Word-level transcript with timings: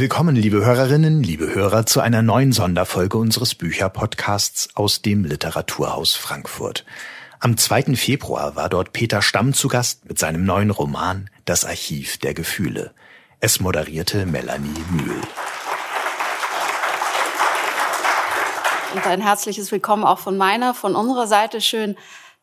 Willkommen, 0.00 0.34
liebe 0.34 0.64
Hörerinnen, 0.64 1.22
liebe 1.22 1.54
Hörer, 1.54 1.84
zu 1.84 2.00
einer 2.00 2.22
neuen 2.22 2.52
Sonderfolge 2.52 3.18
unseres 3.18 3.54
Bücherpodcasts 3.54 4.70
aus 4.74 5.02
dem 5.02 5.26
Literaturhaus 5.26 6.14
Frankfurt. 6.14 6.86
Am 7.38 7.58
2. 7.58 7.96
Februar 7.96 8.56
war 8.56 8.70
dort 8.70 8.94
Peter 8.94 9.20
Stamm 9.20 9.52
zu 9.52 9.68
Gast 9.68 10.08
mit 10.08 10.18
seinem 10.18 10.46
neuen 10.46 10.70
Roman 10.70 11.28
Das 11.44 11.66
Archiv 11.66 12.16
der 12.16 12.32
Gefühle. 12.32 12.94
Es 13.40 13.60
moderierte 13.60 14.24
Melanie 14.24 14.72
Mühl. 14.90 15.20
Und 18.94 19.06
ein 19.06 19.20
herzliches 19.20 19.70
Willkommen 19.70 20.04
auch 20.04 20.18
von 20.18 20.38
meiner, 20.38 20.72
von 20.72 20.96
unserer 20.96 21.26
Seite. 21.26 21.60
Schön, 21.60 21.94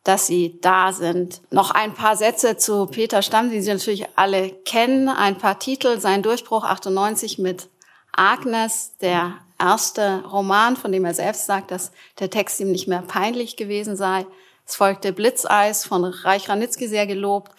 dass 0.08 0.26
Sie 0.26 0.58
da 0.62 0.94
sind. 0.94 1.42
Noch 1.50 1.70
ein 1.70 1.92
paar 1.92 2.16
Sätze 2.16 2.56
zu 2.56 2.86
Peter 2.86 3.20
Stamm, 3.20 3.50
die 3.50 3.60
Sie 3.60 3.70
natürlich 3.70 4.06
alle 4.16 4.48
kennen. 4.48 5.10
Ein 5.10 5.36
paar 5.36 5.58
Titel. 5.58 6.00
Sein 6.00 6.22
Durchbruch 6.22 6.64
98 6.64 7.38
mit 7.38 7.68
Agnes, 8.12 8.96
der 9.02 9.34
erste 9.60 10.24
Roman, 10.24 10.76
von 10.76 10.92
dem 10.92 11.04
er 11.04 11.12
selbst 11.12 11.44
sagt, 11.44 11.70
dass 11.70 11.92
der 12.20 12.30
Text 12.30 12.58
ihm 12.58 12.72
nicht 12.72 12.88
mehr 12.88 13.02
peinlich 13.02 13.56
gewesen 13.56 13.96
sei. 13.96 14.24
Es 14.66 14.76
folgte 14.76 15.12
Blitzeis 15.12 15.84
von 15.84 16.04
Reich 16.04 16.48
Ranitzky 16.48 16.88
sehr 16.88 17.06
gelobt. 17.06 17.52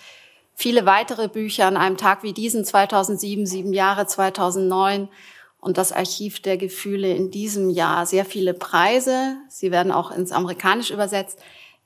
Viele 0.56 0.88
weitere 0.88 1.28
Bücher 1.28 1.68
an 1.68 1.78
einem 1.78 1.98
Tag 1.98 2.24
wie 2.24 2.34
diesen 2.34 2.66
2007, 2.66 3.46
sieben 3.46 3.74
Jahre 3.74 4.08
2009 4.08 5.08
und 5.62 5.78
das 5.78 5.92
Archiv 5.92 6.42
der 6.42 6.58
Gefühle 6.58 7.14
in 7.14 7.30
diesem 7.30 7.70
Jahr. 7.70 8.08
Sehr 8.08 8.26
viele 8.26 8.56
Preise. 8.56 9.38
Sie 9.50 9.70
werden 9.70 9.92
auch 9.92 10.10
ins 10.10 10.32
Amerikanische 10.32 10.96
übersetzt. 10.96 11.38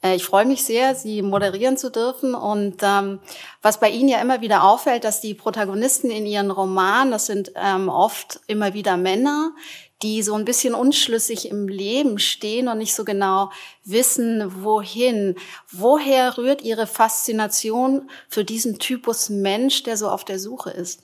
Äh, 0.04 0.16
ich 0.16 0.26
freue 0.26 0.46
mich 0.46 0.64
sehr, 0.64 0.94
Sie 0.94 1.22
moderieren 1.22 1.78
zu 1.78 1.90
dürfen. 1.90 2.36
Und 2.36 2.78
ähm, 2.84 3.20
was 3.62 3.80
bei 3.80 3.90
Ihnen 3.90 4.10
ja 4.10 4.22
immer 4.22 4.42
wieder 4.42 4.64
auffällt, 4.64 5.04
dass 5.04 5.22
die 5.22 5.34
Protagonisten 5.34 6.12
in 6.12 6.26
Ihren 6.26 6.52
Romanen, 6.52 7.12
das 7.12 7.26
sind 7.26 7.54
ähm, 7.56 7.90
oft 7.90 8.42
immer 8.48 8.74
wieder 8.74 8.98
Männer, 8.98 9.54
die 10.02 10.22
so 10.22 10.36
ein 10.36 10.46
bisschen 10.46 10.74
unschlüssig 10.76 11.50
im 11.50 11.70
Leben 11.70 12.20
stehen 12.20 12.68
und 12.68 12.78
nicht 12.78 12.94
so 12.94 13.06
genau 13.06 13.52
wissen, 13.86 14.64
wohin. 14.64 15.36
Woher 15.72 16.38
rührt 16.38 16.62
Ihre 16.62 16.88
Faszination 16.88 18.10
für 18.28 18.44
diesen 18.44 18.80
Typus 18.80 19.30
Mensch, 19.30 19.84
der 19.84 19.96
so 19.96 20.10
auf 20.10 20.26
der 20.26 20.40
Suche 20.40 20.72
ist? 20.72 21.04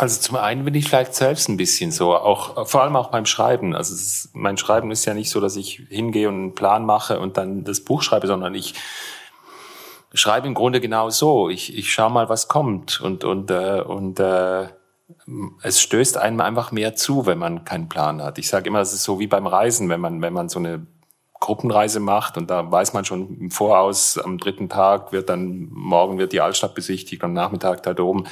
Also 0.00 0.18
zum 0.22 0.36
einen 0.36 0.64
bin 0.64 0.72
ich 0.72 0.88
vielleicht 0.88 1.14
selbst 1.14 1.50
ein 1.50 1.58
bisschen 1.58 1.92
so, 1.92 2.14
auch 2.16 2.66
vor 2.66 2.80
allem 2.80 2.96
auch 2.96 3.10
beim 3.10 3.26
Schreiben. 3.26 3.74
Also 3.74 3.94
ist, 3.94 4.30
mein 4.32 4.56
Schreiben 4.56 4.90
ist 4.90 5.04
ja 5.04 5.12
nicht 5.12 5.28
so, 5.28 5.42
dass 5.42 5.56
ich 5.56 5.82
hingehe 5.90 6.26
und 6.26 6.36
einen 6.36 6.54
Plan 6.54 6.86
mache 6.86 7.20
und 7.20 7.36
dann 7.36 7.64
das 7.64 7.84
Buch 7.84 8.00
schreibe, 8.00 8.26
sondern 8.26 8.54
ich 8.54 8.72
schreibe 10.14 10.46
im 10.46 10.54
Grunde 10.54 10.80
genau 10.80 11.10
so. 11.10 11.50
Ich, 11.50 11.76
ich 11.76 11.92
schaue 11.92 12.10
mal, 12.10 12.30
was 12.30 12.48
kommt 12.48 13.02
und 13.02 13.24
und 13.24 13.50
äh, 13.50 13.82
und 13.82 14.18
äh, 14.20 14.68
es 15.60 15.82
stößt 15.82 16.16
einem 16.16 16.40
einfach 16.40 16.72
mehr 16.72 16.96
zu, 16.96 17.26
wenn 17.26 17.36
man 17.36 17.66
keinen 17.66 17.90
Plan 17.90 18.22
hat. 18.22 18.38
Ich 18.38 18.48
sage 18.48 18.68
immer, 18.68 18.80
es 18.80 18.94
ist 18.94 19.04
so 19.04 19.18
wie 19.18 19.26
beim 19.26 19.46
Reisen, 19.46 19.90
wenn 19.90 20.00
man 20.00 20.22
wenn 20.22 20.32
man 20.32 20.48
so 20.48 20.60
eine 20.60 20.86
Gruppenreise 21.40 22.00
macht 22.00 22.38
und 22.38 22.48
da 22.48 22.72
weiß 22.72 22.94
man 22.94 23.04
schon 23.04 23.38
im 23.38 23.50
Voraus, 23.50 24.16
am 24.16 24.38
dritten 24.38 24.70
Tag 24.70 25.12
wird 25.12 25.28
dann 25.28 25.68
morgen 25.70 26.16
wird 26.16 26.32
die 26.32 26.40
Altstadt 26.40 26.74
besichtigt, 26.74 27.22
am 27.22 27.34
Nachmittag 27.34 27.82
da 27.82 27.94
oben 27.98 28.24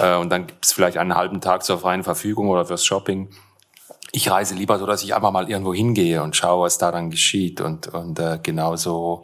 äh, 0.00 0.16
und 0.16 0.30
dann 0.30 0.46
gibt 0.46 0.64
es 0.64 0.72
vielleicht 0.72 0.98
einen 0.98 1.14
halben 1.14 1.40
Tag 1.40 1.64
zur 1.64 1.78
freien 1.78 2.04
Verfügung 2.04 2.48
oder 2.48 2.64
fürs 2.64 2.84
Shopping. 2.84 3.28
Ich 4.12 4.30
reise 4.30 4.54
lieber 4.54 4.78
so, 4.78 4.86
dass 4.86 5.02
ich 5.02 5.14
einfach 5.14 5.30
mal 5.30 5.48
irgendwo 5.48 5.72
hingehe 5.72 6.22
und 6.22 6.36
schaue, 6.36 6.64
was 6.64 6.78
da 6.78 6.92
dann 6.92 7.10
geschieht. 7.10 7.60
Und, 7.60 7.88
und 7.88 8.18
äh, 8.18 8.38
genauso 8.42 9.22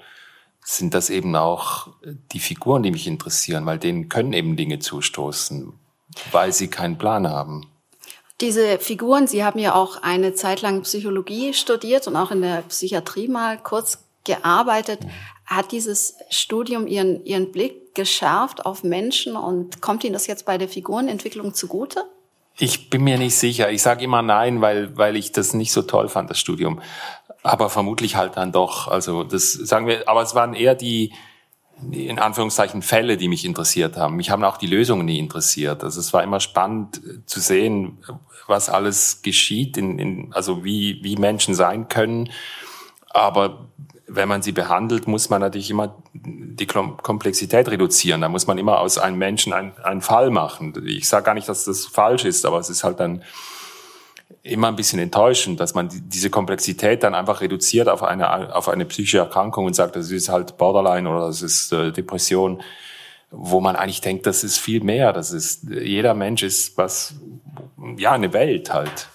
sind 0.64 0.95
das 0.95 1.11
eben 1.11 1.34
auch 1.34 1.89
die 2.33 2.41
Figuren, 2.41 2.83
die 2.83 2.91
mich 2.91 3.06
interessieren, 3.06 3.64
weil 3.67 3.79
denen 3.79 4.09
können 4.09 4.33
eben 4.33 4.56
Dinge 4.56 4.79
zustoßen, 4.79 5.73
weil 6.31 6.53
sie 6.53 6.69
keinen 6.69 6.98
Plan 6.98 7.29
haben. 7.29 7.67
Diese 8.40 8.79
Figuren, 8.79 9.27
Sie 9.27 9.42
haben 9.42 9.58
ja 9.58 9.75
auch 9.75 10.02
eine 10.02 10.35
Zeit 10.35 10.63
lang 10.63 10.83
Psychologie 10.83 11.55
studiert 11.55 12.07
und 12.07 12.14
auch 12.17 12.30
in 12.30 12.40
der 12.40 12.63
Psychiatrie 12.63 13.27
mal 13.27 13.58
kurz 13.58 14.05
gearbeitet. 14.25 15.01
Hat 15.48 15.73
dieses 15.73 16.17
Studium 16.29 16.86
Ihren, 16.86 17.25
Ihren 17.25 17.53
Blick 17.53 17.95
geschärft 17.95 18.67
auf 18.67 18.85
Menschen 18.85 19.35
und 19.35 19.81
kommt 19.81 20.05
Ihnen 20.05 20.13
das 20.13 20.27
jetzt 20.27 20.45
bei 20.45 20.59
der 20.59 20.69
Figurenentwicklung 20.69 21.55
zugute? 21.55 22.05
Ich 22.59 22.91
bin 22.91 23.03
mir 23.03 23.17
nicht 23.17 23.35
sicher. 23.35 23.70
Ich 23.70 23.81
sage 23.81 24.05
immer 24.05 24.20
nein, 24.20 24.61
weil, 24.61 24.95
weil 24.98 25.17
ich 25.17 25.33
das 25.33 25.55
nicht 25.55 25.73
so 25.73 25.81
toll 25.81 26.11
fand, 26.11 26.29
das 26.29 26.39
Studium. 26.39 26.83
Aber 27.42 27.70
vermutlich 27.70 28.14
halt 28.17 28.37
dann 28.37 28.53
doch. 28.53 28.89
Also 28.89 29.25
das 29.25 29.55
sagen 29.55 29.87
wir, 29.87 30.07
aber 30.07 30.20
es 30.20 30.35
waren 30.35 30.53
eher 30.53 30.75
die, 30.75 31.14
in 31.91 32.19
Anführungszeichen 32.19 32.83
Fälle, 32.83 33.17
die 33.17 33.29
mich 33.29 33.47
interessiert 33.47 33.97
haben. 33.97 34.17
Mich 34.17 34.29
haben 34.29 34.45
auch 34.45 34.58
die 34.58 34.67
Lösungen 34.67 35.07
nie 35.07 35.19
interessiert. 35.19 35.83
Also 35.83 35.98
es 35.98 36.13
war 36.13 36.23
immer 36.23 36.41
spannend 36.41 37.01
zu 37.25 37.41
sehen, 37.41 38.05
was 38.47 38.69
alles 38.69 39.23
geschieht, 39.23 39.79
in, 39.79 39.98
in, 39.98 40.33
also 40.35 40.63
wie, 40.63 41.03
wie 41.03 41.17
Menschen 41.17 41.55
sein 41.55 41.89
können. 41.89 42.29
Aber 43.08 43.69
wenn 44.08 44.29
man 44.29 44.42
sie 44.42 44.52
behandelt, 44.52 45.07
muss 45.07 45.29
man 45.29 45.41
natürlich 45.41 45.70
immer 45.70 45.95
die 46.13 46.67
Komplexität 46.67 47.69
reduzieren. 47.69 48.23
Da 48.23 48.29
muss 48.29 48.46
man 48.46 48.58
immer 48.58 48.80
aus 48.80 48.98
einem 48.98 49.19
Menschen 49.19 49.52
einen, 49.52 49.73
einen 49.83 50.01
Fall 50.01 50.30
machen. 50.30 50.74
Ich 50.86 51.08
sage 51.08 51.24
gar 51.24 51.35
nicht, 51.35 51.48
dass 51.48 51.64
das 51.64 51.86
falsch 51.86 52.24
ist, 52.24 52.46
aber 52.46 52.58
es 52.58 52.70
ist 52.70 52.85
halt 52.85 53.01
dann 53.01 53.23
immer 54.42 54.69
ein 54.69 54.77
bisschen 54.77 54.98
enttäuschend, 54.98 55.61
dass 55.61 55.74
man 55.74 55.91
diese 55.91 56.30
Komplexität 56.30 57.02
dann 57.02 57.14
einfach 57.14 57.41
reduziert 57.41 57.89
auf 57.89 58.02
eine, 58.02 58.55
auf 58.55 58.69
eine 58.69 58.86
psychische 58.86 59.19
Erkrankung 59.19 59.67
und 59.67 59.74
sagt, 59.74 59.96
das 59.96 60.11
ist 60.11 60.29
halt 60.30 60.57
Borderline 60.57 61.08
oder 61.08 61.27
das 61.27 61.42
ist 61.42 61.73
äh, 61.73 61.92
Depression, 61.92 62.63
wo 63.30 63.61
man 63.61 63.77
eigentlich 63.77 64.01
denkt, 64.01 64.27
das 64.27 64.42
ist 64.42 64.58
viel 64.58 64.83
mehr. 64.83 65.13
Das 65.13 65.33
ist, 65.33 65.64
jeder 65.69 66.14
Mensch 66.14 66.42
ist 66.42 66.79
was, 66.79 67.14
ja, 67.98 68.13
eine 68.13 68.33
Welt 68.33 68.73
halt. 68.73 69.08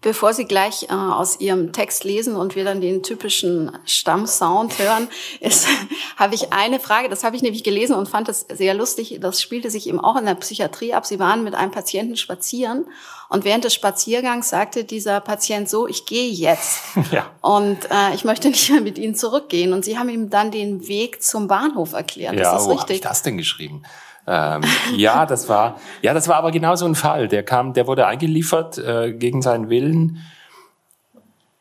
Bevor 0.00 0.32
Sie 0.32 0.44
gleich 0.44 0.84
äh, 0.84 0.92
aus 0.92 1.40
Ihrem 1.40 1.72
Text 1.72 2.04
lesen 2.04 2.36
und 2.36 2.54
wir 2.54 2.64
dann 2.64 2.80
den 2.80 3.02
typischen 3.02 3.76
Stammsound 3.84 4.78
hören, 4.78 5.08
ist, 5.40 5.66
habe 6.16 6.36
ich 6.36 6.52
eine 6.52 6.78
Frage. 6.78 7.08
Das 7.08 7.24
habe 7.24 7.34
ich 7.34 7.42
nämlich 7.42 7.64
gelesen 7.64 7.96
und 7.96 8.08
fand 8.08 8.28
das 8.28 8.46
sehr 8.48 8.74
lustig. 8.74 9.18
Das 9.20 9.42
spielte 9.42 9.70
sich 9.70 9.88
eben 9.88 9.98
auch 9.98 10.16
in 10.16 10.26
der 10.26 10.36
Psychiatrie 10.36 10.94
ab. 10.94 11.04
Sie 11.04 11.18
waren 11.18 11.42
mit 11.42 11.54
einem 11.56 11.72
Patienten 11.72 12.16
spazieren 12.16 12.86
und 13.28 13.44
während 13.44 13.64
des 13.64 13.74
Spaziergangs 13.74 14.48
sagte 14.48 14.84
dieser 14.84 15.20
Patient 15.20 15.68
so, 15.68 15.86
ich 15.86 16.06
gehe 16.06 16.30
jetzt. 16.30 16.80
Ja. 17.10 17.30
Und 17.40 17.78
äh, 17.90 18.14
ich 18.14 18.24
möchte 18.24 18.48
nicht 18.48 18.70
mehr 18.70 18.82
mit 18.82 18.98
Ihnen 18.98 19.14
zurückgehen. 19.14 19.72
Und 19.72 19.82
Sie 19.84 19.98
haben 19.98 20.10
ihm 20.10 20.28
dann 20.28 20.50
den 20.50 20.88
Weg 20.88 21.22
zum 21.22 21.48
Bahnhof 21.48 21.94
erklärt. 21.94 22.34
Ja, 22.34 22.42
ist 22.42 22.52
das 22.52 22.66
wo 22.66 22.78
habe 22.78 22.92
ich 22.92 23.00
das 23.00 23.22
denn 23.22 23.38
geschrieben? 23.38 23.82
Ähm, 24.30 24.62
ja, 24.94 25.24
das 25.24 25.48
war, 25.48 25.80
ja, 26.02 26.12
das 26.12 26.28
war 26.28 26.36
aber 26.36 26.50
genau 26.50 26.76
so 26.76 26.84
ein 26.84 26.94
Fall. 26.94 27.28
Der 27.28 27.42
kam, 27.42 27.72
der 27.72 27.86
wurde 27.86 28.06
eingeliefert 28.06 28.76
äh, 28.76 29.12
gegen 29.12 29.40
seinen 29.40 29.70
Willen. 29.70 30.18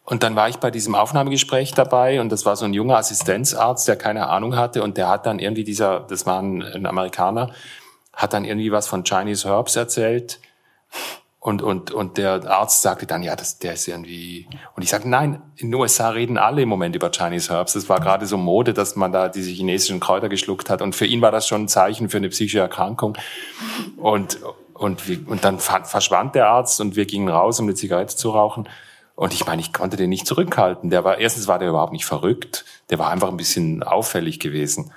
Und 0.03 0.23
dann 0.23 0.35
war 0.35 0.49
ich 0.49 0.57
bei 0.57 0.69
diesem 0.69 0.93
Aufnahmegespräch 0.93 1.73
dabei 1.73 2.21
und 2.21 2.29
das 2.31 2.45
war 2.45 2.55
so 2.55 2.65
ein 2.65 2.73
junger 2.73 2.97
Assistenzarzt, 2.97 3.87
der 3.87 3.95
keine 3.97 4.27
Ahnung 4.27 4.55
hatte 4.55 4.83
und 4.83 4.97
der 4.97 5.09
hat 5.09 5.25
dann 5.25 5.39
irgendwie 5.39 5.65
dieser, 5.65 6.01
das 6.01 6.25
war 6.25 6.41
ein, 6.41 6.61
ein 6.61 6.85
Amerikaner, 6.85 7.51
hat 8.13 8.33
dann 8.33 8.45
irgendwie 8.45 8.71
was 8.71 8.87
von 8.87 9.03
Chinese 9.03 9.49
Herbs 9.49 9.75
erzählt 9.75 10.39
und, 11.47 11.61
und, 11.61 11.91
und 11.91 12.17
der 12.17 12.45
Arzt 12.51 12.81
sagte 12.81 13.05
dann, 13.05 13.23
ja, 13.23 13.33
das, 13.37 13.57
der 13.57 13.75
ist 13.75 13.87
irgendwie. 13.87 14.49
Und 14.75 14.83
ich 14.83 14.89
sagte, 14.89 15.07
nein, 15.07 15.41
in 15.55 15.71
den 15.71 15.75
USA 15.75 16.09
reden 16.09 16.37
alle 16.37 16.61
im 16.61 16.67
Moment 16.67 16.93
über 16.93 17.09
Chinese 17.09 17.53
Herbs. 17.53 17.71
Das 17.71 17.87
war 17.87 18.01
gerade 18.01 18.25
so 18.25 18.35
Mode, 18.35 18.73
dass 18.73 18.97
man 18.97 19.13
da 19.13 19.29
diese 19.29 19.49
chinesischen 19.51 20.01
Kräuter 20.01 20.27
geschluckt 20.27 20.69
hat. 20.69 20.81
Und 20.81 20.93
für 20.93 21.05
ihn 21.05 21.21
war 21.21 21.31
das 21.31 21.47
schon 21.47 21.61
ein 21.61 21.67
Zeichen 21.69 22.09
für 22.09 22.17
eine 22.17 22.27
psychische 22.27 22.59
Erkrankung. 22.59 23.17
Und, 23.95 24.39
und, 24.73 25.07
wir, 25.07 25.25
und 25.25 25.45
dann 25.45 25.59
verschwand 25.59 26.35
der 26.35 26.49
Arzt 26.49 26.81
und 26.81 26.97
wir 26.97 27.05
gingen 27.05 27.29
raus, 27.29 27.61
um 27.61 27.65
eine 27.67 27.75
Zigarette 27.75 28.17
zu 28.17 28.31
rauchen. 28.31 28.67
Und 29.15 29.33
ich 29.33 29.45
meine, 29.45 29.61
ich 29.61 29.71
konnte 29.71 29.95
den 29.95 30.09
nicht 30.09 30.27
zurückhalten. 30.27 30.89
Der 30.89 31.05
war, 31.05 31.17
erstens 31.17 31.47
war 31.47 31.59
der 31.59 31.69
überhaupt 31.69 31.93
nicht 31.93 32.05
verrückt. 32.05 32.65
Der 32.89 32.99
war 32.99 33.09
einfach 33.09 33.29
ein 33.29 33.37
bisschen 33.37 33.83
auffällig 33.83 34.41
gewesen. 34.41 34.91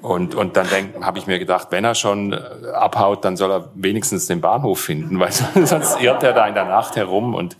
Und, 0.00 0.34
und 0.34 0.56
dann 0.56 0.66
habe 1.00 1.18
ich 1.18 1.26
mir 1.26 1.38
gedacht, 1.38 1.68
wenn 1.70 1.84
er 1.84 1.94
schon 1.94 2.32
äh, 2.32 2.36
abhaut, 2.72 3.24
dann 3.24 3.36
soll 3.36 3.50
er 3.50 3.70
wenigstens 3.74 4.26
den 4.26 4.40
Bahnhof 4.40 4.80
finden, 4.80 5.18
weil 5.18 5.32
sonst 5.66 6.00
irrt 6.00 6.22
er 6.22 6.32
da 6.32 6.46
in 6.46 6.54
der 6.54 6.66
Nacht 6.66 6.96
herum. 6.96 7.34
Und 7.34 7.56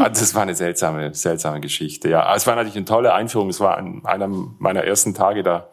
ah, 0.00 0.08
das 0.08 0.34
war 0.34 0.42
eine 0.42 0.54
seltsame, 0.54 1.14
seltsame 1.14 1.60
Geschichte. 1.60 2.08
Ja, 2.08 2.34
es 2.34 2.46
war 2.46 2.54
natürlich 2.54 2.76
eine 2.76 2.86
tolle 2.86 3.12
Einführung. 3.12 3.50
Es 3.50 3.60
war 3.60 3.76
einer 3.76 4.28
meiner 4.28 4.84
ersten 4.84 5.14
Tage 5.14 5.42
da. 5.42 5.68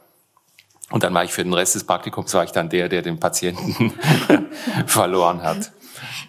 Und 0.91 1.03
dann 1.03 1.13
war 1.13 1.23
ich 1.23 1.31
für 1.31 1.44
den 1.44 1.53
Rest 1.53 1.75
des 1.75 1.85
Praktikums 1.85 2.33
war 2.33 2.44
ich 2.44 2.51
dann 2.51 2.69
der, 2.69 2.89
der 2.89 3.01
den 3.01 3.19
Patienten 3.19 3.94
verloren 4.85 5.41
hat. 5.41 5.71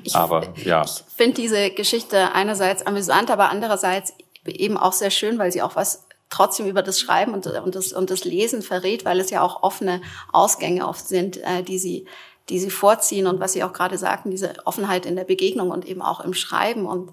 Ich, 0.02 0.14
aber 0.14 0.54
ja. 0.56 0.82
Ich 0.82 1.02
finde 1.14 1.34
diese 1.34 1.70
Geschichte 1.70 2.32
einerseits 2.32 2.86
amüsant, 2.86 3.30
aber 3.30 3.50
andererseits 3.50 4.14
eben 4.46 4.76
auch 4.76 4.92
sehr 4.92 5.10
schön, 5.10 5.38
weil 5.38 5.52
sie 5.52 5.62
auch 5.62 5.76
was 5.76 6.03
trotzdem 6.34 6.66
über 6.66 6.82
das 6.82 7.00
Schreiben 7.00 7.32
und, 7.32 7.46
und, 7.46 7.74
das, 7.74 7.92
und 7.92 8.10
das 8.10 8.24
Lesen 8.24 8.62
verrät, 8.62 9.04
weil 9.04 9.20
es 9.20 9.30
ja 9.30 9.42
auch 9.42 9.62
offene 9.62 10.02
Ausgänge 10.32 10.86
oft 10.86 11.06
sind, 11.06 11.38
äh, 11.38 11.62
die 11.62 11.78
sie 11.78 12.06
die 12.48 12.58
sie 12.58 12.70
vorziehen 12.70 13.26
und 13.26 13.40
was 13.40 13.54
Sie 13.54 13.64
auch 13.64 13.72
gerade 13.72 13.96
sagten, 13.96 14.30
diese 14.30 14.54
Offenheit 14.66 15.06
in 15.06 15.16
der 15.16 15.24
Begegnung 15.24 15.70
und 15.70 15.86
eben 15.86 16.02
auch 16.02 16.20
im 16.20 16.34
Schreiben. 16.34 16.86
Und 16.86 17.12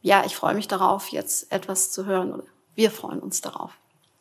ja, 0.00 0.24
ich 0.26 0.34
freue 0.34 0.54
mich 0.54 0.68
darauf, 0.68 1.08
jetzt 1.08 1.52
etwas 1.52 1.92
zu 1.92 2.06
hören. 2.06 2.42
Wir 2.74 2.90
freuen 2.90 3.20
uns 3.20 3.40
darauf. 3.40 3.70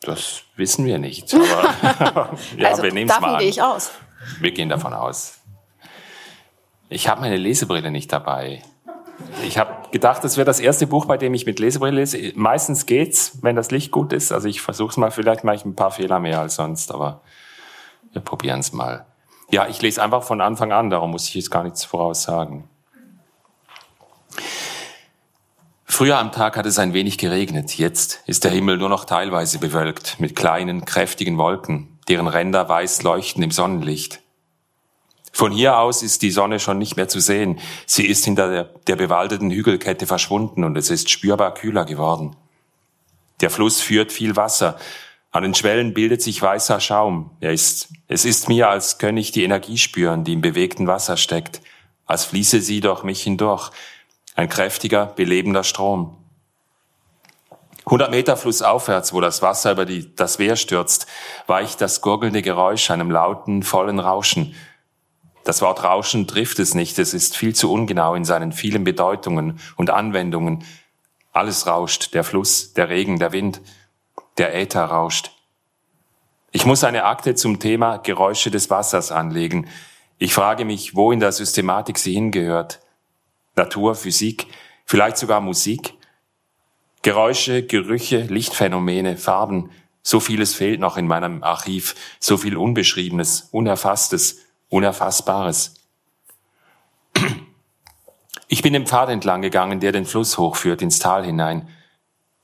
Das 0.01 0.43
wissen 0.55 0.85
wir 0.85 0.97
nicht. 0.97 1.33
Aber 1.33 2.37
ja, 2.57 2.69
also, 2.69 2.83
wir 2.83 2.93
nehmen 2.93 3.09
es 3.09 3.19
mal 3.19 3.35
an. 3.35 3.39
gehe 3.39 3.49
ich 3.49 3.61
aus. 3.61 3.91
Wir 4.39 4.51
gehen 4.51 4.69
davon 4.69 4.93
aus. 4.93 5.39
Ich 6.89 7.07
habe 7.07 7.21
meine 7.21 7.37
Lesebrille 7.37 7.89
nicht 7.89 8.11
dabei. 8.11 8.61
Ich 9.43 9.57
habe 9.57 9.89
gedacht, 9.91 10.23
das 10.23 10.37
wäre 10.37 10.45
das 10.45 10.59
erste 10.59 10.87
Buch, 10.87 11.05
bei 11.05 11.17
dem 11.17 11.33
ich 11.33 11.45
mit 11.45 11.59
Lesebrille 11.59 11.95
lese. 11.95 12.31
Meistens 12.35 12.85
geht's, 12.85 13.39
wenn 13.41 13.55
das 13.55 13.71
Licht 13.71 13.91
gut 13.91 14.13
ist. 14.13 14.31
Also 14.31 14.47
ich 14.47 14.61
versuche 14.61 14.91
es 14.91 14.97
mal, 14.97 15.11
vielleicht 15.11 15.43
mache 15.43 15.55
ich 15.55 15.65
ein 15.65 15.75
paar 15.75 15.91
Fehler 15.91 16.19
mehr 16.19 16.39
als 16.39 16.55
sonst, 16.55 16.91
aber 16.91 17.21
wir 18.11 18.21
probieren 18.21 18.59
es 18.59 18.73
mal. 18.73 19.05
Ja, 19.49 19.67
ich 19.67 19.81
lese 19.81 20.01
einfach 20.01 20.23
von 20.23 20.41
Anfang 20.41 20.71
an, 20.71 20.89
darum 20.89 21.11
muss 21.11 21.27
ich 21.27 21.35
jetzt 21.35 21.51
gar 21.51 21.63
nichts 21.63 21.83
voraussagen. 21.83 22.69
Früher 25.85 26.17
am 26.17 26.31
Tag 26.31 26.55
hat 26.55 26.65
es 26.65 26.79
ein 26.79 26.93
wenig 26.93 27.17
geregnet. 27.17 27.77
Jetzt 27.77 28.23
ist 28.25 28.45
der 28.45 28.51
Himmel 28.51 28.77
nur 28.77 28.87
noch 28.87 29.03
teilweise 29.03 29.59
bewölkt 29.59 30.21
mit 30.21 30.37
kleinen, 30.37 30.85
kräftigen 30.85 31.37
Wolken, 31.37 31.99
deren 32.07 32.27
Ränder 32.27 32.69
weiß 32.69 33.03
leuchten 33.03 33.43
im 33.43 33.51
Sonnenlicht. 33.51 34.21
Von 35.31 35.51
hier 35.51 35.77
aus 35.77 36.03
ist 36.03 36.21
die 36.21 36.31
Sonne 36.31 36.59
schon 36.59 36.77
nicht 36.77 36.97
mehr 36.97 37.07
zu 37.07 37.19
sehen. 37.19 37.59
Sie 37.85 38.05
ist 38.05 38.25
hinter 38.25 38.49
der, 38.49 38.63
der 38.87 38.95
bewaldeten 38.95 39.49
Hügelkette 39.49 40.05
verschwunden 40.05 40.63
und 40.63 40.77
es 40.77 40.89
ist 40.89 41.09
spürbar 41.09 41.53
kühler 41.53 41.85
geworden. 41.85 42.35
Der 43.39 43.49
Fluss 43.49 43.81
führt 43.81 44.11
viel 44.11 44.35
Wasser. 44.35 44.77
An 45.31 45.43
den 45.43 45.55
Schwellen 45.55 45.93
bildet 45.93 46.21
sich 46.21 46.41
weißer 46.41 46.79
Schaum. 46.79 47.31
Er 47.39 47.53
ist, 47.53 47.89
es 48.07 48.25
ist 48.25 48.49
mir, 48.49 48.69
als 48.69 48.97
könne 48.97 49.21
ich 49.21 49.31
die 49.31 49.43
Energie 49.43 49.77
spüren, 49.77 50.25
die 50.25 50.33
im 50.33 50.41
bewegten 50.41 50.87
Wasser 50.87 51.15
steckt, 51.15 51.61
als 52.05 52.25
fließe 52.25 52.61
sie 52.61 52.81
durch 52.81 53.03
mich 53.03 53.23
hindurch. 53.23 53.71
Ein 54.35 54.49
kräftiger, 54.49 55.05
belebender 55.05 55.63
Strom. 55.63 56.17
100 57.85 58.11
Meter 58.11 58.37
flussaufwärts, 58.37 59.11
wo 59.13 59.21
das 59.21 59.41
Wasser 59.41 59.71
über 59.71 59.85
die, 59.85 60.13
das 60.15 60.37
Wehr 60.37 60.55
stürzt, 60.55 61.07
weicht 61.47 61.81
das 61.81 62.01
gurgelnde 62.01 62.41
Geräusch 62.41 62.91
einem 62.91 63.09
lauten, 63.09 63.63
vollen 63.63 63.99
Rauschen. 63.99 64.53
Das 65.43 65.61
Wort 65.61 65.83
Rauschen 65.83 66.27
trifft 66.27 66.59
es 66.59 66.75
nicht, 66.75 66.99
es 66.99 67.13
ist 67.13 67.35
viel 67.35 67.55
zu 67.55 67.71
ungenau 67.71 68.13
in 68.15 68.25
seinen 68.25 68.51
vielen 68.51 68.83
Bedeutungen 68.83 69.59
und 69.75 69.89
Anwendungen. 69.89 70.63
Alles 71.33 71.65
rauscht, 71.65 72.13
der 72.13 72.23
Fluss, 72.23 72.73
der 72.73 72.89
Regen, 72.89 73.17
der 73.17 73.31
Wind, 73.31 73.61
der 74.37 74.53
Äther 74.55 74.85
rauscht. 74.85 75.31
Ich 76.51 76.65
muss 76.65 76.83
eine 76.83 77.05
Akte 77.05 77.33
zum 77.35 77.59
Thema 77.59 77.97
Geräusche 77.97 78.51
des 78.51 78.69
Wassers 78.69 79.11
anlegen. 79.11 79.67
Ich 80.17 80.33
frage 80.33 80.65
mich, 80.65 80.95
wo 80.95 81.11
in 81.11 81.19
der 81.19 81.31
Systematik 81.31 81.97
sie 81.97 82.13
hingehört. 82.13 82.81
Natur, 83.55 83.95
Physik, 83.95 84.47
vielleicht 84.85 85.17
sogar 85.17 85.41
Musik. 85.41 85.93
Geräusche, 87.01 87.65
Gerüche, 87.65 88.21
Lichtphänomene, 88.21 89.17
Farben, 89.17 89.71
so 90.03 90.19
vieles 90.19 90.53
fehlt 90.53 90.79
noch 90.79 90.97
in 90.97 91.07
meinem 91.07 91.41
Archiv, 91.41 91.95
so 92.19 92.37
viel 92.37 92.57
Unbeschriebenes, 92.57 93.49
Unerfasstes, 93.51 94.39
Unerfassbares. 94.71 95.75
Ich 98.47 98.61
bin 98.61 98.73
den 98.73 98.87
Pfad 98.87 99.09
entlang 99.09 99.41
gegangen, 99.41 99.79
der 99.79 99.91
den 99.91 100.05
Fluss 100.05 100.37
hochführt 100.37 100.81
ins 100.81 100.99
Tal 100.99 101.25
hinein. 101.25 101.69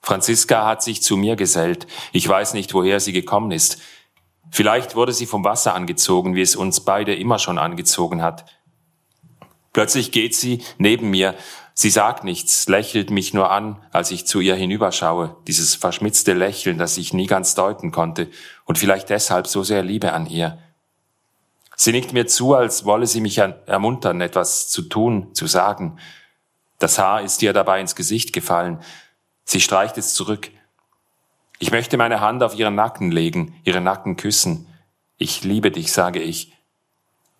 Franziska 0.01 0.65
hat 0.65 0.83
sich 0.83 1.01
zu 1.01 1.17
mir 1.17 1.35
gesellt. 1.35 1.87
Ich 2.11 2.27
weiß 2.27 2.53
nicht, 2.53 2.73
woher 2.73 2.99
sie 2.99 3.13
gekommen 3.13 3.51
ist. 3.51 3.81
Vielleicht 4.51 4.95
wurde 4.95 5.13
sie 5.13 5.25
vom 5.25 5.43
Wasser 5.43 5.73
angezogen, 5.73 6.35
wie 6.35 6.41
es 6.41 6.55
uns 6.55 6.81
beide 6.81 7.15
immer 7.15 7.39
schon 7.39 7.57
angezogen 7.57 8.21
hat. 8.21 8.45
Plötzlich 9.73 10.11
geht 10.11 10.35
sie 10.35 10.63
neben 10.77 11.09
mir. 11.09 11.33
Sie 11.73 11.89
sagt 11.89 12.23
nichts, 12.23 12.67
lächelt 12.67 13.09
mich 13.09 13.33
nur 13.33 13.51
an, 13.51 13.81
als 13.91 14.11
ich 14.11 14.25
zu 14.25 14.39
ihr 14.39 14.55
hinüberschaue. 14.55 15.35
Dieses 15.47 15.75
verschmitzte 15.75 16.33
Lächeln, 16.33 16.77
das 16.77 16.97
ich 16.97 17.13
nie 17.13 17.27
ganz 17.27 17.55
deuten 17.55 17.91
konnte 17.91 18.29
und 18.65 18.77
vielleicht 18.77 19.09
deshalb 19.09 19.47
so 19.47 19.63
sehr 19.63 19.83
Liebe 19.83 20.11
an 20.13 20.25
ihr. 20.25 20.57
Sie 21.79 21.91
nickt 21.91 22.11
mir 22.11 22.25
zu, 22.25 22.55
als 22.55 22.85
wolle 22.85 23.05
sie 23.05 23.21
mich 23.21 23.37
ermuntern, 23.37 24.19
etwas 24.19 24.67
zu 24.67 24.81
tun, 24.81 25.33
zu 25.35 25.45
sagen. 25.45 25.99
Das 26.79 26.97
Haar 26.97 27.21
ist 27.21 27.41
ihr 27.43 27.53
dabei 27.53 27.79
ins 27.79 27.95
Gesicht 27.95 28.33
gefallen. 28.33 28.81
Sie 29.45 29.61
streicht 29.61 29.97
es 29.97 30.15
zurück. 30.15 30.49
Ich 31.59 31.71
möchte 31.71 31.97
meine 31.97 32.19
Hand 32.19 32.41
auf 32.41 32.55
ihren 32.55 32.73
Nacken 32.73 33.11
legen, 33.11 33.55
ihren 33.63 33.83
Nacken 33.83 34.17
küssen. 34.17 34.67
Ich 35.17 35.43
liebe 35.43 35.69
dich, 35.69 35.91
sage 35.91 36.19
ich. 36.19 36.51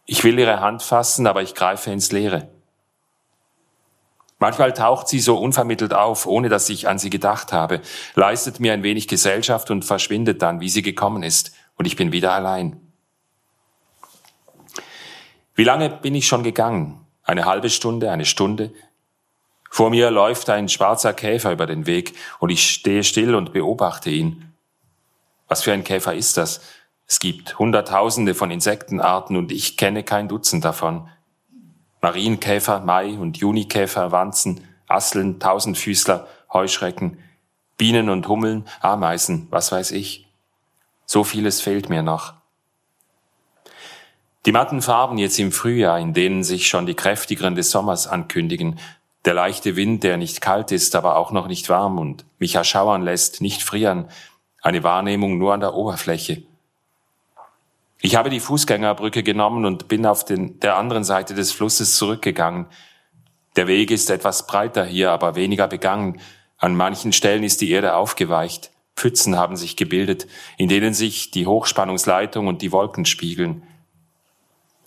Ich 0.06 0.24
will 0.24 0.38
ihre 0.38 0.62
Hand 0.62 0.84
fassen, 0.84 1.26
aber 1.26 1.42
ich 1.42 1.56
greife 1.56 1.92
ins 1.92 2.12
Leere. 2.12 2.48
Manchmal 4.38 4.72
taucht 4.72 5.08
sie 5.08 5.20
so 5.20 5.36
unvermittelt 5.38 5.96
auf, 5.96 6.28
ohne 6.28 6.48
dass 6.48 6.70
ich 6.70 6.88
an 6.88 7.00
sie 7.00 7.10
gedacht 7.10 7.54
habe, 7.54 7.82
leistet 8.14 8.60
mir 8.60 8.74
ein 8.74 8.84
wenig 8.84 9.08
Gesellschaft 9.08 9.72
und 9.72 9.84
verschwindet 9.84 10.44
dann, 10.44 10.60
wie 10.60 10.70
sie 10.70 10.84
gekommen 10.84 11.24
ist, 11.24 11.54
und 11.76 11.86
ich 11.86 11.96
bin 11.96 12.12
wieder 12.12 12.34
allein. 12.34 12.87
Wie 15.58 15.64
lange 15.64 15.90
bin 15.90 16.14
ich 16.14 16.28
schon 16.28 16.44
gegangen? 16.44 17.04
Eine 17.24 17.46
halbe 17.46 17.72
Stunde, 17.72 18.12
eine 18.12 18.26
Stunde? 18.26 18.72
Vor 19.72 19.90
mir 19.90 20.12
läuft 20.12 20.52
ein 20.52 20.70
schwarzer 20.70 21.14
Käfer 21.14 21.52
über 21.52 21.66
den 21.66 21.88
Weg 21.88 22.14
und 22.38 22.52
ich 22.52 22.70
stehe 22.70 23.04
still 23.04 23.34
und 23.34 23.54
beobachte 23.54 24.12
ihn. 24.12 24.54
Was 25.48 25.64
für 25.64 25.74
ein 25.74 25.84
Käfer 25.84 26.14
ist 26.14 26.38
das? 26.38 26.62
Es 27.08 27.20
gibt 27.20 27.58
Hunderttausende 27.58 28.36
von 28.36 28.52
Insektenarten 28.52 29.36
und 29.36 29.52
ich 29.52 29.78
kenne 29.78 30.04
kein 30.04 30.28
Dutzend 30.28 30.64
davon. 30.64 31.10
Marienkäfer, 32.02 32.82
Mai- 32.82 33.18
und 33.18 33.38
Junikäfer, 33.38 34.12
Wanzen, 34.12 34.64
Asseln, 34.88 35.40
Tausendfüßler, 35.40 36.28
Heuschrecken, 36.54 37.18
Bienen 37.78 38.10
und 38.10 38.28
Hummeln, 38.28 38.68
Ameisen, 38.80 39.48
was 39.50 39.72
weiß 39.72 39.90
ich. 39.90 40.28
So 41.08 41.24
vieles 41.24 41.62
fehlt 41.62 41.90
mir 41.90 42.04
noch. 42.04 42.36
Die 44.48 44.54
matten 44.54 44.82
Farben 44.82 45.18
jetzt 45.18 45.38
im 45.40 45.52
Frühjahr, 45.52 46.00
in 46.00 46.14
denen 46.14 46.42
sich 46.42 46.70
schon 46.70 46.86
die 46.86 46.94
kräftigeren 46.94 47.56
des 47.56 47.70
Sommers 47.70 48.08
ankündigen, 48.08 48.80
der 49.26 49.34
leichte 49.34 49.76
Wind, 49.76 50.04
der 50.04 50.16
nicht 50.16 50.40
kalt 50.40 50.72
ist, 50.72 50.96
aber 50.96 51.18
auch 51.18 51.34
noch 51.34 51.48
nicht 51.48 51.68
warm 51.68 52.00
und 52.00 52.24
mich 52.40 52.56
erschauern 52.56 53.02
lässt, 53.02 53.42
nicht 53.42 53.62
frieren, 53.62 54.08
eine 54.62 54.84
Wahrnehmung 54.84 55.38
nur 55.38 55.54
an 55.54 55.60
der 55.60 55.74
Oberfläche. 55.74 56.44
Ich 58.00 58.16
habe 58.16 58.30
die 58.30 58.40
Fußgängerbrücke 58.40 59.22
genommen 59.22 59.66
und 59.66 59.90
bin 59.90 60.06
auf 60.06 60.24
den, 60.24 60.62
der 60.62 60.78
anderen 60.78 61.04
Seite 61.04 61.34
des 61.34 61.52
Flusses 61.52 61.98
zurückgegangen. 61.98 62.68
Der 63.58 63.68
Weg 63.68 63.92
ist 63.92 64.10
etwas 64.10 64.48
breiter 64.48 64.86
hier, 64.86 65.12
aber 65.12 65.36
weniger 65.36 65.68
begangen. 65.68 66.22
An 66.58 66.74
manchen 66.74 67.12
Stellen 67.12 67.44
ist 67.44 67.60
die 67.60 67.72
Erde 67.72 67.96
aufgeweicht. 67.98 68.72
Pfützen 68.96 69.36
haben 69.36 69.58
sich 69.58 69.76
gebildet, 69.76 70.26
in 70.58 70.70
denen 70.70 70.94
sich 70.94 71.32
die 71.32 71.48
Hochspannungsleitung 71.48 72.48
und 72.48 72.62
die 72.62 72.72
Wolken 72.72 73.04
spiegeln. 73.04 73.64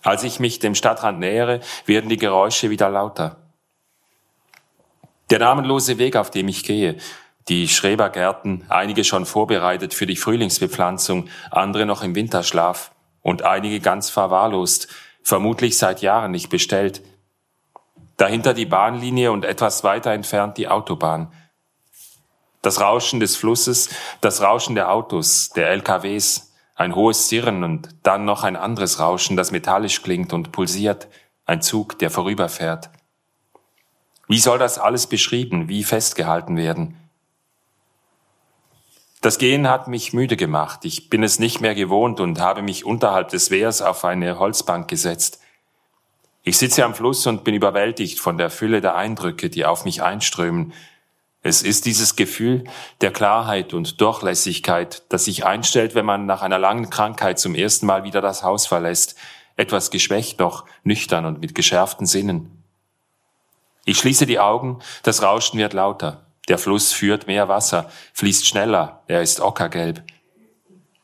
Als 0.03 0.23
ich 0.23 0.39
mich 0.39 0.59
dem 0.59 0.75
Stadtrand 0.75 1.19
nähere, 1.19 1.59
werden 1.85 2.09
die 2.09 2.17
Geräusche 2.17 2.69
wieder 2.69 2.89
lauter. 2.89 3.37
Der 5.29 5.39
namenlose 5.39 5.97
Weg, 5.97 6.15
auf 6.15 6.31
dem 6.31 6.47
ich 6.47 6.63
gehe, 6.63 6.97
die 7.47 7.67
Schrebergärten, 7.67 8.65
einige 8.69 9.03
schon 9.03 9.25
vorbereitet 9.25 9.93
für 9.93 10.05
die 10.05 10.15
Frühlingsbepflanzung, 10.15 11.29
andere 11.49 11.85
noch 11.85 12.03
im 12.03 12.15
Winterschlaf 12.15 12.91
und 13.21 13.43
einige 13.43 13.79
ganz 13.79 14.09
verwahrlost, 14.09 14.87
vermutlich 15.23 15.77
seit 15.77 16.01
Jahren 16.01 16.31
nicht 16.31 16.49
bestellt. 16.49 17.01
Dahinter 18.17 18.53
die 18.53 18.65
Bahnlinie 18.65 19.31
und 19.31 19.45
etwas 19.45 19.83
weiter 19.83 20.11
entfernt 20.11 20.57
die 20.57 20.67
Autobahn. 20.67 21.31
Das 22.61 22.79
Rauschen 22.79 23.19
des 23.19 23.35
Flusses, 23.35 23.89
das 24.21 24.41
Rauschen 24.41 24.75
der 24.75 24.91
Autos, 24.91 25.49
der 25.49 25.69
LKWs, 25.69 26.50
ein 26.81 26.95
hohes 26.95 27.29
Sirren 27.29 27.63
und 27.63 27.89
dann 28.03 28.25
noch 28.25 28.43
ein 28.43 28.55
anderes 28.55 28.99
Rauschen, 28.99 29.37
das 29.37 29.51
metallisch 29.51 30.01
klingt 30.01 30.33
und 30.33 30.51
pulsiert, 30.51 31.07
ein 31.45 31.61
Zug, 31.61 31.99
der 31.99 32.09
vorüberfährt. 32.09 32.89
Wie 34.27 34.39
soll 34.39 34.57
das 34.57 34.79
alles 34.79 35.07
beschrieben, 35.07 35.69
wie 35.69 35.83
festgehalten 35.83 36.57
werden? 36.57 36.97
Das 39.21 39.37
Gehen 39.37 39.69
hat 39.69 39.87
mich 39.87 40.13
müde 40.13 40.35
gemacht. 40.35 40.83
Ich 40.83 41.09
bin 41.09 41.21
es 41.21 41.37
nicht 41.37 41.61
mehr 41.61 41.75
gewohnt 41.75 42.19
und 42.19 42.39
habe 42.39 42.63
mich 42.63 42.85
unterhalb 42.85 43.29
des 43.29 43.51
Wehrs 43.51 43.83
auf 43.83 44.03
eine 44.03 44.39
Holzbank 44.39 44.87
gesetzt. 44.87 45.39
Ich 46.43 46.57
sitze 46.57 46.83
am 46.83 46.95
Fluss 46.95 47.27
und 47.27 47.43
bin 47.43 47.53
überwältigt 47.53 48.19
von 48.19 48.39
der 48.39 48.49
Fülle 48.49 48.81
der 48.81 48.95
Eindrücke, 48.95 49.51
die 49.51 49.65
auf 49.65 49.85
mich 49.85 50.01
einströmen, 50.01 50.73
es 51.43 51.63
ist 51.63 51.85
dieses 51.85 52.15
Gefühl 52.15 52.65
der 53.01 53.11
Klarheit 53.11 53.73
und 53.73 53.99
Durchlässigkeit, 53.99 55.03
das 55.09 55.25
sich 55.25 55.45
einstellt, 55.45 55.95
wenn 55.95 56.05
man 56.05 56.27
nach 56.27 56.43
einer 56.43 56.59
langen 56.59 56.89
Krankheit 56.89 57.39
zum 57.39 57.55
ersten 57.55 57.87
Mal 57.87 58.03
wieder 58.03 58.21
das 58.21 58.43
Haus 58.43 58.67
verlässt, 58.67 59.15
etwas 59.57 59.89
geschwächt 59.89 60.39
noch, 60.39 60.65
nüchtern 60.83 61.25
und 61.25 61.41
mit 61.41 61.55
geschärften 61.55 62.05
Sinnen. 62.05 62.63
Ich 63.85 63.97
schließe 63.97 64.27
die 64.27 64.39
Augen, 64.39 64.79
das 65.01 65.23
Rauschen 65.23 65.59
wird 65.59 65.73
lauter, 65.73 66.25
der 66.47 66.59
Fluss 66.59 66.93
führt 66.93 67.25
mehr 67.25 67.47
Wasser, 67.47 67.89
fließt 68.13 68.47
schneller, 68.47 69.01
er 69.07 69.23
ist 69.23 69.41
ockergelb. 69.41 70.03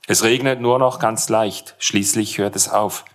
Es 0.06 0.24
regnet 0.24 0.62
nur 0.62 0.78
noch 0.78 1.00
ganz 1.00 1.30
leicht, 1.30 1.76
schließlich 1.80 2.38
hört 2.38 2.56
es 2.56 2.70
auf. 2.70 3.06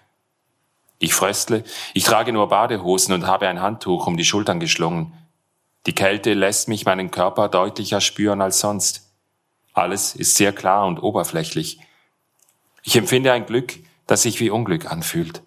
Ich 0.99 1.14
fröstle, 1.14 1.62
ich 1.95 2.05
trage 2.05 2.33
nur 2.33 2.49
Badehosen 2.49 3.14
und 3.14 3.26
habe 3.26 3.47
ein 3.49 3.61
Handtuch 3.61 4.07
um 4.09 4.17
die 4.17 4.25
Schultern 4.25 4.61
geschlungen. 4.61 5.12
Die 5.87 5.95
Kälte 5.95 6.35
lässt 6.35 6.69
mich 6.69 6.85
meinen 6.85 7.11
Körper 7.11 7.49
deutlicher 7.49 8.01
spüren 8.01 8.41
als 8.41 8.61
sonst. 8.61 9.11
Alles 9.73 10.15
ist 10.15 10.37
sehr 10.37 10.53
klar 10.53 10.87
und 10.87 11.03
oberflächlich. 11.03 11.81
Ich 12.83 12.97
empfinde 12.97 13.33
ein 13.33 13.47
Glück, 13.47 13.75
das 14.07 14.23
sich 14.23 14.39
wie 14.41 14.51
Unglück 14.51 14.91
anfühlt. 14.91 15.43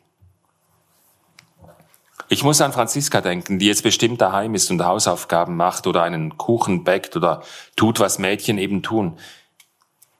Ich 2.27 2.43
muss 2.43 2.59
an 2.59 2.73
Franziska 2.73 3.21
denken, 3.21 3.59
die 3.59 3.67
jetzt 3.67 3.83
bestimmt 3.83 4.19
daheim 4.19 4.55
ist 4.55 4.71
und 4.71 4.83
Hausaufgaben 4.83 5.55
macht 5.55 5.85
oder 5.85 6.01
einen 6.01 6.37
Kuchen 6.37 6.83
backt 6.83 7.15
oder 7.15 7.43
tut, 7.75 7.99
was 7.99 8.17
Mädchen 8.17 8.57
eben 8.57 8.81
tun. 8.81 9.19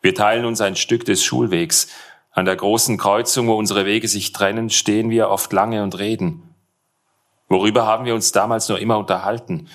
Wir 0.01 0.13
teilen 0.13 0.45
uns 0.45 0.61
ein 0.61 0.75
Stück 0.75 1.03
des 1.05 1.23
Schulwegs. 1.23 1.87
An 2.31 2.45
der 2.45 2.55
großen 2.55 2.97
Kreuzung, 2.97 3.47
wo 3.47 3.55
unsere 3.55 3.85
Wege 3.85 4.07
sich 4.07 4.33
trennen, 4.33 4.69
stehen 4.69 5.09
wir 5.09 5.29
oft 5.29 5.51
lange 5.51 5.81
und 5.81 5.97
reden. 5.97 6.55
Worüber 7.47 7.87
haben 7.87 8.05
wir 8.05 8.13
uns 8.13 8.31
damals 8.31 8.69
nur 8.69 8.79
immer 8.79 8.99
unterhalten? 8.99 9.67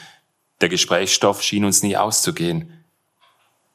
Der 0.60 0.68
Gesprächsstoff 0.68 1.42
schien 1.42 1.64
uns 1.64 1.82
nie 1.82 1.96
auszugehen. 1.96 2.84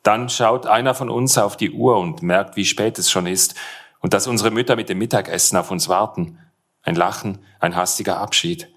Dann 0.03 0.29
schaut 0.29 0.67
einer 0.67 0.93
von 0.93 1.09
uns 1.09 1.37
auf 1.37 1.57
die 1.57 1.71
Uhr 1.71 1.97
und 1.97 2.21
merkt, 2.21 2.55
wie 2.55 2.65
spät 2.65 2.99
es 2.99 3.09
schon 3.09 3.25
ist 3.25 3.55
und 4.01 4.13
dass 4.13 4.27
unsere 4.27 4.51
Mütter 4.51 4.75
mit 4.75 4.89
dem 4.89 4.99
Mittagessen 4.99 5.57
auf 5.57 5.71
uns 5.71 5.89
warten. 5.89 6.37
Ein 6.83 6.95
Lachen, 6.95 7.39
ein 7.59 7.75
hastiger 7.75 8.19
Abschied. 8.19 8.71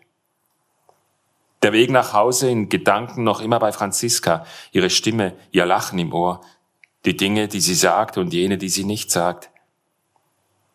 Der 1.63 1.73
Weg 1.73 1.91
nach 1.91 2.13
Hause 2.13 2.49
in 2.49 2.69
Gedanken 2.69 3.25
noch 3.25 3.41
immer 3.41 3.59
bei 3.59 3.73
Franziska, 3.73 4.47
ihre 4.73 4.89
Stimme, 4.89 5.35
ihr 5.51 5.67
Lachen 5.67 5.99
im 5.99 6.15
Ohr, 6.15 6.41
die 7.05 7.17
Dinge, 7.17 7.49
die 7.49 7.61
sie 7.61 7.75
sagt 7.75 8.17
und 8.17 8.33
jene, 8.33 8.57
die 8.57 8.69
sie 8.69 8.85
nicht 8.85 9.11
sagt. 9.11 9.51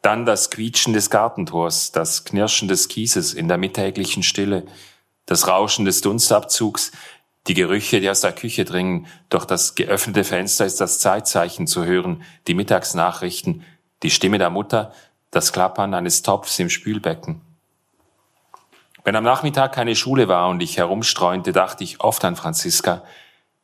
Dann 0.02 0.26
das 0.26 0.52
Quietschen 0.52 0.94
des 0.94 1.10
Gartentors, 1.10 1.92
das 1.92 2.26
Knirschen 2.26 2.68
des 2.68 2.90
Kieses 2.90 3.34
in 3.34 3.48
der 3.48 3.58
mittäglichen 3.58 4.22
Stille, 4.22 4.66
das 5.26 5.48
Rauschen 5.48 5.86
des 5.86 6.02
Dunstabzugs, 6.02 6.92
die 7.48 7.54
Gerüche, 7.54 8.00
die 8.00 8.10
aus 8.10 8.22
der 8.22 8.32
Küche 8.32 8.66
dringen. 8.66 9.08
Durch 9.30 9.46
das 9.46 9.76
geöffnete 9.76 10.24
Fenster 10.24 10.66
ist 10.66 10.80
das 10.80 11.00
Zeitzeichen 11.00 11.68
zu 11.68 11.86
hören, 11.86 12.24
die 12.48 12.54
Mittagsnachrichten, 12.54 13.64
die 14.02 14.12
Stimme 14.12 14.38
der 14.38 14.50
Mutter, 14.50 14.94
das 15.32 15.52
Klappern 15.52 15.94
eines 15.94 16.22
Topfs 16.22 16.60
im 16.60 16.70
Spülbecken. 16.70 17.42
Wenn 19.04 19.16
am 19.16 19.24
Nachmittag 19.24 19.74
keine 19.74 19.96
Schule 19.96 20.28
war 20.28 20.48
und 20.48 20.62
ich 20.62 20.78
herumstreunte, 20.78 21.52
dachte 21.52 21.84
ich 21.84 22.00
oft 22.00 22.24
an 22.24 22.38
Franziska. 22.38 23.04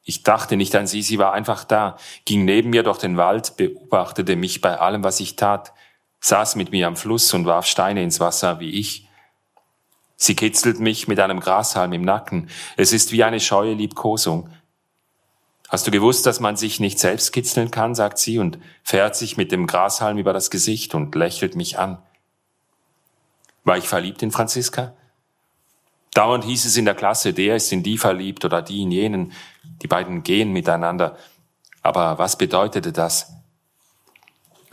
Ich 0.03 0.24
dachte 0.24 0.57
nicht 0.57 0.75
an 0.75 0.88
sie, 0.88 1.01
sie 1.01 1.19
war 1.19 1.33
einfach 1.33 1.63
da, 1.63 1.98
ging 2.25 2.43
neben 2.43 2.71
mir 2.71 2.83
durch 2.83 2.98
den 2.98 3.15
Wald, 3.15 3.55
beobachtete 3.55 4.36
mich 4.36 4.59
bei 4.59 4.77
allem, 4.77 5.03
was 5.03 5.19
ich 5.19 5.36
tat, 5.36 5.71
saß 6.19 6.55
mit 6.55 6.71
mir 6.71 6.88
am 6.88 6.98
Fluss 6.98 7.33
und 7.33 7.45
warf 7.45 7.65
Steine 7.67 8.03
ins 8.03 8.19
Wasser, 8.19 8.59
wie 8.59 8.71
ich. 8.71 9.07
Sie 10.21 10.35
kitzelt 10.35 10.81
mich 10.81 11.07
mit 11.07 11.19
einem 11.21 11.39
Grashalm 11.39 11.93
im 11.93 12.01
Nacken. 12.01 12.49
Es 12.75 12.91
ist 12.91 13.13
wie 13.13 13.23
eine 13.23 13.39
scheue 13.39 13.73
Liebkosung. 13.73 14.49
Hast 15.69 15.88
du 15.88 15.91
gewusst, 15.91 16.25
dass 16.25 16.41
man 16.41 16.57
sich 16.57 16.81
nicht 16.81 16.99
selbst 16.99 17.31
kitzeln 17.31 17.71
kann, 17.71 17.95
sagt 17.95 18.17
sie 18.17 18.38
und 18.38 18.59
fährt 18.83 19.15
sich 19.15 19.38
mit 19.38 19.51
dem 19.53 19.65
Grashalm 19.65 20.17
über 20.17 20.33
das 20.33 20.49
Gesicht 20.49 20.93
und 20.93 21.15
lächelt 21.15 21.55
mich 21.55 21.79
an. 21.79 21.99
War 23.63 23.77
ich 23.77 23.88
verliebt 23.88 24.21
in 24.21 24.31
Franziska? 24.31 24.93
Dauernd 26.13 26.43
hieß 26.43 26.65
es 26.65 26.75
in 26.75 26.85
der 26.85 26.95
Klasse, 26.95 27.33
der 27.33 27.55
ist 27.55 27.71
in 27.71 27.81
die 27.81 27.97
verliebt 27.97 28.43
oder 28.43 28.61
die 28.61 28.81
in 28.81 28.91
jenen. 28.91 29.31
Die 29.81 29.88
beiden 29.88 30.23
gehen 30.23 30.51
miteinander. 30.51 31.17
Aber 31.81 32.17
was 32.17 32.38
bedeutete 32.38 32.91
das? 32.91 33.31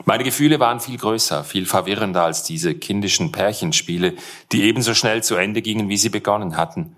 Meine 0.09 0.23
Gefühle 0.23 0.61
waren 0.61 0.79
viel 0.79 0.99
größer, 0.99 1.43
viel 1.43 1.67
verwirrender 1.67 2.23
als 2.23 2.45
diese 2.45 2.77
kindischen 2.77 3.33
Pärchenspiele, 3.33 4.15
die 4.53 4.63
ebenso 4.63 4.95
schnell 4.95 5.25
zu 5.25 5.35
Ende 5.35 5.63
gingen, 5.63 5.89
wie 5.89 5.97
sie 5.97 6.11
begonnen 6.11 6.57
hatten. 6.57 6.95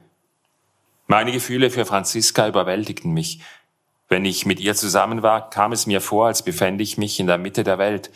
Meine 1.07 1.33
Gefühle 1.33 1.71
für 1.71 1.87
Franziska 1.87 2.47
überwältigten 2.47 3.15
mich. 3.15 3.41
Wenn 4.11 4.27
ich 4.27 4.45
mit 4.45 4.61
ihr 4.61 4.75
zusammen 4.75 5.23
war, 5.23 5.49
kam 5.49 5.73
es 5.73 5.87
mir 5.87 6.03
vor, 6.03 6.27
als 6.27 6.43
befände 6.43 6.85
ich 6.85 6.99
mich 6.99 7.19
in 7.19 7.27
der 7.27 7.39
Mitte 7.39 7.65
der 7.65 7.79
Welt, 7.79 8.11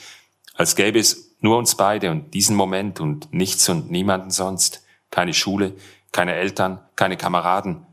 als 0.56 0.76
gäbe 0.76 0.98
es 0.98 1.36
nur 1.40 1.56
uns 1.56 1.74
beide 1.74 2.10
und 2.10 2.34
diesen 2.34 2.54
Moment 2.54 3.00
und 3.00 3.32
nichts 3.32 3.66
und 3.70 3.90
niemanden 3.90 4.30
sonst, 4.30 4.84
keine 5.10 5.32
Schule, 5.32 5.72
keine 6.12 6.34
Eltern, 6.34 6.80
keine 6.96 7.16
Kameraden. 7.16 7.86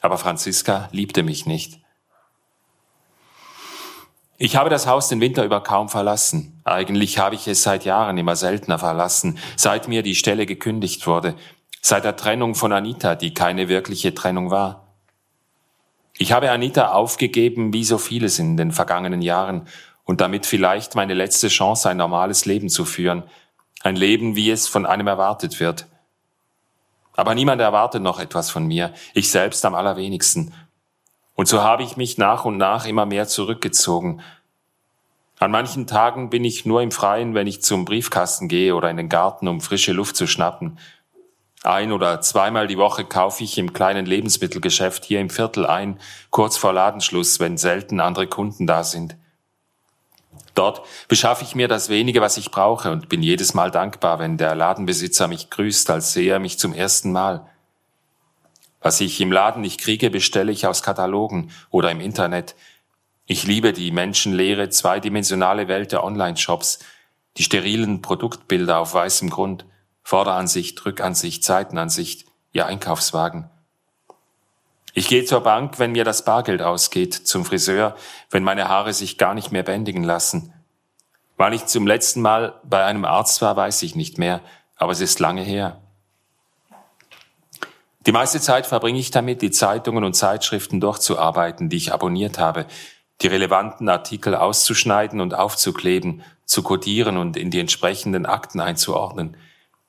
Aber 0.00 0.18
Franziska 0.18 0.88
liebte 0.90 1.22
mich 1.22 1.46
nicht. 1.46 1.85
Ich 4.38 4.56
habe 4.56 4.68
das 4.68 4.86
Haus 4.86 5.08
den 5.08 5.22
Winter 5.22 5.44
über 5.44 5.62
kaum 5.62 5.88
verlassen. 5.88 6.60
Eigentlich 6.64 7.18
habe 7.18 7.34
ich 7.34 7.48
es 7.48 7.62
seit 7.62 7.86
Jahren 7.86 8.18
immer 8.18 8.36
seltener 8.36 8.78
verlassen, 8.78 9.38
seit 9.56 9.88
mir 9.88 10.02
die 10.02 10.14
Stelle 10.14 10.44
gekündigt 10.44 11.06
wurde, 11.06 11.34
seit 11.80 12.04
der 12.04 12.16
Trennung 12.16 12.54
von 12.54 12.72
Anita, 12.72 13.14
die 13.14 13.32
keine 13.32 13.68
wirkliche 13.68 14.14
Trennung 14.14 14.50
war. 14.50 14.88
Ich 16.18 16.32
habe 16.32 16.50
Anita 16.50 16.92
aufgegeben, 16.92 17.72
wie 17.72 17.84
so 17.84 17.96
vieles 17.96 18.38
in 18.38 18.56
den 18.56 18.72
vergangenen 18.72 19.22
Jahren, 19.22 19.68
und 20.04 20.20
damit 20.20 20.46
vielleicht 20.46 20.94
meine 20.94 21.14
letzte 21.14 21.48
Chance, 21.48 21.88
ein 21.88 21.96
normales 21.96 22.46
Leben 22.46 22.68
zu 22.68 22.84
führen, 22.84 23.24
ein 23.82 23.96
Leben, 23.96 24.36
wie 24.36 24.50
es 24.50 24.68
von 24.68 24.86
einem 24.86 25.08
erwartet 25.08 25.58
wird. 25.58 25.86
Aber 27.14 27.34
niemand 27.34 27.60
erwartet 27.60 28.02
noch 28.02 28.20
etwas 28.20 28.50
von 28.50 28.66
mir, 28.66 28.92
ich 29.14 29.30
selbst 29.30 29.64
am 29.64 29.74
allerwenigsten. 29.74 30.52
Und 31.36 31.46
so 31.46 31.62
habe 31.62 31.84
ich 31.84 31.96
mich 31.96 32.18
nach 32.18 32.44
und 32.44 32.56
nach 32.56 32.86
immer 32.86 33.06
mehr 33.06 33.28
zurückgezogen. 33.28 34.22
An 35.38 35.50
manchen 35.50 35.86
Tagen 35.86 36.30
bin 36.30 36.44
ich 36.44 36.64
nur 36.64 36.80
im 36.80 36.90
Freien, 36.90 37.34
wenn 37.34 37.46
ich 37.46 37.62
zum 37.62 37.84
Briefkasten 37.84 38.48
gehe 38.48 38.74
oder 38.74 38.90
in 38.90 38.96
den 38.96 39.10
Garten, 39.10 39.46
um 39.46 39.60
frische 39.60 39.92
Luft 39.92 40.16
zu 40.16 40.26
schnappen. 40.26 40.78
Ein 41.62 41.92
oder 41.92 42.22
zweimal 42.22 42.66
die 42.66 42.78
Woche 42.78 43.04
kaufe 43.04 43.44
ich 43.44 43.58
im 43.58 43.74
kleinen 43.74 44.06
Lebensmittelgeschäft 44.06 45.04
hier 45.04 45.20
im 45.20 45.28
Viertel 45.28 45.66
ein, 45.66 46.00
kurz 46.30 46.56
vor 46.56 46.72
Ladenschluss, 46.72 47.38
wenn 47.38 47.58
selten 47.58 48.00
andere 48.00 48.26
Kunden 48.26 48.66
da 48.66 48.82
sind. 48.82 49.16
Dort 50.54 50.80
beschaffe 51.08 51.44
ich 51.44 51.54
mir 51.54 51.68
das 51.68 51.90
wenige, 51.90 52.22
was 52.22 52.38
ich 52.38 52.50
brauche 52.50 52.90
und 52.90 53.10
bin 53.10 53.22
jedes 53.22 53.52
Mal 53.52 53.70
dankbar, 53.70 54.18
wenn 54.18 54.38
der 54.38 54.54
Ladenbesitzer 54.54 55.28
mich 55.28 55.50
grüßt, 55.50 55.90
als 55.90 56.14
sehe 56.14 56.32
er 56.32 56.38
mich 56.38 56.58
zum 56.58 56.72
ersten 56.72 57.12
Mal. 57.12 57.46
Was 58.86 59.00
ich 59.00 59.20
im 59.20 59.32
Laden 59.32 59.62
nicht 59.62 59.80
kriege, 59.80 60.10
bestelle 60.10 60.52
ich 60.52 60.64
aus 60.64 60.80
Katalogen 60.80 61.50
oder 61.70 61.90
im 61.90 62.00
Internet. 62.00 62.54
Ich 63.26 63.42
liebe 63.42 63.72
die 63.72 63.90
menschenleere, 63.90 64.68
zweidimensionale 64.68 65.66
Welt 65.66 65.90
der 65.90 66.04
Online-Shops, 66.04 66.78
die 67.36 67.42
sterilen 67.42 68.00
Produktbilder 68.00 68.78
auf 68.78 68.94
weißem 68.94 69.28
Grund. 69.28 69.66
Vorderansicht, 70.04 70.86
Rückansicht, 70.86 71.42
Seitenansicht, 71.42 72.28
Ihr 72.52 72.66
Einkaufswagen. 72.66 73.50
Ich 74.94 75.08
gehe 75.08 75.24
zur 75.24 75.40
Bank, 75.40 75.80
wenn 75.80 75.90
mir 75.90 76.04
das 76.04 76.24
Bargeld 76.24 76.62
ausgeht, 76.62 77.12
zum 77.12 77.44
Friseur, 77.44 77.96
wenn 78.30 78.44
meine 78.44 78.68
Haare 78.68 78.92
sich 78.92 79.18
gar 79.18 79.34
nicht 79.34 79.50
mehr 79.50 79.64
bändigen 79.64 80.04
lassen. 80.04 80.54
Wann 81.36 81.52
ich 81.52 81.66
zum 81.66 81.88
letzten 81.88 82.22
Mal 82.22 82.60
bei 82.62 82.84
einem 82.84 83.04
Arzt 83.04 83.42
war, 83.42 83.56
weiß 83.56 83.82
ich 83.82 83.96
nicht 83.96 84.16
mehr, 84.16 84.42
aber 84.76 84.92
es 84.92 85.00
ist 85.00 85.18
lange 85.18 85.42
her. 85.42 85.82
Die 88.06 88.12
meiste 88.12 88.40
Zeit 88.40 88.66
verbringe 88.66 88.98
ich 88.98 89.10
damit, 89.10 89.42
die 89.42 89.50
Zeitungen 89.50 90.04
und 90.04 90.14
Zeitschriften 90.14 90.80
durchzuarbeiten, 90.80 91.68
die 91.68 91.76
ich 91.76 91.92
abonniert 91.92 92.38
habe, 92.38 92.66
die 93.20 93.26
relevanten 93.26 93.88
Artikel 93.88 94.34
auszuschneiden 94.34 95.20
und 95.20 95.34
aufzukleben, 95.34 96.22
zu 96.44 96.62
kodieren 96.62 97.16
und 97.16 97.36
in 97.36 97.50
die 97.50 97.58
entsprechenden 97.58 98.26
Akten 98.26 98.60
einzuordnen 98.60 99.36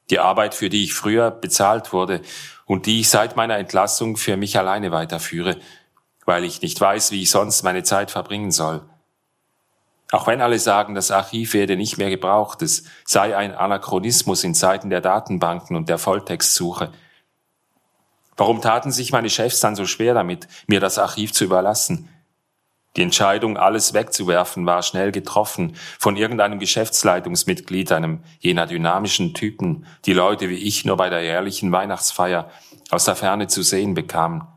die 0.09 0.19
Arbeit, 0.19 0.53
für 0.53 0.69
die 0.69 0.83
ich 0.83 0.93
früher 0.93 1.31
bezahlt 1.31 1.93
wurde 1.93 2.21
und 2.65 2.85
die 2.85 3.01
ich 3.01 3.09
seit 3.09 3.35
meiner 3.35 3.57
Entlassung 3.57 4.17
für 4.17 4.37
mich 4.37 4.57
alleine 4.57 4.91
weiterführe, 4.91 5.57
weil 6.25 6.43
ich 6.43 6.61
nicht 6.61 6.79
weiß, 6.79 7.11
wie 7.11 7.21
ich 7.21 7.29
sonst 7.29 7.63
meine 7.63 7.83
Zeit 7.83 8.11
verbringen 8.11 8.51
soll. 8.51 8.81
Auch 10.11 10.27
wenn 10.27 10.41
alle 10.41 10.59
sagen, 10.59 10.95
das 10.95 11.11
Archiv 11.11 11.53
werde 11.53 11.75
nicht 11.75 11.97
mehr 11.97 12.09
gebraucht, 12.09 12.61
es 12.61 12.85
sei 13.05 13.35
ein 13.35 13.53
Anachronismus 13.53 14.43
in 14.45 14.55
Zeiten 14.55 14.89
der 14.89 15.01
Datenbanken 15.01 15.75
und 15.75 15.89
der 15.89 15.97
Volltextsuche. 15.97 16.93
Warum 18.37 18.61
taten 18.61 18.91
sich 18.91 19.11
meine 19.11 19.29
Chefs 19.29 19.59
dann 19.59 19.75
so 19.75 19.85
schwer 19.85 20.13
damit, 20.13 20.47
mir 20.67 20.79
das 20.79 20.99
Archiv 20.99 21.33
zu 21.33 21.43
überlassen? 21.43 22.07
Die 22.95 23.01
Entscheidung, 23.01 23.57
alles 23.57 23.93
wegzuwerfen, 23.93 24.65
war 24.65 24.81
schnell 24.81 25.11
getroffen 25.11 25.75
von 25.99 26.15
irgendeinem 26.15 26.59
Geschäftsleitungsmitglied, 26.59 27.91
einem 27.91 28.23
jener 28.39 28.65
dynamischen 28.65 29.33
Typen, 29.33 29.85
die 30.05 30.13
Leute 30.13 30.49
wie 30.49 30.55
ich 30.55 30.85
nur 30.85 30.97
bei 30.97 31.09
der 31.09 31.23
jährlichen 31.23 31.71
Weihnachtsfeier 31.71 32.49
aus 32.89 33.05
der 33.05 33.15
Ferne 33.15 33.47
zu 33.47 33.61
sehen 33.61 33.93
bekamen. 33.93 34.47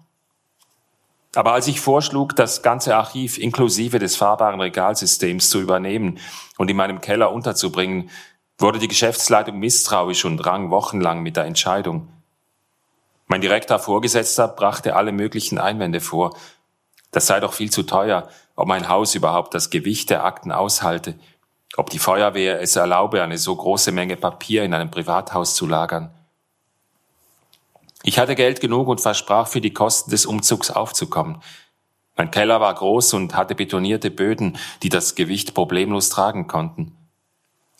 Aber 1.34 1.52
als 1.52 1.68
ich 1.68 1.80
vorschlug, 1.80 2.34
das 2.34 2.62
ganze 2.62 2.96
Archiv 2.96 3.38
inklusive 3.38 3.98
des 3.98 4.16
fahrbaren 4.16 4.60
Regalsystems 4.60 5.48
zu 5.48 5.60
übernehmen 5.60 6.18
und 6.58 6.70
in 6.70 6.76
meinem 6.76 7.00
Keller 7.00 7.32
unterzubringen, 7.32 8.10
wurde 8.58 8.78
die 8.78 8.88
Geschäftsleitung 8.88 9.58
misstrauisch 9.58 10.24
und 10.24 10.44
rang 10.44 10.70
wochenlang 10.70 11.22
mit 11.22 11.36
der 11.36 11.44
Entscheidung. 11.44 12.08
Mein 13.30 13.42
direkter 13.42 13.78
Vorgesetzter 13.78 14.48
brachte 14.48 14.96
alle 14.96 15.12
möglichen 15.12 15.58
Einwände 15.58 16.00
vor, 16.00 16.36
das 17.12 17.28
sei 17.28 17.38
doch 17.38 17.52
viel 17.52 17.70
zu 17.70 17.84
teuer, 17.84 18.28
ob 18.56 18.66
mein 18.66 18.88
Haus 18.88 19.14
überhaupt 19.14 19.54
das 19.54 19.70
Gewicht 19.70 20.10
der 20.10 20.24
Akten 20.24 20.50
aushalte, 20.50 21.14
ob 21.76 21.90
die 21.90 22.00
Feuerwehr 22.00 22.60
es 22.60 22.74
erlaube, 22.74 23.22
eine 23.22 23.38
so 23.38 23.54
große 23.54 23.92
Menge 23.92 24.16
Papier 24.16 24.64
in 24.64 24.74
einem 24.74 24.90
Privathaus 24.90 25.54
zu 25.54 25.68
lagern. 25.68 26.12
Ich 28.02 28.18
hatte 28.18 28.34
Geld 28.34 28.60
genug 28.60 28.88
und 28.88 29.00
versprach 29.00 29.46
für 29.46 29.60
die 29.60 29.72
Kosten 29.72 30.10
des 30.10 30.26
Umzugs 30.26 30.72
aufzukommen. 30.72 31.40
Mein 32.16 32.32
Keller 32.32 32.60
war 32.60 32.74
groß 32.74 33.14
und 33.14 33.36
hatte 33.36 33.54
betonierte 33.54 34.10
Böden, 34.10 34.58
die 34.82 34.88
das 34.88 35.14
Gewicht 35.14 35.54
problemlos 35.54 36.08
tragen 36.08 36.48
konnten. 36.48 36.96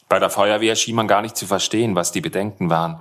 Bei 0.09 0.21
der 0.21 0.31
Feuerwehr 0.31 0.77
schien 0.77 0.95
man 0.95 1.09
gar 1.09 1.23
nicht 1.23 1.37
zu 1.37 1.47
verstehen, 1.47 1.97
was 1.97 2.13
die 2.13 2.21
Bedenken 2.21 2.71
waren. 2.71 3.01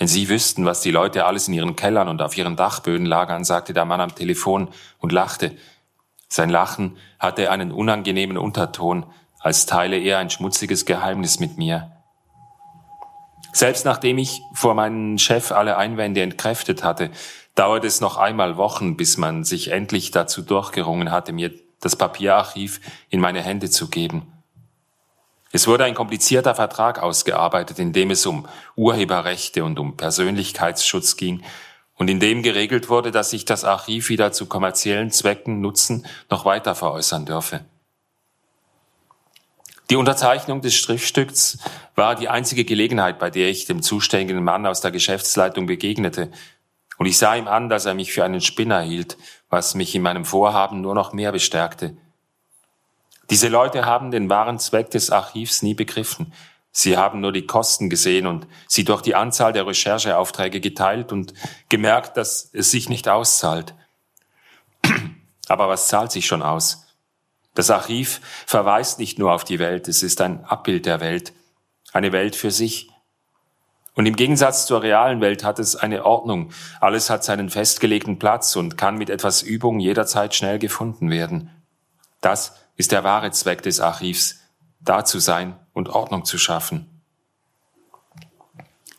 Wenn 0.00 0.08
Sie 0.08 0.30
wüssten, 0.30 0.64
was 0.64 0.80
die 0.80 0.92
Leute 0.92 1.26
alles 1.26 1.46
in 1.46 1.52
ihren 1.52 1.76
Kellern 1.76 2.08
und 2.08 2.22
auf 2.22 2.34
ihren 2.34 2.56
Dachböden 2.56 3.04
lagern, 3.04 3.44
sagte 3.44 3.74
der 3.74 3.84
Mann 3.84 4.00
am 4.00 4.14
Telefon 4.14 4.70
und 4.98 5.12
lachte. 5.12 5.54
Sein 6.26 6.48
Lachen 6.48 6.96
hatte 7.18 7.50
einen 7.50 7.70
unangenehmen 7.70 8.38
Unterton, 8.38 9.04
als 9.40 9.66
teile 9.66 9.98
er 9.98 10.16
ein 10.16 10.30
schmutziges 10.30 10.86
Geheimnis 10.86 11.38
mit 11.38 11.58
mir. 11.58 11.92
Selbst 13.52 13.84
nachdem 13.84 14.16
ich 14.16 14.40
vor 14.54 14.72
meinem 14.72 15.18
Chef 15.18 15.52
alle 15.52 15.76
Einwände 15.76 16.22
entkräftet 16.22 16.82
hatte, 16.82 17.10
dauerte 17.54 17.86
es 17.86 18.00
noch 18.00 18.16
einmal 18.16 18.56
Wochen, 18.56 18.96
bis 18.96 19.18
man 19.18 19.44
sich 19.44 19.70
endlich 19.70 20.12
dazu 20.12 20.40
durchgerungen 20.40 21.12
hatte, 21.12 21.34
mir 21.34 21.52
das 21.78 21.96
Papierarchiv 21.96 22.80
in 23.10 23.20
meine 23.20 23.42
Hände 23.42 23.68
zu 23.68 23.90
geben. 23.90 24.32
Es 25.52 25.66
wurde 25.66 25.84
ein 25.84 25.94
komplizierter 25.94 26.54
Vertrag 26.54 27.02
ausgearbeitet, 27.02 27.78
in 27.78 27.92
dem 27.92 28.10
es 28.10 28.24
um 28.24 28.46
Urheberrechte 28.76 29.64
und 29.64 29.78
um 29.78 29.96
Persönlichkeitsschutz 29.96 31.16
ging 31.16 31.42
und 31.94 32.08
in 32.08 32.20
dem 32.20 32.42
geregelt 32.42 32.88
wurde, 32.88 33.10
dass 33.10 33.30
sich 33.30 33.44
das 33.44 33.64
Archiv 33.64 34.08
wieder 34.08 34.32
zu 34.32 34.46
kommerziellen 34.46 35.10
Zwecken 35.10 35.60
nutzen 35.60 36.06
noch 36.30 36.44
weiter 36.44 36.74
veräußern 36.74 37.26
dürfe. 37.26 37.64
Die 39.90 39.96
Unterzeichnung 39.96 40.60
des 40.60 40.76
Schriftstücks 40.76 41.58
war 41.96 42.14
die 42.14 42.28
einzige 42.28 42.64
Gelegenheit, 42.64 43.18
bei 43.18 43.28
der 43.28 43.48
ich 43.48 43.66
dem 43.66 43.82
zuständigen 43.82 44.44
Mann 44.44 44.64
aus 44.64 44.80
der 44.80 44.92
Geschäftsleitung 44.92 45.66
begegnete. 45.66 46.30
Und 46.96 47.06
ich 47.06 47.18
sah 47.18 47.34
ihm 47.34 47.48
an, 47.48 47.68
dass 47.68 47.86
er 47.86 47.94
mich 47.94 48.12
für 48.12 48.22
einen 48.22 48.40
Spinner 48.40 48.82
hielt, 48.82 49.18
was 49.48 49.74
mich 49.74 49.96
in 49.96 50.02
meinem 50.02 50.24
Vorhaben 50.24 50.80
nur 50.80 50.94
noch 50.94 51.12
mehr 51.12 51.32
bestärkte. 51.32 51.96
Diese 53.30 53.48
Leute 53.48 53.86
haben 53.86 54.10
den 54.10 54.28
wahren 54.28 54.58
Zweck 54.58 54.90
des 54.90 55.10
Archivs 55.10 55.62
nie 55.62 55.74
begriffen. 55.74 56.32
Sie 56.72 56.96
haben 56.96 57.20
nur 57.20 57.32
die 57.32 57.46
Kosten 57.46 57.88
gesehen 57.88 58.26
und 58.26 58.46
sie 58.66 58.84
durch 58.84 59.02
die 59.02 59.14
Anzahl 59.14 59.52
der 59.52 59.66
Rechercheaufträge 59.66 60.60
geteilt 60.60 61.12
und 61.12 61.32
gemerkt, 61.68 62.16
dass 62.16 62.50
es 62.52 62.70
sich 62.70 62.88
nicht 62.88 63.08
auszahlt. 63.08 63.74
Aber 65.48 65.68
was 65.68 65.88
zahlt 65.88 66.12
sich 66.12 66.26
schon 66.26 66.42
aus? 66.42 66.86
Das 67.54 67.70
Archiv 67.70 68.20
verweist 68.46 68.98
nicht 68.98 69.18
nur 69.18 69.32
auf 69.32 69.44
die 69.44 69.58
Welt, 69.58 69.88
es 69.88 70.02
ist 70.02 70.20
ein 70.20 70.44
Abbild 70.44 70.86
der 70.86 71.00
Welt, 71.00 71.32
eine 71.92 72.12
Welt 72.12 72.36
für 72.36 72.52
sich. 72.52 72.88
Und 73.94 74.06
im 74.06 74.14
Gegensatz 74.14 74.66
zur 74.66 74.82
realen 74.82 75.20
Welt 75.20 75.42
hat 75.42 75.58
es 75.58 75.74
eine 75.74 76.04
Ordnung. 76.04 76.52
Alles 76.80 77.10
hat 77.10 77.24
seinen 77.24 77.50
festgelegten 77.50 78.18
Platz 78.20 78.54
und 78.54 78.78
kann 78.78 78.96
mit 78.96 79.10
etwas 79.10 79.42
Übung 79.42 79.80
jederzeit 79.80 80.34
schnell 80.34 80.60
gefunden 80.60 81.10
werden. 81.10 81.50
Das 82.20 82.59
ist 82.80 82.92
der 82.92 83.04
wahre 83.04 83.30
Zweck 83.30 83.62
des 83.62 83.78
Archivs, 83.78 84.40
da 84.80 85.04
zu 85.04 85.18
sein 85.18 85.54
und 85.74 85.90
Ordnung 85.90 86.24
zu 86.24 86.38
schaffen. 86.38 87.02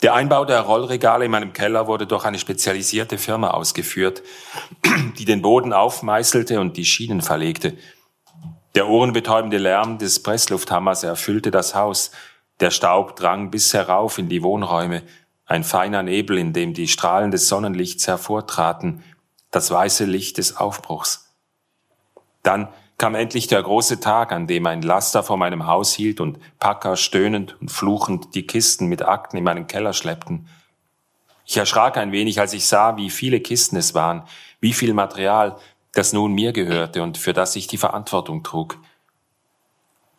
Der 0.03 0.13
Einbau 0.13 0.45
der 0.45 0.61
Rollregale 0.61 1.25
in 1.25 1.31
meinem 1.31 1.51
Keller 1.51 1.87
wurde 1.87 2.05
durch 2.05 2.23
eine 2.23 2.37
spezialisierte 2.37 3.17
Firma 3.17 3.49
ausgeführt, 3.49 4.21
die 5.17 5.25
den 5.25 5.41
Boden 5.41 5.73
aufmeißelte 5.73 6.59
und 6.59 6.77
die 6.77 6.85
Schienen 6.85 7.21
verlegte. 7.21 7.75
Der 8.75 8.87
ohrenbetäubende 8.87 9.57
Lärm 9.57 9.97
des 9.97 10.21
Presslufthammers 10.21 11.03
erfüllte 11.03 11.49
das 11.49 11.73
Haus. 11.73 12.11
Der 12.59 12.69
Staub 12.69 13.15
drang 13.15 13.49
bis 13.49 13.73
herauf 13.73 14.19
in 14.19 14.29
die 14.29 14.43
Wohnräume. 14.43 15.01
Ein 15.45 15.63
feiner 15.63 16.03
Nebel, 16.03 16.37
in 16.37 16.53
dem 16.53 16.75
die 16.75 16.87
Strahlen 16.87 17.31
des 17.31 17.47
Sonnenlichts 17.47 18.07
hervortraten. 18.07 19.03
Das 19.49 19.71
weiße 19.71 20.05
Licht 20.05 20.37
des 20.37 20.55
Aufbruchs. 20.55 21.33
Dann 22.43 22.69
kam 23.01 23.15
endlich 23.15 23.47
der 23.47 23.63
große 23.63 23.99
Tag, 23.99 24.31
an 24.31 24.45
dem 24.45 24.67
ein 24.67 24.83
Laster 24.83 25.23
vor 25.23 25.35
meinem 25.35 25.65
Haus 25.65 25.91
hielt 25.91 26.19
und 26.19 26.37
Packer 26.59 26.95
stöhnend 26.95 27.59
und 27.59 27.71
fluchend 27.71 28.35
die 28.35 28.45
Kisten 28.45 28.85
mit 28.85 29.01
Akten 29.01 29.37
in 29.37 29.43
meinen 29.43 29.65
Keller 29.65 29.93
schleppten. 29.93 30.47
Ich 31.43 31.57
erschrak 31.57 31.97
ein 31.97 32.11
wenig, 32.11 32.39
als 32.39 32.53
ich 32.53 32.67
sah, 32.67 32.97
wie 32.97 33.09
viele 33.09 33.39
Kisten 33.39 33.75
es 33.75 33.95
waren, 33.95 34.21
wie 34.59 34.71
viel 34.71 34.93
Material, 34.93 35.57
das 35.93 36.13
nun 36.13 36.33
mir 36.33 36.53
gehörte 36.53 37.01
und 37.01 37.17
für 37.17 37.33
das 37.33 37.55
ich 37.55 37.65
die 37.65 37.79
Verantwortung 37.79 38.43
trug. 38.43 38.77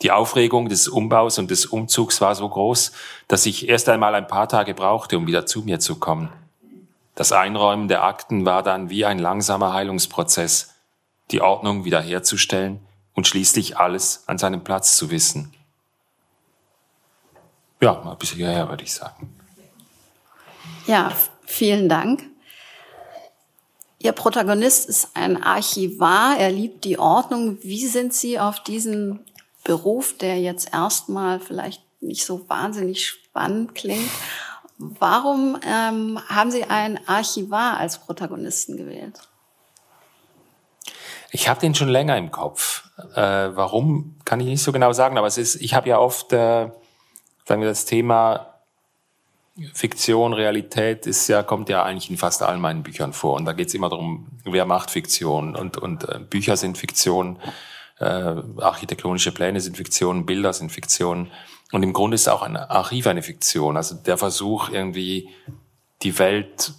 Die 0.02 0.10
Aufregung 0.10 0.68
des 0.68 0.88
Umbaus 0.88 1.38
und 1.38 1.52
des 1.52 1.66
Umzugs 1.66 2.20
war 2.20 2.34
so 2.34 2.48
groß, 2.48 2.90
dass 3.28 3.46
ich 3.46 3.68
erst 3.68 3.88
einmal 3.90 4.16
ein 4.16 4.26
paar 4.26 4.48
Tage 4.48 4.74
brauchte, 4.74 5.18
um 5.18 5.28
wieder 5.28 5.46
zu 5.46 5.62
mir 5.62 5.78
zu 5.78 6.00
kommen. 6.00 6.30
Das 7.14 7.30
Einräumen 7.30 7.86
der 7.86 8.02
Akten 8.02 8.44
war 8.44 8.64
dann 8.64 8.90
wie 8.90 9.04
ein 9.04 9.20
langsamer 9.20 9.72
Heilungsprozess, 9.72 10.71
die 11.30 11.40
Ordnung 11.40 11.84
wiederherzustellen 11.84 12.80
und 13.14 13.26
schließlich 13.26 13.76
alles 13.76 14.24
an 14.26 14.38
seinem 14.38 14.64
Platz 14.64 14.96
zu 14.96 15.10
wissen. 15.10 15.52
Ja, 17.80 17.94
mal 18.04 18.12
ein 18.12 18.18
bisschen 18.18 18.38
hierher, 18.38 18.68
würde 18.68 18.84
ich 18.84 18.92
sagen. 18.92 19.34
Ja, 20.86 21.12
vielen 21.44 21.88
Dank. 21.88 22.24
Ihr 23.98 24.12
Protagonist 24.12 24.88
ist 24.88 25.10
ein 25.14 25.42
Archivar, 25.42 26.36
er 26.36 26.50
liebt 26.50 26.84
die 26.84 26.98
Ordnung. 26.98 27.58
Wie 27.62 27.86
sind 27.86 28.12
Sie 28.12 28.38
auf 28.38 28.60
diesen 28.60 29.20
Beruf, 29.62 30.16
der 30.18 30.40
jetzt 30.40 30.72
erstmal 30.72 31.38
vielleicht 31.38 31.82
nicht 32.00 32.24
so 32.24 32.48
wahnsinnig 32.48 33.06
spannend 33.06 33.76
klingt, 33.76 34.10
warum 34.78 35.56
ähm, 35.64 36.20
haben 36.28 36.50
Sie 36.50 36.64
einen 36.64 36.98
Archivar 37.06 37.78
als 37.78 37.98
Protagonisten 37.98 38.76
gewählt? 38.76 39.20
Ich 41.34 41.48
habe 41.48 41.60
den 41.60 41.74
schon 41.74 41.88
länger 41.88 42.16
im 42.18 42.30
Kopf. 42.30 42.90
Äh, 43.14 43.20
warum 43.54 44.16
kann 44.26 44.38
ich 44.40 44.46
nicht 44.46 44.62
so 44.62 44.70
genau 44.70 44.92
sagen, 44.92 45.16
aber 45.16 45.26
es 45.26 45.38
ist, 45.38 45.56
ich 45.56 45.72
habe 45.72 45.88
ja 45.88 45.98
oft, 45.98 46.32
äh, 46.34 46.68
sagen 47.46 47.62
wir, 47.62 47.68
das 47.68 47.86
Thema 47.86 48.52
Fiktion, 49.72 50.34
Realität 50.34 51.06
ist 51.06 51.28
ja, 51.28 51.42
kommt 51.42 51.70
ja 51.70 51.84
eigentlich 51.84 52.10
in 52.10 52.18
fast 52.18 52.42
allen 52.42 52.60
meinen 52.60 52.82
Büchern 52.82 53.14
vor. 53.14 53.36
Und 53.36 53.46
da 53.46 53.54
geht 53.54 53.68
es 53.68 53.74
immer 53.74 53.88
darum, 53.88 54.26
wer 54.44 54.66
macht 54.66 54.90
Fiktion. 54.90 55.56
Und, 55.56 55.78
und 55.78 56.06
äh, 56.06 56.18
Bücher 56.18 56.58
sind 56.58 56.76
Fiktion, 56.76 57.38
äh, 57.98 58.34
architektonische 58.58 59.32
Pläne 59.32 59.60
sind 59.62 59.78
Fiktion, 59.78 60.26
Bilder 60.26 60.52
sind 60.52 60.70
Fiktion. 60.70 61.30
Und 61.72 61.82
im 61.82 61.94
Grunde 61.94 62.14
ist 62.16 62.28
auch 62.28 62.42
ein 62.42 62.58
Archiv 62.58 63.06
eine 63.06 63.22
Fiktion. 63.22 63.78
Also 63.78 63.94
der 63.94 64.18
Versuch, 64.18 64.68
irgendwie 64.68 65.30
die 66.02 66.18
Welt 66.18 66.74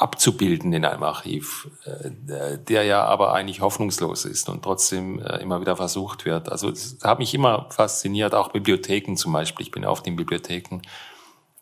abzubilden 0.00 0.72
in 0.72 0.84
einem 0.84 1.02
Archiv, 1.02 1.68
äh, 1.84 2.56
der 2.58 2.84
ja 2.84 3.04
aber 3.04 3.34
eigentlich 3.34 3.60
hoffnungslos 3.60 4.24
ist 4.24 4.48
und 4.48 4.62
trotzdem 4.62 5.20
äh, 5.20 5.36
immer 5.38 5.60
wieder 5.60 5.76
versucht 5.76 6.24
wird. 6.24 6.50
Also 6.50 6.70
es 6.70 6.98
hat 7.02 7.18
mich 7.18 7.34
immer 7.34 7.66
fasziniert, 7.70 8.34
auch 8.34 8.48
Bibliotheken 8.48 9.16
zum 9.16 9.32
Beispiel. 9.32 9.66
Ich 9.66 9.72
bin 9.72 9.84
oft 9.84 10.06
in 10.06 10.16
Bibliotheken. 10.16 10.80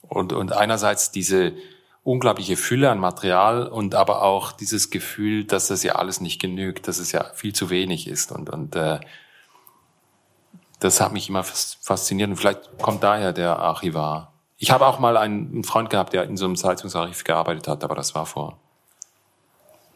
Und, 0.03 0.33
und 0.33 0.53
einerseits 0.53 1.11
diese 1.11 1.53
unglaubliche 2.05 2.57
Fülle 2.57 2.91
an 2.91 3.01
Material 3.01 3.67
und 3.67 3.97
aber 3.97 4.23
auch 4.23 4.53
dieses 4.53 4.91
Gefühl, 4.91 5.45
dass 5.45 5.67
das 5.67 5.83
ja 5.83 5.97
alles 5.97 6.21
nicht 6.21 6.41
genügt, 6.41 6.87
dass 6.87 6.99
es 6.99 7.11
ja 7.11 7.25
viel 7.35 7.55
zu 7.55 7.71
wenig 7.71 8.07
ist. 8.07 8.31
Und, 8.31 8.51
und 8.51 8.77
äh, 8.77 9.01
das 10.79 11.01
hat 11.01 11.13
mich 11.13 11.29
immer 11.29 11.43
fasziniert. 11.43 12.31
Und 12.31 12.37
vielleicht 12.37 12.79
kommt 12.79 13.03
daher 13.03 13.33
der 13.33 13.59
Archivar. 13.59 14.33
Ich 14.59 14.73
habe 14.73 14.87
auch 14.87 14.99
mal 14.99 15.17
einen 15.17 15.63
Freund 15.63 15.89
gehabt, 15.89 16.13
der 16.13 16.25
in 16.25 16.37
so 16.37 16.45
einem 16.45 16.57
Zeitungsarchiv 16.57 17.23
gearbeitet 17.23 17.69
hat, 17.69 17.85
aber 17.85 17.95
das 17.95 18.15
war 18.17 18.27
vor 18.27 18.59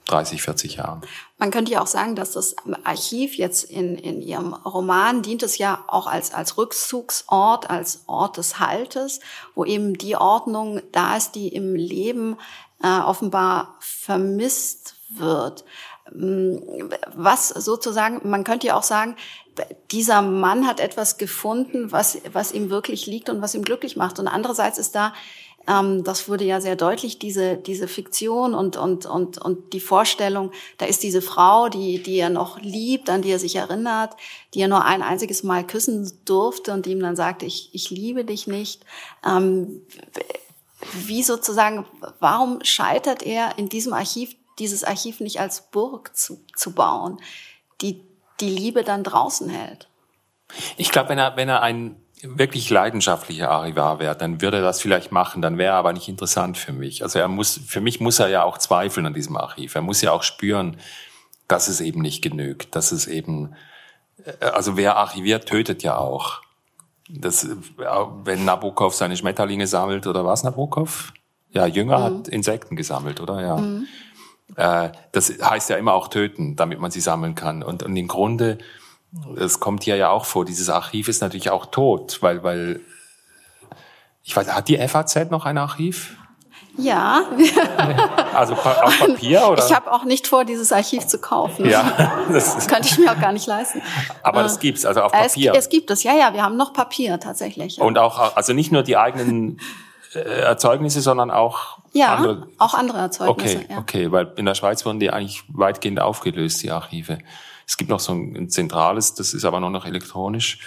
30, 0.07 0.43
40 0.43 0.77
Jahren. 0.77 1.03
Man 1.39 1.51
könnte 1.51 1.73
ja 1.73 1.83
auch 1.83 1.87
sagen, 1.87 2.15
dass 2.15 2.33
das 2.33 2.55
Archiv 2.85 3.35
jetzt 3.35 3.65
in, 3.65 3.97
in 3.97 4.21
Ihrem 4.23 4.55
Roman 4.55 5.23
dient 5.23 5.43
es 5.43 5.59
ja 5.59 5.85
auch 5.89 6.07
als, 6.07 6.33
als 6.33 6.59
Rückzugsort, 6.59 7.71
als 7.71 8.05
Ort 8.07 8.37
des 8.37 8.61
Haltes, 8.61 9.21
wo 9.55 9.65
eben 9.65 9.95
die 9.99 10.17
Ordnung 10.17 10.81
da 10.93 11.17
ist, 11.17 11.33
die 11.33 11.49
im 11.49 11.75
Leben 11.75 12.37
äh, 12.83 13.01
offenbar 13.01 13.77
vermisst 13.81 14.95
wird. 15.09 15.65
Hm, 16.11 16.91
was 17.15 17.49
sozusagen, 17.49 18.29
man 18.29 18.45
könnte 18.45 18.67
ja 18.67 18.77
auch 18.77 18.83
sagen, 18.83 19.17
dieser 19.91 20.23
Mann 20.23 20.67
hat 20.67 20.81
etwas 20.81 21.19
gefunden, 21.19 21.93
was, 21.93 22.19
was 22.33 22.53
ihm 22.53 22.71
wirklich 22.71 23.07
liegt 23.07 23.29
und 23.29 23.43
was 23.43 23.55
ihm 23.55 23.63
glücklich 23.63 23.97
macht. 23.97 24.19
Und 24.19 24.27
andererseits 24.27 24.79
ist 24.79 24.95
da, 24.95 25.13
ähm, 25.69 26.05
das 26.05 26.29
wurde 26.29 26.45
ja 26.45 26.61
sehr 26.61 26.77
deutlich, 26.77 27.19
diese, 27.19 27.57
diese 27.57 27.87
Fiktion 27.87 28.55
und, 28.55 28.77
und, 28.77 29.07
und, 29.07 29.39
und 29.39 29.73
die 29.73 29.81
Vorstellung, 29.81 30.51
da 30.79 30.87
ist 30.87 31.03
diese 31.03 31.23
Frau, 31.23 31.69
die, 31.69 32.03
die 32.03 32.17
er 32.17 32.31
noch 32.31 32.61
liebt, 32.61 33.11
an 33.11 33.23
die 33.23 33.31
er 33.31 33.39
sich 33.39 33.57
erinnert, 33.57 34.15
die 34.55 34.61
er 34.61 34.69
nur 34.69 34.85
ein 34.85 35.03
einziges 35.03 35.43
Mal 35.43 35.67
küssen 35.67 36.11
durfte 36.25 36.73
und 36.73 36.87
die 36.87 36.93
ihm 36.93 37.01
dann 37.01 37.17
sagte, 37.17 37.47
ich, 37.47 37.71
ich 37.73 37.91
liebe 37.91 38.25
dich 38.25 38.47
nicht. 38.47 38.85
Ähm, 39.25 39.83
wie 40.95 41.23
sozusagen, 41.23 41.87
warum 42.19 42.59
scheitert 42.65 43.23
er 43.23 43.57
in 43.57 43.69
diesem 43.69 43.93
Archiv, 43.93 44.35
dieses 44.59 44.85
Archiv 44.85 45.21
nicht 45.21 45.41
als 45.41 45.71
Burg 45.71 46.17
zu, 46.17 46.45
zu 46.57 46.73
bauen, 46.73 47.21
die 47.81 48.03
die 48.41 48.51
Liebe 48.51 48.85
dann 48.85 49.05
draußen 49.05 49.49
hält. 49.49 49.89
Ich 50.77 50.91
glaube, 50.91 51.11
wenn 51.11 51.19
er, 51.19 51.37
wenn 51.37 51.49
er 51.49 51.63
ein 51.63 51.97
wirklich 52.23 52.71
leidenschaftlicher 52.71 53.51
Archivar 53.51 53.99
wäre, 53.99 54.17
dann 54.17 54.41
würde 54.41 54.59
er 54.59 54.63
das 54.63 54.81
vielleicht 54.81 55.11
machen, 55.11 55.43
dann 55.43 55.59
wäre 55.59 55.73
er 55.73 55.79
aber 55.79 55.93
nicht 55.93 56.09
interessant 56.09 56.57
für 56.57 56.73
mich. 56.73 57.03
Also 57.03 57.19
er 57.19 57.29
muss, 57.29 57.61
für 57.67 57.81
mich 57.81 58.01
muss 58.01 58.21
er 58.21 58.29
ja 58.29 58.45
auch 58.45 58.59
zweifeln 58.59 59.07
an 59.07 59.15
diesem 59.15 59.37
Archiv. 59.37 59.75
Er 59.75 59.83
muss 59.83 60.03
ja 60.03 60.13
auch 60.13 60.23
spüren, 60.23 60.79
dass 61.49 61.69
es 61.69 61.81
eben 61.81 62.01
nicht 62.01 62.23
genügt, 62.23 62.77
dass 62.77 62.93
es 62.93 63.07
eben, 63.07 63.55
äh, 64.25 64.45
also 64.45 64.77
wer 64.77 64.97
archiviert, 64.97 65.49
tötet 65.49 65.83
ja 65.83 65.97
auch. 65.97 66.43
das, 67.09 67.49
wenn 68.25 68.45
Nabokov 68.45 68.95
seine 68.95 69.17
Schmetterlinge 69.17 69.67
sammelt, 69.67 70.07
oder 70.07 70.25
was 70.25 70.45
Nabokov? 70.45 71.13
Ja, 71.51 71.67
Jünger 71.67 71.99
mhm. 71.99 72.03
hat 72.05 72.29
Insekten 72.29 72.77
gesammelt, 72.77 73.21
oder? 73.21 73.43
Ja. 73.43 73.57
Mhm. 73.57 73.87
Äh, 74.57 74.91
das 75.13 75.33
heißt 75.43 75.71
ja 75.71 75.77
immer 75.77 75.95
auch 75.95 76.09
töten, 76.09 76.57
damit 76.57 76.81
man 76.81 76.91
sie 76.91 77.01
sammeln 77.01 77.35
kann. 77.35 77.63
Und, 77.63 77.83
und 77.83 77.97
im 77.97 78.09
Grunde, 78.09 78.59
es 79.37 79.61
kommt 79.61 79.85
hier 79.85 79.97
ja 79.97 80.11
auch 80.11 80.25
vor, 80.25 80.45
dieses 80.45 80.69
Archiv 80.69 81.09
ist 81.09 81.21
natürlich 81.21 81.51
auch 81.51 81.67
tot, 81.67 82.19
weil, 82.21 82.43
weil 82.43 82.81
ich 84.25 84.37
weiß, 84.37 84.53
hat 84.53 84.69
die 84.69 84.77
FAZ 84.89 85.31
noch 85.31 85.45
ein 85.45 85.59
Archiv? 85.59 86.17
Ja. 86.77 87.23
Also 88.35 88.55
auf 88.55 88.99
Papier 88.99 89.47
oder? 89.47 89.63
Ich 89.63 89.75
habe 89.75 89.93
auch 89.93 90.05
nicht 90.05 90.27
vor, 90.27 90.47
dieses 90.47 90.73
Archiv 90.73 91.07
zu 91.07 91.19
kaufen. 91.19 91.69
Ja, 91.69 92.15
das, 92.33 92.55
das 92.55 92.67
könnte 92.67 92.89
ich 92.89 92.97
mir 92.97 93.13
auch 93.13 93.21
gar 93.21 93.33
nicht 93.33 93.47
leisten. 93.47 93.83
Aber 94.23 94.43
das 94.43 94.59
gibt's 94.59 94.87
also 94.87 95.03
auf 95.03 95.13
Papier. 95.13 95.53
Es, 95.53 95.67
es 95.67 95.69
gibt 95.69 95.91
es, 95.91 96.03
ja, 96.03 96.15
ja. 96.15 96.33
Wir 96.33 96.43
haben 96.43 96.57
noch 96.57 96.73
Papier 96.73 97.21
tatsächlich. 97.21 97.77
Ja. 97.77 97.85
Und 97.85 97.99
auch 97.99 98.35
also 98.35 98.55
nicht 98.55 98.73
nur 98.73 98.83
die 98.83 98.97
eigenen 98.97 99.59
äh, 99.59 99.61
Erzeugnisse, 100.15 101.01
sondern 101.01 101.31
auch 101.31 101.79
ja, 101.93 102.15
andere. 102.15 102.49
auch 102.59 102.75
andere 102.75 102.99
Erzeugnisse. 102.99 103.59
Okay, 103.59 103.67
ja. 103.71 103.79
okay, 103.79 104.13
weil 104.13 104.33
in 104.37 104.47
der 104.47 104.55
Schweiz 104.55 104.85
wurden 104.85 105.01
die 105.01 105.11
eigentlich 105.11 105.45
weitgehend 105.49 106.01
aufgelöst, 106.01 106.63
die 106.63 106.71
Archive. 106.71 107.19
Es 107.67 107.77
gibt 107.77 107.91
noch 107.91 108.01
so 108.01 108.13
ein 108.13 108.49
zentrales, 108.51 109.15
das 109.15 109.35
ist 109.35 109.45
aber 109.45 109.61
nur 109.61 109.71
noch 109.71 109.87
elektronisch. 109.87 110.61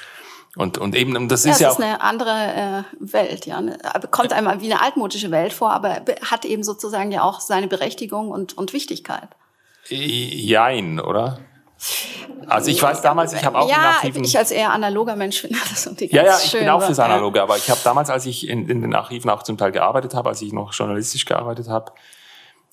Und, 0.55 0.77
und 0.77 0.95
eben, 0.95 1.27
das 1.27 1.43
ja, 1.43 1.51
ist 1.51 1.60
ja 1.60 1.69
auch. 1.69 1.77
Das 1.77 1.86
ist 1.86 1.91
eine 1.91 2.01
andere 2.01 2.86
äh, 3.01 3.13
Welt, 3.13 3.45
ja. 3.45 3.62
Kommt 4.10 4.31
einem 4.31 4.62
wie 4.62 4.71
eine 4.71 4.81
altmodische 4.81 5.29
Welt 5.29 5.51
vor, 5.51 5.71
aber 5.71 6.01
hat 6.21 6.45
eben 6.45 6.63
sozusagen 6.63 7.12
ja 7.12 7.23
auch 7.23 7.41
seine 7.41 7.67
Berechtigung 7.67 8.31
und, 8.31 8.58
und 8.58 8.71
Wichtigkeit. 8.71 9.29
Jein, 9.88 10.99
oder? 10.99 11.39
Also 12.48 12.72
ich 12.72 12.82
weiß 12.82 13.02
damals, 13.02 13.34
ich 13.34 13.44
habe 13.44 13.58
auch 13.58 13.70
ja, 13.70 13.76
in 13.76 13.84
Archiven... 13.84 14.24
ich 14.24 14.38
als 14.38 14.52
eher 14.52 14.72
analoger 14.72 15.16
Mensch 15.16 15.42
finde 15.42 15.58
das 15.70 15.86
irgendwie 15.86 16.08
Ja, 16.08 16.24
ja, 16.24 16.38
ich 16.38 16.50
schön, 16.50 16.62
bin 16.62 16.70
auch 16.70 16.82
fürs 16.82 17.00
Analoge, 17.00 17.42
aber 17.42 17.58
ich 17.58 17.70
habe 17.70 17.80
damals, 17.84 18.10
als 18.10 18.26
ich 18.26 18.48
in, 18.48 18.70
in 18.70 18.82
den 18.82 18.96
Archiven 18.96 19.30
auch 19.30 19.44
zum 19.44 19.58
Teil 19.58 19.72
gearbeitet 19.72 20.14
habe, 20.14 20.30
als 20.30 20.42
ich 20.42 20.54
noch 20.54 20.74
journalistisch 20.74 21.26
gearbeitet 21.26 21.68
habe, 21.68 21.92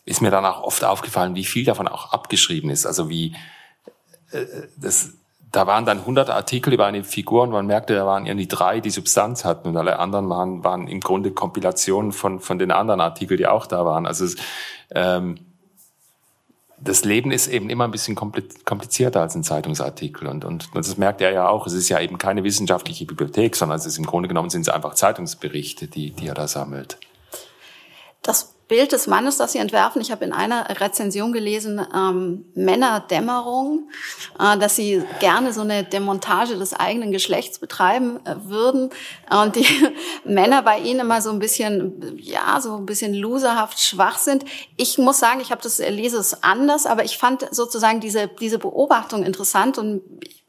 ist 0.05 0.21
mir 0.21 0.31
danach 0.31 0.63
oft 0.63 0.85
aufgefallen, 0.85 1.35
wie 1.35 1.45
viel 1.45 1.65
davon 1.65 1.89
auch 1.89 2.13
abgeschrieben 2.13 2.71
ist. 2.71 2.87
Also 2.87 3.09
wie 3.09 3.35
äh, 4.33 4.47
das 4.77 5.13
da 5.53 5.67
waren 5.67 5.85
dann 5.85 5.99
100 5.99 6.31
Artikel 6.31 6.73
über 6.73 6.87
eine 6.87 7.05
Figur 7.05 7.43
und 7.43 7.51
man 7.51 7.67
merkte, 7.67 7.95
da 7.95 8.07
waren 8.07 8.25
irgendwie 8.25 8.49
drei, 8.49 8.81
die 8.81 8.91
Substanz 8.91 9.45
hatten 9.45 9.69
und 9.69 9.77
alle 9.77 9.99
anderen 9.99 10.29
waren, 10.31 10.65
waren 10.65 10.89
im 10.89 11.01
Grunde 11.01 11.31
Kompilationen 11.31 12.13
von, 12.13 12.41
von 12.41 12.59
den 12.59 12.71
anderen 12.71 13.03
Artikeln, 13.03 13.37
die 13.37 13.47
auch 13.47 13.67
da 13.67 13.85
waren. 13.85 14.07
Also 14.07 14.27
ähm, 14.95 15.37
das 16.85 17.05
Leben 17.05 17.31
ist 17.31 17.49
eben 17.49 17.71
immer 17.71 17.85
ein 17.85 17.91
bisschen 17.91 18.17
komplizierter 18.17 19.21
als 19.21 19.35
ein 19.35 19.45
Zeitungsartikel 19.45 20.27
und, 20.27 20.45
und, 20.45 20.71
das 20.75 20.97
merkt 20.97 21.21
er 21.21 21.33
ja 21.33 21.49
auch. 21.49 21.67
Es 21.67 21.73
ist 21.73 21.89
ja 21.89 22.01
eben 22.01 22.19
keine 22.19 22.45
wissenschaftliche 22.45 23.07
Bibliothek, 23.07 23.55
sondern 23.57 23.79
es 23.79 23.87
ist 23.87 23.99
im 23.99 24.07
Grunde 24.07 24.29
genommen 24.29 24.51
sind 24.51 24.63
es 24.63 24.69
einfach 24.69 24.95
Zeitungsberichte, 24.95 25.87
die, 25.87 26.11
die 26.11 26.27
er 26.27 26.35
da 26.35 26.49
sammelt. 26.49 26.99
Das 28.23 28.55
Bild 28.69 28.93
des 28.93 29.07
Mannes, 29.07 29.37
das 29.37 29.53
Sie 29.53 29.59
entwerfen. 29.59 30.01
Ich 30.01 30.11
habe 30.11 30.25
in 30.25 30.33
einer 30.33 30.81
Rezension 30.81 31.33
gelesen, 31.33 31.81
ähm, 31.95 32.45
Männerdämmerung, 32.55 33.89
äh, 34.39 34.57
dass 34.57 34.77
Sie 34.77 35.03
gerne 35.21 35.53
so 35.53 35.61
eine 35.61 35.85
Demontage 35.85 36.57
des 36.57 36.73
eigenen 36.73 37.13
Geschlechts 37.13 37.59
betreiben 37.59 38.21
äh, 38.25 38.35
würden 38.45 38.91
und 39.31 39.57
die 39.57 39.67
Männer 40.25 40.63
bei 40.63 40.79
Ihnen 40.79 41.01
immer 41.01 41.21
so 41.21 41.31
ein 41.31 41.39
bisschen, 41.39 42.17
ja, 42.19 42.61
so 42.61 42.77
ein 42.77 42.87
bisschen 42.87 43.15
loserhaft 43.15 43.81
schwach 43.81 44.19
sind. 44.19 44.45
Ich 44.77 44.99
muss 44.99 45.19
sagen, 45.19 45.41
ich 45.41 45.51
habe 45.51 45.63
das 45.63 45.79
lese 45.79 46.19
es 46.19 46.43
anders, 46.43 46.87
aber 46.87 47.05
ich 47.05 47.19
fand 47.19 47.47
sozusagen 47.55 48.01
diese 48.01 48.29
diese 48.29 48.59
Beobachtung 48.59 49.23
interessant 49.25 49.79
und 49.79 50.03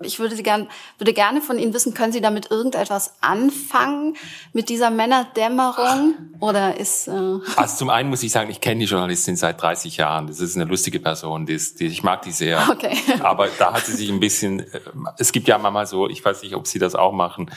ich 0.06 0.20
würde, 0.20 0.36
Sie 0.36 0.44
gern, 0.44 0.68
würde 0.98 1.14
gerne 1.14 1.42
von 1.42 1.58
Ihnen 1.58 1.74
wissen, 1.74 1.94
können 1.94 2.12
Sie 2.12 2.22
damit 2.22 2.52
irgendetwas 2.52 3.14
anfangen 3.22 4.16
mit 4.52 4.70
dieser 4.70 4.90
Männerdämmerung? 4.90 6.16
Oder 6.40 6.78
ist... 6.78 7.08
Äh 7.08 7.40
also 7.56 7.78
zum 7.78 7.90
einen 7.90 8.10
muss 8.14 8.22
ich 8.22 8.32
sagen, 8.32 8.52
ich 8.52 8.62
kenne 8.62 8.82
die 8.82 8.86
Journalistin 8.86 9.36
seit 9.36 9.60
30 9.60 9.98
Jahren. 9.98 10.28
Das 10.28 10.40
ist 10.40 10.56
eine 10.56 10.66
lustige 10.66 11.00
Person. 11.00 11.48
Die 11.48 11.54
ist, 11.54 11.80
die, 11.80 11.88
ich 11.88 12.04
mag 12.04 12.22
die 12.22 12.32
sehr. 12.32 12.64
Okay. 12.70 12.96
Aber 13.22 13.48
da 13.58 13.74
hat 13.74 13.88
sie 13.88 13.94
sich 13.94 14.12
ein 14.12 14.20
bisschen... 14.20 14.60
Äh, 14.60 14.82
es 15.18 15.32
gibt 15.32 15.48
ja 15.48 15.58
manchmal 15.58 15.88
so, 15.88 16.08
ich 16.08 16.24
weiß 16.24 16.44
nicht, 16.44 16.54
ob 16.54 16.68
Sie 16.68 16.78
das 16.78 16.94
auch 16.94 17.12
machen, 17.12 17.50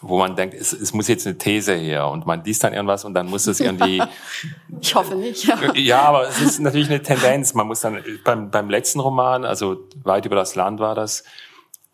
wo 0.00 0.18
man 0.18 0.34
denkt, 0.34 0.56
es, 0.56 0.72
es 0.72 0.92
muss 0.94 1.06
jetzt 1.06 1.28
eine 1.28 1.38
These 1.38 1.74
her 1.74 2.08
und 2.08 2.26
man 2.26 2.42
liest 2.42 2.64
dann 2.64 2.72
irgendwas 2.72 3.04
und 3.04 3.14
dann 3.14 3.28
muss 3.28 3.46
es 3.46 3.60
irgendwie. 3.60 4.02
Ich 4.80 4.96
hoffe 4.96 5.14
nicht. 5.14 5.44
Ja, 5.44 5.72
ja 5.74 6.02
aber 6.02 6.28
es 6.28 6.40
ist 6.40 6.58
natürlich 6.58 6.88
eine 6.88 7.00
Tendenz. 7.00 7.54
Man 7.54 7.68
muss 7.68 7.78
dann 7.78 8.02
beim, 8.24 8.50
beim 8.50 8.70
letzten 8.70 8.98
Roman, 8.98 9.44
also 9.44 9.86
weit 10.02 10.26
über 10.26 10.34
das 10.34 10.56
Land 10.56 10.80
war 10.80 10.96
das, 10.96 11.22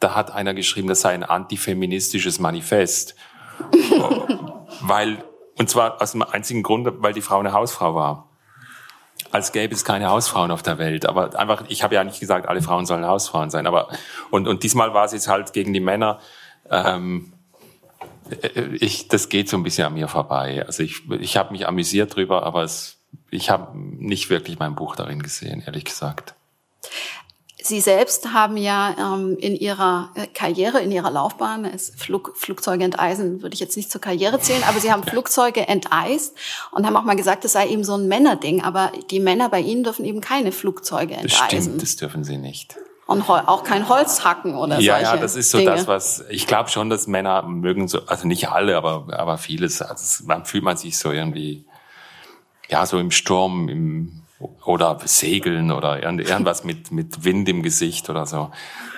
da 0.00 0.14
hat 0.14 0.30
einer 0.30 0.54
geschrieben, 0.54 0.88
das 0.88 1.02
sei 1.02 1.10
ein 1.10 1.22
antifeministisches 1.22 2.38
Manifest. 2.38 3.14
weil, 4.80 5.22
und 5.58 5.70
zwar 5.70 6.00
aus 6.02 6.12
dem 6.12 6.22
einzigen 6.22 6.62
Grund, 6.62 6.88
weil 6.98 7.12
die 7.12 7.20
Frau 7.20 7.38
eine 7.38 7.52
Hausfrau 7.52 7.94
war. 7.94 8.28
Als 9.30 9.52
gäbe 9.52 9.74
es 9.74 9.84
keine 9.84 10.10
Hausfrauen 10.10 10.50
auf 10.50 10.62
der 10.62 10.78
Welt. 10.78 11.06
Aber 11.06 11.38
einfach, 11.38 11.64
ich 11.68 11.82
habe 11.82 11.94
ja 11.94 12.04
nicht 12.04 12.20
gesagt, 12.20 12.48
alle 12.48 12.62
Frauen 12.62 12.86
sollen 12.86 13.06
Hausfrauen 13.06 13.50
sein. 13.50 13.66
Aber 13.66 13.88
und, 14.30 14.48
und 14.48 14.62
diesmal 14.62 14.94
war 14.94 15.04
es 15.04 15.12
jetzt 15.12 15.28
halt 15.28 15.52
gegen 15.52 15.72
die 15.72 15.80
Männer. 15.80 16.18
Ähm, 16.70 17.32
ich, 18.80 19.08
das 19.08 19.28
geht 19.28 19.48
so 19.48 19.56
ein 19.56 19.62
bisschen 19.62 19.86
an 19.86 19.94
mir 19.94 20.08
vorbei. 20.08 20.64
Also 20.66 20.82
ich, 20.82 21.08
ich 21.10 21.36
habe 21.36 21.52
mich 21.52 21.66
amüsiert 21.68 22.14
drüber, 22.14 22.42
aber 22.44 22.62
es, 22.62 22.98
ich 23.30 23.50
habe 23.50 23.76
nicht 23.78 24.30
wirklich 24.30 24.58
mein 24.58 24.74
Buch 24.74 24.96
darin 24.96 25.22
gesehen, 25.22 25.62
ehrlich 25.64 25.84
gesagt. 25.84 26.34
Sie 27.66 27.80
selbst 27.80 28.34
haben 28.34 28.58
ja 28.58 28.94
ähm, 28.98 29.38
in 29.38 29.56
Ihrer 29.56 30.10
äh, 30.16 30.26
Karriere, 30.26 30.80
in 30.80 30.92
Ihrer 30.92 31.10
Laufbahn, 31.10 31.64
es 31.64 31.92
Flug, 31.96 32.34
Flugzeuge 32.36 32.84
enteisen 32.84 33.40
würde 33.40 33.54
ich 33.54 33.60
jetzt 33.60 33.74
nicht 33.78 33.90
zur 33.90 34.02
Karriere 34.02 34.38
zählen, 34.38 34.62
aber 34.68 34.80
Sie 34.80 34.92
haben 34.92 35.02
Flugzeuge 35.02 35.66
enteist 35.66 36.36
und 36.72 36.84
haben 36.84 36.94
auch 36.94 37.04
mal 37.04 37.16
gesagt, 37.16 37.42
das 37.42 37.52
sei 37.52 37.68
eben 37.68 37.82
so 37.82 37.94
ein 37.94 38.06
Männerding. 38.06 38.62
Aber 38.62 38.92
die 39.10 39.18
Männer 39.18 39.48
bei 39.48 39.60
Ihnen 39.60 39.82
dürfen 39.82 40.04
eben 40.04 40.20
keine 40.20 40.52
Flugzeuge 40.52 41.14
enteisen. 41.14 41.38
Das 41.40 41.46
stimmt, 41.46 41.82
das 41.82 41.96
dürfen 41.96 42.22
sie 42.22 42.36
nicht. 42.36 42.76
Und 43.06 43.28
auch 43.30 43.64
kein 43.64 43.88
Holz 43.88 44.24
hacken 44.24 44.56
oder 44.56 44.78
ja, 44.78 44.96
solche 44.96 45.16
Ja, 45.16 45.16
das 45.16 45.34
ist 45.34 45.50
so 45.50 45.56
Dinge. 45.56 45.70
das, 45.70 45.86
was 45.86 46.22
ich 46.28 46.46
glaube 46.46 46.68
schon, 46.68 46.90
dass 46.90 47.06
Männer 47.06 47.42
mögen 47.44 47.88
so, 47.88 48.04
also 48.06 48.26
nicht 48.26 48.50
alle, 48.50 48.76
aber 48.76 49.06
aber 49.18 49.38
vieles. 49.38 49.80
Also 49.80 50.24
man 50.24 50.44
fühlt 50.44 50.64
man 50.64 50.76
sich 50.76 50.98
so 50.98 51.12
irgendwie, 51.12 51.64
ja, 52.68 52.84
so 52.84 52.98
im 52.98 53.10
Sturm, 53.10 53.70
im 53.70 54.23
oder 54.64 54.98
segeln 55.04 55.70
oder 55.70 56.02
irgendwas 56.02 56.64
mit, 56.64 56.90
mit 56.90 57.24
Wind 57.24 57.48
im 57.48 57.62
Gesicht 57.62 58.10
oder 58.10 58.26
so. 58.26 58.50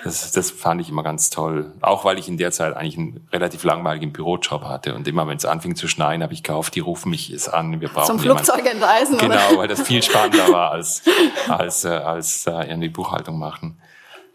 Das, 0.03 0.31
das 0.31 0.51
fand 0.51 0.81
ich 0.81 0.89
immer 0.89 1.03
ganz 1.03 1.29
toll. 1.29 1.73
Auch 1.81 2.05
weil 2.05 2.17
ich 2.17 2.27
in 2.27 2.37
der 2.37 2.51
Zeit 2.51 2.75
eigentlich 2.75 2.97
einen 2.97 3.27
relativ 3.31 3.63
langweiligen 3.63 4.11
Bürojob 4.11 4.63
hatte. 4.63 4.95
Und 4.95 5.07
immer, 5.07 5.27
wenn 5.27 5.37
es 5.37 5.45
anfing 5.45 5.75
zu 5.75 5.87
schneien, 5.87 6.23
habe 6.23 6.33
ich 6.33 6.43
gehofft, 6.43 6.75
die 6.75 6.79
rufen 6.79 7.11
mich 7.11 7.29
es 7.29 7.49
an. 7.49 7.79
Wir 7.81 7.89
brauchen 7.89 8.07
Zum 8.07 8.19
Flugzeug 8.19 8.65
entweisen, 8.65 9.17
Genau, 9.17 9.35
oder? 9.35 9.57
weil 9.57 9.67
das 9.67 9.81
viel 9.81 10.01
spannender 10.01 10.47
war 10.51 10.71
als, 10.71 11.03
als, 11.47 11.85
äh, 11.85 11.89
als 11.89 12.47
äh, 12.47 12.69
irgendwie 12.69 12.89
Buchhaltung 12.89 13.37
machen. 13.37 13.79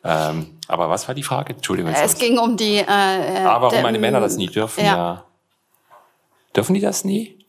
Ähm, 0.05 0.59
aber 0.69 0.89
was 0.89 1.09
war 1.09 1.15
die 1.15 1.23
Frage? 1.23 1.55
Entschuldigung. 1.55 1.93
Es 1.93 2.17
ging 2.17 2.39
um 2.39 2.57
die... 2.57 2.77
Äh, 2.77 2.87
ah, 2.87 3.61
warum 3.61 3.83
meine 3.83 3.99
Männer 3.99 4.21
das 4.21 4.37
nie 4.37 4.49
dürfen, 4.49 4.85
ja. 4.85 4.97
ja. 4.97 5.25
Dürfen 6.55 6.75
die 6.75 6.81
das 6.81 7.05
nie? 7.05 7.42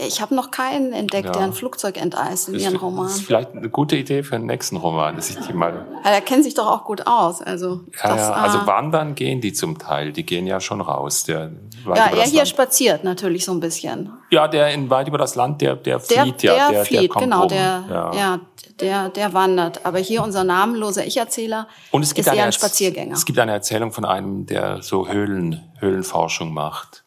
Ich 0.00 0.20
habe 0.20 0.32
noch 0.32 0.52
keinen 0.52 0.92
entdeckt, 0.92 1.26
ja. 1.26 1.32
der 1.32 1.42
ein 1.42 1.52
Flugzeug 1.52 2.00
enteist 2.00 2.48
in 2.48 2.54
ihren 2.54 2.76
Roman. 2.76 3.06
Das 3.06 3.16
ist 3.16 3.26
vielleicht 3.26 3.52
eine 3.52 3.68
gute 3.68 3.96
Idee 3.96 4.22
für 4.22 4.36
den 4.36 4.46
nächsten 4.46 4.76
Roman, 4.76 5.16
dass 5.16 5.28
ich 5.28 5.36
die 5.40 5.52
mal. 5.52 5.86
Ja, 6.04 6.10
der 6.12 6.20
kennt 6.20 6.44
sich 6.44 6.54
doch 6.54 6.68
auch 6.68 6.84
gut 6.84 7.06
aus. 7.08 7.42
Also, 7.42 7.80
ja, 8.00 8.14
das, 8.14 8.28
ja. 8.28 8.32
also 8.32 8.64
wandern 8.66 9.16
gehen 9.16 9.40
die 9.40 9.52
zum 9.52 9.76
Teil, 9.78 10.12
die 10.12 10.24
gehen 10.24 10.46
ja 10.46 10.60
schon 10.60 10.80
raus. 10.80 11.24
Der 11.24 11.50
ja, 11.84 11.94
er 11.94 12.22
hier 12.24 12.38
Land. 12.38 12.48
spaziert 12.48 13.02
natürlich 13.02 13.44
so 13.44 13.50
ein 13.50 13.58
bisschen. 13.58 14.12
Ja, 14.30 14.46
der 14.46 14.72
in 14.72 14.88
weit 14.88 15.08
über 15.08 15.18
das 15.18 15.34
Land, 15.34 15.60
der 15.62 15.74
der 15.74 15.98
flieht 15.98 16.44
der, 16.44 16.56
ja, 16.56 16.70
der, 16.70 16.84
flieht, 16.84 17.14
der 17.14 17.20
genau, 17.20 17.40
rum. 17.40 17.48
der 17.48 17.84
ja. 17.90 18.14
ja. 18.14 18.40
der 18.80 19.08
der 19.08 19.32
wandert. 19.32 19.84
Aber 19.84 19.98
hier 19.98 20.22
unser 20.22 20.44
namenloser 20.44 21.06
Ich-Erzähler 21.06 21.66
ist 21.92 22.16
eher 22.16 22.44
ein 22.44 22.52
Spaziergänger. 22.52 23.14
Es 23.14 23.24
gibt 23.24 23.38
eine 23.40 23.52
Erzählung 23.52 23.90
von 23.90 24.04
einem, 24.04 24.46
der 24.46 24.80
so 24.80 25.08
Höhlen 25.08 25.72
Höhlenforschung 25.80 26.52
macht. 26.52 27.04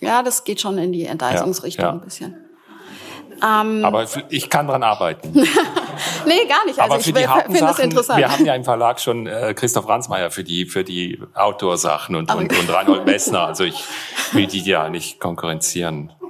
Ja, 0.00 0.22
das 0.22 0.44
geht 0.44 0.60
schon 0.60 0.78
in 0.78 0.92
die 0.92 1.06
Enteisungsrichtung 1.06 1.86
ein 1.86 2.00
bisschen. 2.00 2.36
Ähm, 3.42 3.84
Aber 3.84 4.06
ich 4.30 4.48
kann 4.48 4.66
dran 4.66 4.82
arbeiten. 4.82 5.32
nee, 5.34 6.46
gar 6.48 6.64
nicht. 6.64 6.78
Also 6.78 6.94
Aber 6.94 6.94
für 6.94 7.10
ich 7.10 7.16
die 7.16 7.52
finde 7.52 7.70
es 7.70 7.78
interessant. 7.78 8.18
Wir 8.18 8.30
haben 8.30 8.46
ja 8.46 8.54
im 8.54 8.64
Verlag 8.64 8.98
schon 8.98 9.26
äh, 9.26 9.52
Christoph 9.54 9.88
Ransmayr 9.88 10.30
für 10.30 10.42
die 10.42 10.64
für 10.64 10.84
die 10.84 11.20
Outdoor-Sachen 11.34 12.16
und, 12.16 12.32
und, 12.34 12.58
und 12.58 12.70
Reinhold 12.74 13.04
Messner. 13.04 13.46
Also 13.46 13.64
ich 13.64 13.84
will 14.32 14.46
die 14.46 14.60
ja 14.60 14.88
nicht 14.88 15.20
konkurrenzieren. 15.20 16.12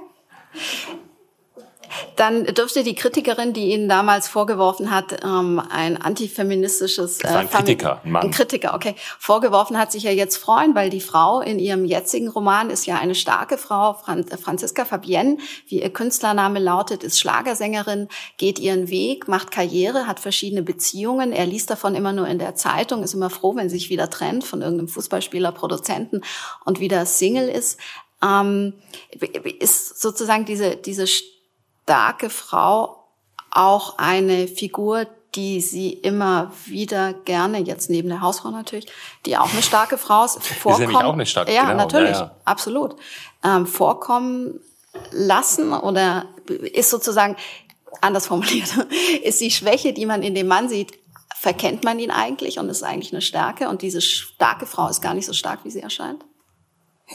dann 2.15 2.45
dürfte 2.45 2.83
die 2.83 2.95
Kritikerin, 2.95 3.53
die 3.53 3.71
Ihnen 3.71 3.89
damals 3.89 4.27
vorgeworfen 4.27 4.91
hat, 4.91 5.23
ähm, 5.23 5.61
ein 5.69 6.01
antifeministisches 6.01 7.19
äh, 7.21 7.27
ein 7.27 7.49
Kritiker, 7.49 8.01
ein, 8.03 8.11
Mann. 8.11 8.23
ein 8.23 8.31
Kritiker, 8.31 8.73
okay, 8.73 8.95
vorgeworfen 9.19 9.77
hat, 9.77 9.91
sich 9.91 10.03
ja 10.03 10.11
jetzt 10.11 10.37
freuen, 10.37 10.75
weil 10.75 10.89
die 10.89 11.01
Frau 11.01 11.41
in 11.41 11.59
ihrem 11.59 11.85
jetzigen 11.85 12.27
Roman 12.27 12.69
ist 12.69 12.85
ja 12.85 12.97
eine 12.97 13.15
starke 13.15 13.57
Frau, 13.57 13.93
Franziska 13.93 14.85
Fabienne, 14.85 15.37
wie 15.67 15.81
ihr 15.81 15.89
Künstlername 15.89 16.59
lautet, 16.59 17.03
ist 17.03 17.19
Schlagersängerin, 17.19 18.07
geht 18.37 18.59
ihren 18.59 18.89
Weg, 18.89 19.27
macht 19.27 19.51
Karriere, 19.51 20.07
hat 20.07 20.19
verschiedene 20.19 20.63
Beziehungen. 20.63 21.31
Er 21.31 21.45
liest 21.45 21.69
davon 21.69 21.95
immer 21.95 22.13
nur 22.13 22.27
in 22.27 22.39
der 22.39 22.55
Zeitung, 22.55 23.03
ist 23.03 23.13
immer 23.13 23.29
froh, 23.29 23.55
wenn 23.55 23.69
sie 23.69 23.77
sich 23.77 23.89
wieder 23.89 24.09
trennt 24.09 24.43
von 24.43 24.61
irgendeinem 24.61 24.87
Fußballspieler, 24.87 25.51
Produzenten 25.51 26.21
und 26.65 26.79
wieder 26.79 27.05
Single 27.05 27.47
ist. 27.47 27.79
Ähm, 28.23 28.73
ist 29.59 30.01
sozusagen 30.01 30.45
diese, 30.45 30.75
diese 30.75 31.05
starke 31.87 32.29
Frau 32.29 33.05
auch 33.49 33.97
eine 33.97 34.49
Figur, 34.49 35.07
die 35.35 35.61
sie 35.61 35.93
immer 35.93 36.51
wieder 36.65 37.13
gerne, 37.13 37.59
jetzt 37.59 37.89
neben 37.89 38.09
der 38.09 38.19
Hausfrau 38.19 38.51
natürlich, 38.51 38.87
die 39.25 39.37
auch 39.37 39.53
eine 39.53 39.63
starke 39.63 39.97
Frau 39.97 40.25
ist, 40.25 40.45
vorkommen. 40.45 40.73
Ist 40.73 40.79
nämlich 40.89 41.05
auch 41.05 41.13
eine 41.13 41.25
starke 41.25 41.53
Ja, 41.53 41.61
genau, 41.61 41.77
natürlich, 41.77 42.11
ja, 42.11 42.23
ja. 42.23 42.35
absolut. 42.43 42.97
Ähm, 43.41 43.65
vorkommen 43.65 44.59
lassen 45.11 45.71
oder 45.71 46.25
ist 46.73 46.89
sozusagen, 46.89 47.37
anders 48.01 48.27
formuliert, 48.27 48.67
ist 49.23 49.39
die 49.39 49.51
Schwäche, 49.51 49.93
die 49.93 50.05
man 50.05 50.23
in 50.23 50.35
dem 50.35 50.47
Mann 50.47 50.67
sieht, 50.67 50.99
verkennt 51.37 51.85
man 51.85 51.99
ihn 51.99 52.11
eigentlich 52.11 52.59
und 52.59 52.67
ist 52.67 52.83
eigentlich 52.83 53.13
eine 53.13 53.21
Stärke 53.21 53.69
und 53.69 53.81
diese 53.81 54.01
starke 54.01 54.65
Frau 54.65 54.89
ist 54.89 55.01
gar 55.01 55.13
nicht 55.13 55.25
so 55.25 55.31
stark, 55.31 55.63
wie 55.63 55.71
sie 55.71 55.81
erscheint? 55.81 56.25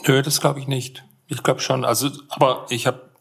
Nö, 0.06 0.22
das 0.22 0.40
glaube 0.40 0.61
ich 0.61 0.66
nicht. 0.66 1.04
Ich 1.26 1.42
glaube 1.42 1.61
schon, 1.61 1.85
also, 1.85 2.08
aber 2.30 2.64
ich 2.70 2.87
habe 2.87 3.12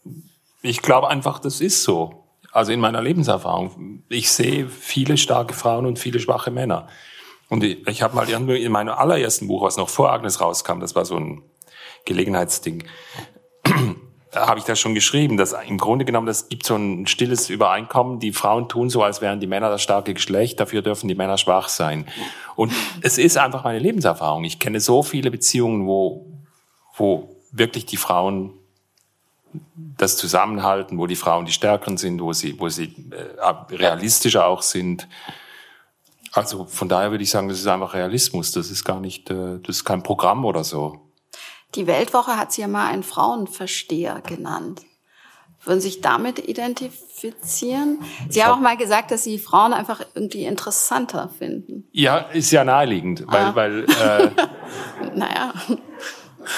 ich 0.62 0.80
glaube 0.80 1.08
einfach, 1.08 1.38
das 1.38 1.60
ist 1.60 1.82
so. 1.82 2.24
Also 2.52 2.72
in 2.72 2.80
meiner 2.80 3.02
Lebenserfahrung. 3.02 4.04
Ich 4.08 4.30
sehe 4.30 4.68
viele 4.68 5.16
starke 5.16 5.54
Frauen 5.54 5.86
und 5.86 5.98
viele 5.98 6.20
schwache 6.20 6.50
Männer. 6.50 6.86
Und 7.48 7.64
ich, 7.64 7.86
ich 7.86 8.02
habe 8.02 8.14
mal 8.14 8.28
in 8.28 8.72
meinem 8.72 8.94
allerersten 8.94 9.48
Buch, 9.48 9.62
was 9.62 9.76
noch 9.76 9.88
vor 9.88 10.12
Agnes 10.12 10.40
rauskam, 10.40 10.80
das 10.80 10.94
war 10.94 11.04
so 11.04 11.16
ein 11.16 11.42
Gelegenheitsding, 12.04 12.84
habe 14.34 14.58
ich 14.58 14.64
das 14.64 14.80
schon 14.80 14.94
geschrieben, 14.94 15.36
dass 15.36 15.52
im 15.52 15.76
Grunde 15.76 16.04
genommen, 16.04 16.26
das 16.26 16.48
gibt 16.48 16.64
so 16.64 16.76
ein 16.76 17.06
stilles 17.06 17.50
Übereinkommen, 17.50 18.20
die 18.20 18.32
Frauen 18.32 18.68
tun 18.68 18.88
so, 18.88 19.02
als 19.02 19.20
wären 19.20 19.40
die 19.40 19.46
Männer 19.46 19.68
das 19.68 19.82
starke 19.82 20.14
Geschlecht, 20.14 20.60
dafür 20.60 20.80
dürfen 20.80 21.08
die 21.08 21.14
Männer 21.14 21.36
schwach 21.36 21.68
sein. 21.68 22.06
Und 22.56 22.72
es 23.02 23.18
ist 23.18 23.36
einfach 23.36 23.64
meine 23.64 23.78
Lebenserfahrung. 23.78 24.44
Ich 24.44 24.58
kenne 24.58 24.80
so 24.80 25.02
viele 25.02 25.30
Beziehungen, 25.30 25.86
wo, 25.86 26.26
wo 26.96 27.36
wirklich 27.50 27.84
die 27.84 27.98
Frauen 27.98 28.54
das 29.74 30.16
Zusammenhalten, 30.16 30.98
wo 30.98 31.06
die 31.06 31.16
Frauen 31.16 31.44
die 31.44 31.52
Stärkeren 31.52 31.96
sind, 31.96 32.20
wo 32.20 32.32
sie, 32.32 32.58
wo 32.58 32.68
sie 32.68 32.94
äh, 33.10 33.74
realistischer 33.74 34.46
auch 34.46 34.62
sind. 34.62 35.08
Also 36.32 36.64
von 36.64 36.88
daher 36.88 37.10
würde 37.10 37.24
ich 37.24 37.30
sagen, 37.30 37.48
das 37.48 37.58
ist 37.58 37.66
einfach 37.66 37.94
Realismus. 37.94 38.52
Das 38.52 38.70
ist 38.70 38.84
gar 38.84 39.00
nicht, 39.00 39.30
äh, 39.30 39.58
das 39.62 39.76
ist 39.76 39.84
kein 39.84 40.02
Programm 40.02 40.44
oder 40.44 40.64
so. 40.64 41.12
Die 41.74 41.86
Weltwoche 41.86 42.36
hat 42.36 42.52
sie 42.52 42.62
ja 42.62 42.68
mal 42.68 42.86
einen 42.86 43.02
Frauenversteher 43.02 44.20
genannt. 44.20 44.82
Würden 45.64 45.80
Sie 45.80 45.90
sich 45.90 46.00
damit 46.00 46.40
identifizieren? 46.40 48.00
Sie 48.28 48.40
ich 48.40 48.44
haben 48.44 48.58
auch 48.58 48.60
mal 48.60 48.76
gesagt, 48.76 49.12
dass 49.12 49.22
Sie 49.22 49.38
Frauen 49.38 49.72
einfach 49.72 50.00
irgendwie 50.14 50.44
interessanter 50.44 51.30
finden. 51.38 51.88
Ja, 51.92 52.18
ist 52.18 52.50
ja 52.50 52.64
naheliegend, 52.64 53.24
weil, 53.28 53.44
ah. 53.44 53.54
weil 53.54 53.84
äh, 53.84 54.30
naja. 55.14 55.54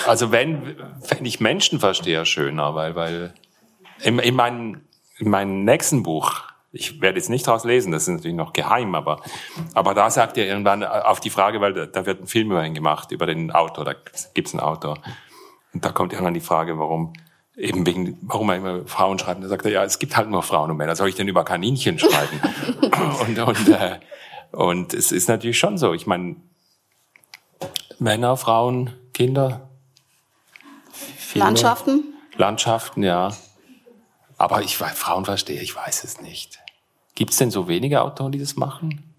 Also 0.07 0.33
wenn, 0.33 0.77
wenn 1.09 1.25
ich 1.25 1.40
Menschen 1.40 1.81
verstehe, 1.81 2.25
schöner, 2.27 2.75
weil, 2.75 2.94
weil 2.94 3.35
in, 4.03 4.18
in, 4.18 4.35
mein, 4.35 4.83
in 5.18 5.31
meinem 5.31 5.64
nächsten 5.64 6.03
Buch, 6.03 6.42
ich 6.73 7.01
werde 7.01 7.18
jetzt 7.18 7.31
nicht 7.31 7.47
daraus 7.47 7.64
lesen, 7.64 7.92
das 7.92 8.03
ist 8.03 8.09
natürlich 8.09 8.37
noch 8.37 8.53
geheim, 8.53 8.94
aber, 8.94 9.23
aber 9.75 9.94
da 9.94 10.11
sagt 10.11 10.37
er 10.37 10.47
irgendwann 10.47 10.83
auf 10.83 11.20
die 11.20 11.31
Frage, 11.31 11.61
weil 11.61 11.73
da, 11.73 11.87
da 11.87 12.07
wird 12.07 12.23
ein 12.23 12.27
Film 12.27 12.51
über 12.51 12.64
ihn 12.64 12.75
gemacht, 12.75 13.12
über 13.12 13.27
den 13.27 13.53
Autor, 13.53 13.85
da 13.85 13.94
gibt's 14.35 14.55
einen 14.55 14.61
Autor. 14.61 14.99
Und 15.73 15.85
da 15.85 15.90
kommt 15.90 16.12
irgendwann 16.12 16.35
die 16.35 16.40
Frage, 16.40 16.79
warum, 16.79 17.12
eben 17.57 17.87
wegen, 17.87 18.18
warum 18.23 18.51
er 18.51 18.57
immer 18.57 18.87
Frauen 18.87 19.18
schreibt. 19.18 19.42
Da 19.42 19.49
sagt 19.49 19.64
er, 19.64 19.70
ja, 19.70 19.85
es 19.85 19.99
gibt 19.99 20.16
halt 20.16 20.29
nur 20.29 20.42
Frauen 20.42 20.70
und 20.70 20.77
Männer, 20.77 20.97
soll 20.97 21.09
ich 21.09 21.14
denn 21.14 21.29
über 21.29 21.44
Kaninchen 21.44 21.99
schreiben? 21.99 22.40
und, 23.20 23.38
und, 23.38 23.68
äh, 23.68 24.01
und 24.53 24.94
es 24.94 25.12
ist 25.12 25.29
natürlich 25.29 25.59
schon 25.59 25.79
so, 25.79 25.92
ich 25.92 26.07
meine, 26.07 26.37
Männer, 27.99 28.37
Frauen, 28.37 28.90
Kinder, 29.12 29.68
Filme. 31.35 31.47
Landschaften? 31.47 32.14
Landschaften, 32.37 33.03
ja. 33.03 33.33
Aber 34.38 34.62
ich 34.62 34.79
Frauen 34.79 35.25
verstehe, 35.25 35.61
ich 35.61 35.75
weiß 35.75 36.05
es 36.05 36.20
nicht. 36.20 36.61
Gibt 37.16 37.33
es 37.33 37.38
denn 37.38 37.51
so 37.51 37.66
wenige 37.66 38.03
Autoren, 38.03 38.31
die 38.31 38.38
das 38.38 38.55
machen? 38.55 39.13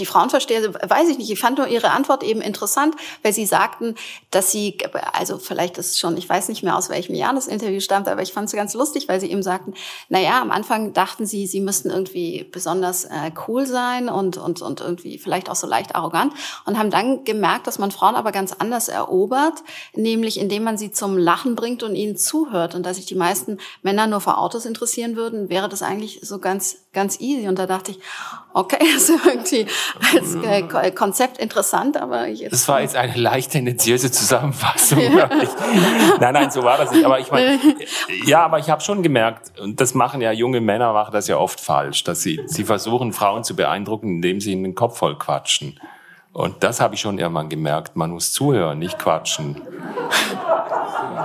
Die 0.00 0.06
Frauenversteher, 0.06 0.74
weiß 0.74 1.08
ich 1.10 1.18
nicht. 1.18 1.30
Ich 1.30 1.38
fand 1.38 1.58
nur 1.58 1.68
Ihre 1.68 1.90
Antwort 1.90 2.22
eben 2.22 2.40
interessant, 2.40 2.96
weil 3.22 3.32
Sie 3.32 3.46
sagten, 3.46 3.94
dass 4.30 4.50
Sie, 4.50 4.78
also 5.12 5.38
vielleicht 5.38 5.78
ist 5.78 5.90
es 5.90 5.98
schon, 5.98 6.16
ich 6.16 6.28
weiß 6.28 6.48
nicht 6.48 6.62
mehr 6.62 6.76
aus 6.76 6.88
welchem 6.88 7.14
Jahr 7.14 7.34
das 7.34 7.46
Interview 7.46 7.80
stammt, 7.80 8.08
aber 8.08 8.22
ich 8.22 8.32
fand 8.32 8.48
es 8.48 8.52
ganz 8.54 8.74
lustig, 8.74 9.08
weil 9.08 9.20
Sie 9.20 9.30
eben 9.30 9.42
sagten, 9.42 9.74
na 10.08 10.18
ja, 10.18 10.40
am 10.40 10.50
Anfang 10.50 10.92
dachten 10.92 11.26
Sie, 11.26 11.46
Sie 11.46 11.60
müssten 11.60 11.90
irgendwie 11.90 12.44
besonders 12.50 13.04
äh, 13.04 13.30
cool 13.46 13.66
sein 13.66 14.08
und, 14.08 14.38
und, 14.38 14.62
und 14.62 14.80
irgendwie 14.80 15.18
vielleicht 15.18 15.50
auch 15.50 15.54
so 15.54 15.66
leicht 15.66 15.94
arrogant 15.94 16.32
und 16.64 16.78
haben 16.78 16.90
dann 16.90 17.24
gemerkt, 17.24 17.66
dass 17.66 17.78
man 17.78 17.90
Frauen 17.90 18.14
aber 18.14 18.32
ganz 18.32 18.52
anders 18.52 18.88
erobert, 18.88 19.62
nämlich 19.94 20.40
indem 20.40 20.64
man 20.64 20.78
sie 20.78 20.90
zum 20.92 21.18
Lachen 21.18 21.56
bringt 21.56 21.82
und 21.82 21.94
ihnen 21.94 22.16
zuhört 22.16 22.74
und 22.74 22.84
dass 22.84 22.96
sich 22.96 23.06
die 23.06 23.14
meisten 23.14 23.58
Männer 23.82 24.06
nur 24.06 24.20
für 24.20 24.38
Autos 24.38 24.64
interessieren 24.64 25.16
würden, 25.16 25.50
wäre 25.50 25.68
das 25.68 25.82
eigentlich 25.82 26.20
so 26.22 26.38
ganz, 26.38 26.78
ganz 26.92 27.20
easy. 27.20 27.46
Und 27.48 27.58
da 27.58 27.66
dachte 27.66 27.92
ich, 27.92 28.00
okay, 28.52 28.78
das 28.94 29.08
ist 29.08 29.26
irgendwie 29.26 29.66
als 30.14 30.34
äh, 30.34 30.90
Konzept 30.90 31.38
interessant, 31.38 31.96
aber 31.96 32.26
jetzt. 32.26 32.52
Das 32.52 32.68
war 32.68 32.80
jetzt 32.80 32.96
eine 32.96 33.14
leicht 33.14 33.52
tendenziöse 33.52 34.10
Zusammenfassung. 34.10 34.98
Ja. 35.10 35.28
nein, 36.20 36.34
nein, 36.34 36.50
so 36.50 36.62
war 36.62 36.78
das 36.78 36.92
nicht. 36.92 37.04
Aber 37.04 37.18
ich 37.18 37.30
meine, 37.30 37.58
ja, 38.24 38.44
aber 38.44 38.58
ich 38.58 38.70
habe 38.70 38.80
schon 38.80 39.02
gemerkt, 39.02 39.58
und 39.58 39.80
das 39.80 39.94
machen 39.94 40.20
ja 40.20 40.30
junge 40.30 40.60
Männer, 40.60 40.92
machen 40.92 41.12
das 41.12 41.26
ja 41.26 41.36
oft 41.36 41.60
falsch, 41.60 42.04
dass 42.04 42.22
sie, 42.22 42.40
sie 42.46 42.64
versuchen, 42.64 43.12
Frauen 43.12 43.44
zu 43.44 43.56
beeindrucken, 43.56 44.08
indem 44.16 44.40
sie 44.40 44.52
ihnen 44.52 44.64
den 44.64 44.74
Kopf 44.74 44.98
voll 44.98 45.18
quatschen. 45.18 45.80
Und 46.32 46.62
das 46.62 46.80
habe 46.80 46.94
ich 46.94 47.00
schon 47.00 47.18
irgendwann 47.18 47.48
gemerkt. 47.48 47.96
Man 47.96 48.10
muss 48.10 48.32
zuhören, 48.32 48.78
nicht 48.78 48.98
quatschen. 48.98 49.60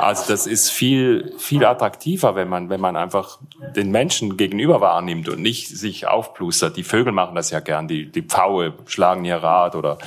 Also 0.06 0.26
das 0.28 0.46
ist 0.46 0.70
viel, 0.70 1.34
viel 1.40 1.66
attraktiver, 1.66 2.36
wenn 2.36 2.48
man, 2.48 2.70
wenn 2.70 2.80
man 2.80 2.96
einfach 2.96 3.40
den 3.76 3.90
Menschen 3.90 4.38
gegenüber 4.38 4.80
wahrnimmt 4.80 5.28
und 5.30 5.42
nicht 5.42 5.68
sich 5.68 6.06
aufplustert. 6.06 6.78
Die 6.78 6.84
Vögel 6.84 7.12
machen 7.12 7.34
das 7.34 7.50
ja 7.50 7.60
gern, 7.60 7.88
die, 7.88 8.12
die 8.12 8.22
Pfaue 8.22 8.76
schlagen 8.86 9.26
ihr 9.26 9.38
Rad 9.38 9.74
oder 9.74 9.98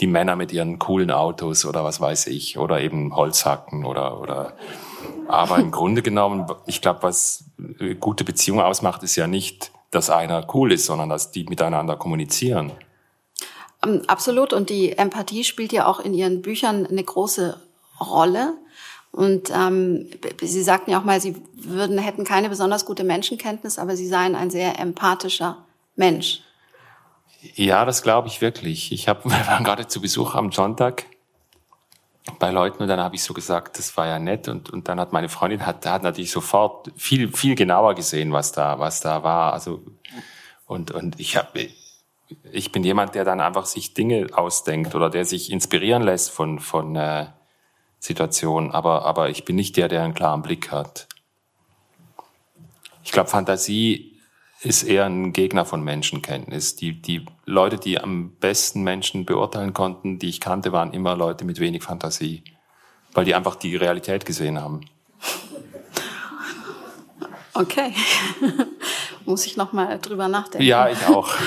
die 0.00 0.08
Männer 0.08 0.34
mit 0.34 0.50
ihren 0.50 0.80
coolen 0.80 1.12
Autos 1.12 1.64
oder 1.66 1.84
was 1.84 2.00
weiß 2.00 2.26
ich 2.26 2.58
oder 2.58 2.80
eben 2.80 3.14
Holzhacken 3.14 3.84
oder, 3.84 4.20
oder, 4.20 4.54
aber 5.28 5.60
im 5.60 5.70
Grunde 5.70 6.02
genommen, 6.02 6.46
ich 6.66 6.82
glaube, 6.82 7.04
was 7.04 7.44
gute 8.00 8.24
Beziehung 8.24 8.60
ausmacht, 8.60 9.04
ist 9.04 9.14
ja 9.14 9.28
nicht, 9.28 9.70
dass 9.92 10.10
einer 10.10 10.44
cool 10.52 10.72
ist, 10.72 10.86
sondern 10.86 11.10
dass 11.10 11.30
die 11.30 11.44
miteinander 11.44 11.94
kommunizieren. 11.94 12.72
Ähm, 13.86 14.02
absolut. 14.08 14.52
Und 14.52 14.68
die 14.68 14.98
Empathie 14.98 15.44
spielt 15.44 15.72
ja 15.72 15.86
auch 15.86 16.00
in 16.00 16.12
Ihren 16.12 16.42
Büchern 16.42 16.84
eine 16.86 17.04
große 17.04 17.56
Rolle. 18.00 18.54
Und 19.14 19.52
ähm, 19.54 20.10
Sie 20.42 20.64
sagten 20.64 20.90
ja 20.90 20.98
auch 20.98 21.04
mal, 21.04 21.20
Sie 21.20 21.36
würden, 21.54 21.98
hätten 21.98 22.24
keine 22.24 22.48
besonders 22.48 22.84
gute 22.84 23.04
Menschenkenntnis, 23.04 23.78
aber 23.78 23.94
Sie 23.94 24.08
seien 24.08 24.34
ein 24.34 24.50
sehr 24.50 24.80
empathischer 24.80 25.64
Mensch. 25.94 26.40
Ja, 27.54 27.84
das 27.84 28.02
glaube 28.02 28.26
ich 28.26 28.40
wirklich. 28.40 28.90
Ich 28.90 29.08
hab, 29.08 29.24
wir 29.24 29.46
waren 29.46 29.62
gerade 29.62 29.86
zu 29.86 30.00
Besuch 30.00 30.34
am 30.34 30.50
Sonntag 30.50 31.04
bei 32.40 32.50
Leuten 32.50 32.82
und 32.82 32.88
dann 32.88 32.98
habe 32.98 33.14
ich 33.14 33.22
so 33.22 33.34
gesagt, 33.34 33.78
das 33.78 33.96
war 33.96 34.08
ja 34.08 34.18
nett 34.18 34.48
und, 34.48 34.70
und 34.70 34.88
dann 34.88 34.98
hat 34.98 35.12
meine 35.12 35.28
Freundin 35.28 35.64
hat, 35.64 35.86
hat 35.86 36.02
natürlich 36.02 36.32
sofort 36.32 36.90
viel 36.96 37.30
viel 37.32 37.54
genauer 37.54 37.94
gesehen, 37.94 38.32
was 38.32 38.50
da 38.50 38.80
was 38.80 39.00
da 39.00 39.22
war. 39.22 39.52
Also 39.52 39.82
und 40.66 40.90
und 40.90 41.20
ich 41.20 41.36
habe 41.36 41.68
ich 42.50 42.72
bin 42.72 42.82
jemand, 42.82 43.14
der 43.14 43.24
dann 43.24 43.40
einfach 43.40 43.66
sich 43.66 43.94
Dinge 43.94 44.26
ausdenkt 44.32 44.94
oder 44.96 45.08
der 45.08 45.24
sich 45.24 45.52
inspirieren 45.52 46.02
lässt 46.02 46.30
von 46.30 46.58
von 46.58 46.96
äh, 46.96 47.26
Situation, 48.04 48.70
aber, 48.70 49.06
aber 49.06 49.30
ich 49.30 49.46
bin 49.46 49.56
nicht 49.56 49.78
der, 49.78 49.88
der 49.88 50.02
einen 50.02 50.12
klaren 50.12 50.42
Blick 50.42 50.70
hat. 50.70 51.08
Ich 53.02 53.12
glaube, 53.12 53.30
Fantasie 53.30 54.20
ist 54.60 54.82
eher 54.82 55.06
ein 55.06 55.32
Gegner 55.32 55.64
von 55.64 55.82
Menschenkenntnis. 55.82 56.76
Die, 56.76 57.00
die 57.00 57.24
Leute, 57.46 57.78
die 57.78 57.98
am 57.98 58.32
besten 58.40 58.82
Menschen 58.82 59.24
beurteilen 59.24 59.72
konnten, 59.72 60.18
die 60.18 60.28
ich 60.28 60.42
kannte, 60.42 60.70
waren 60.70 60.92
immer 60.92 61.16
Leute 61.16 61.46
mit 61.46 61.60
wenig 61.60 61.82
Fantasie, 61.82 62.44
weil 63.14 63.24
die 63.24 63.34
einfach 63.34 63.56
die 63.56 63.74
Realität 63.74 64.26
gesehen 64.26 64.60
haben. 64.60 64.82
Okay. 67.54 67.94
Muss 69.24 69.46
ich 69.46 69.56
noch 69.56 69.72
mal 69.72 69.98
drüber 69.98 70.28
nachdenken. 70.28 70.66
Ja, 70.66 70.90
ich 70.90 71.06
auch. 71.06 71.32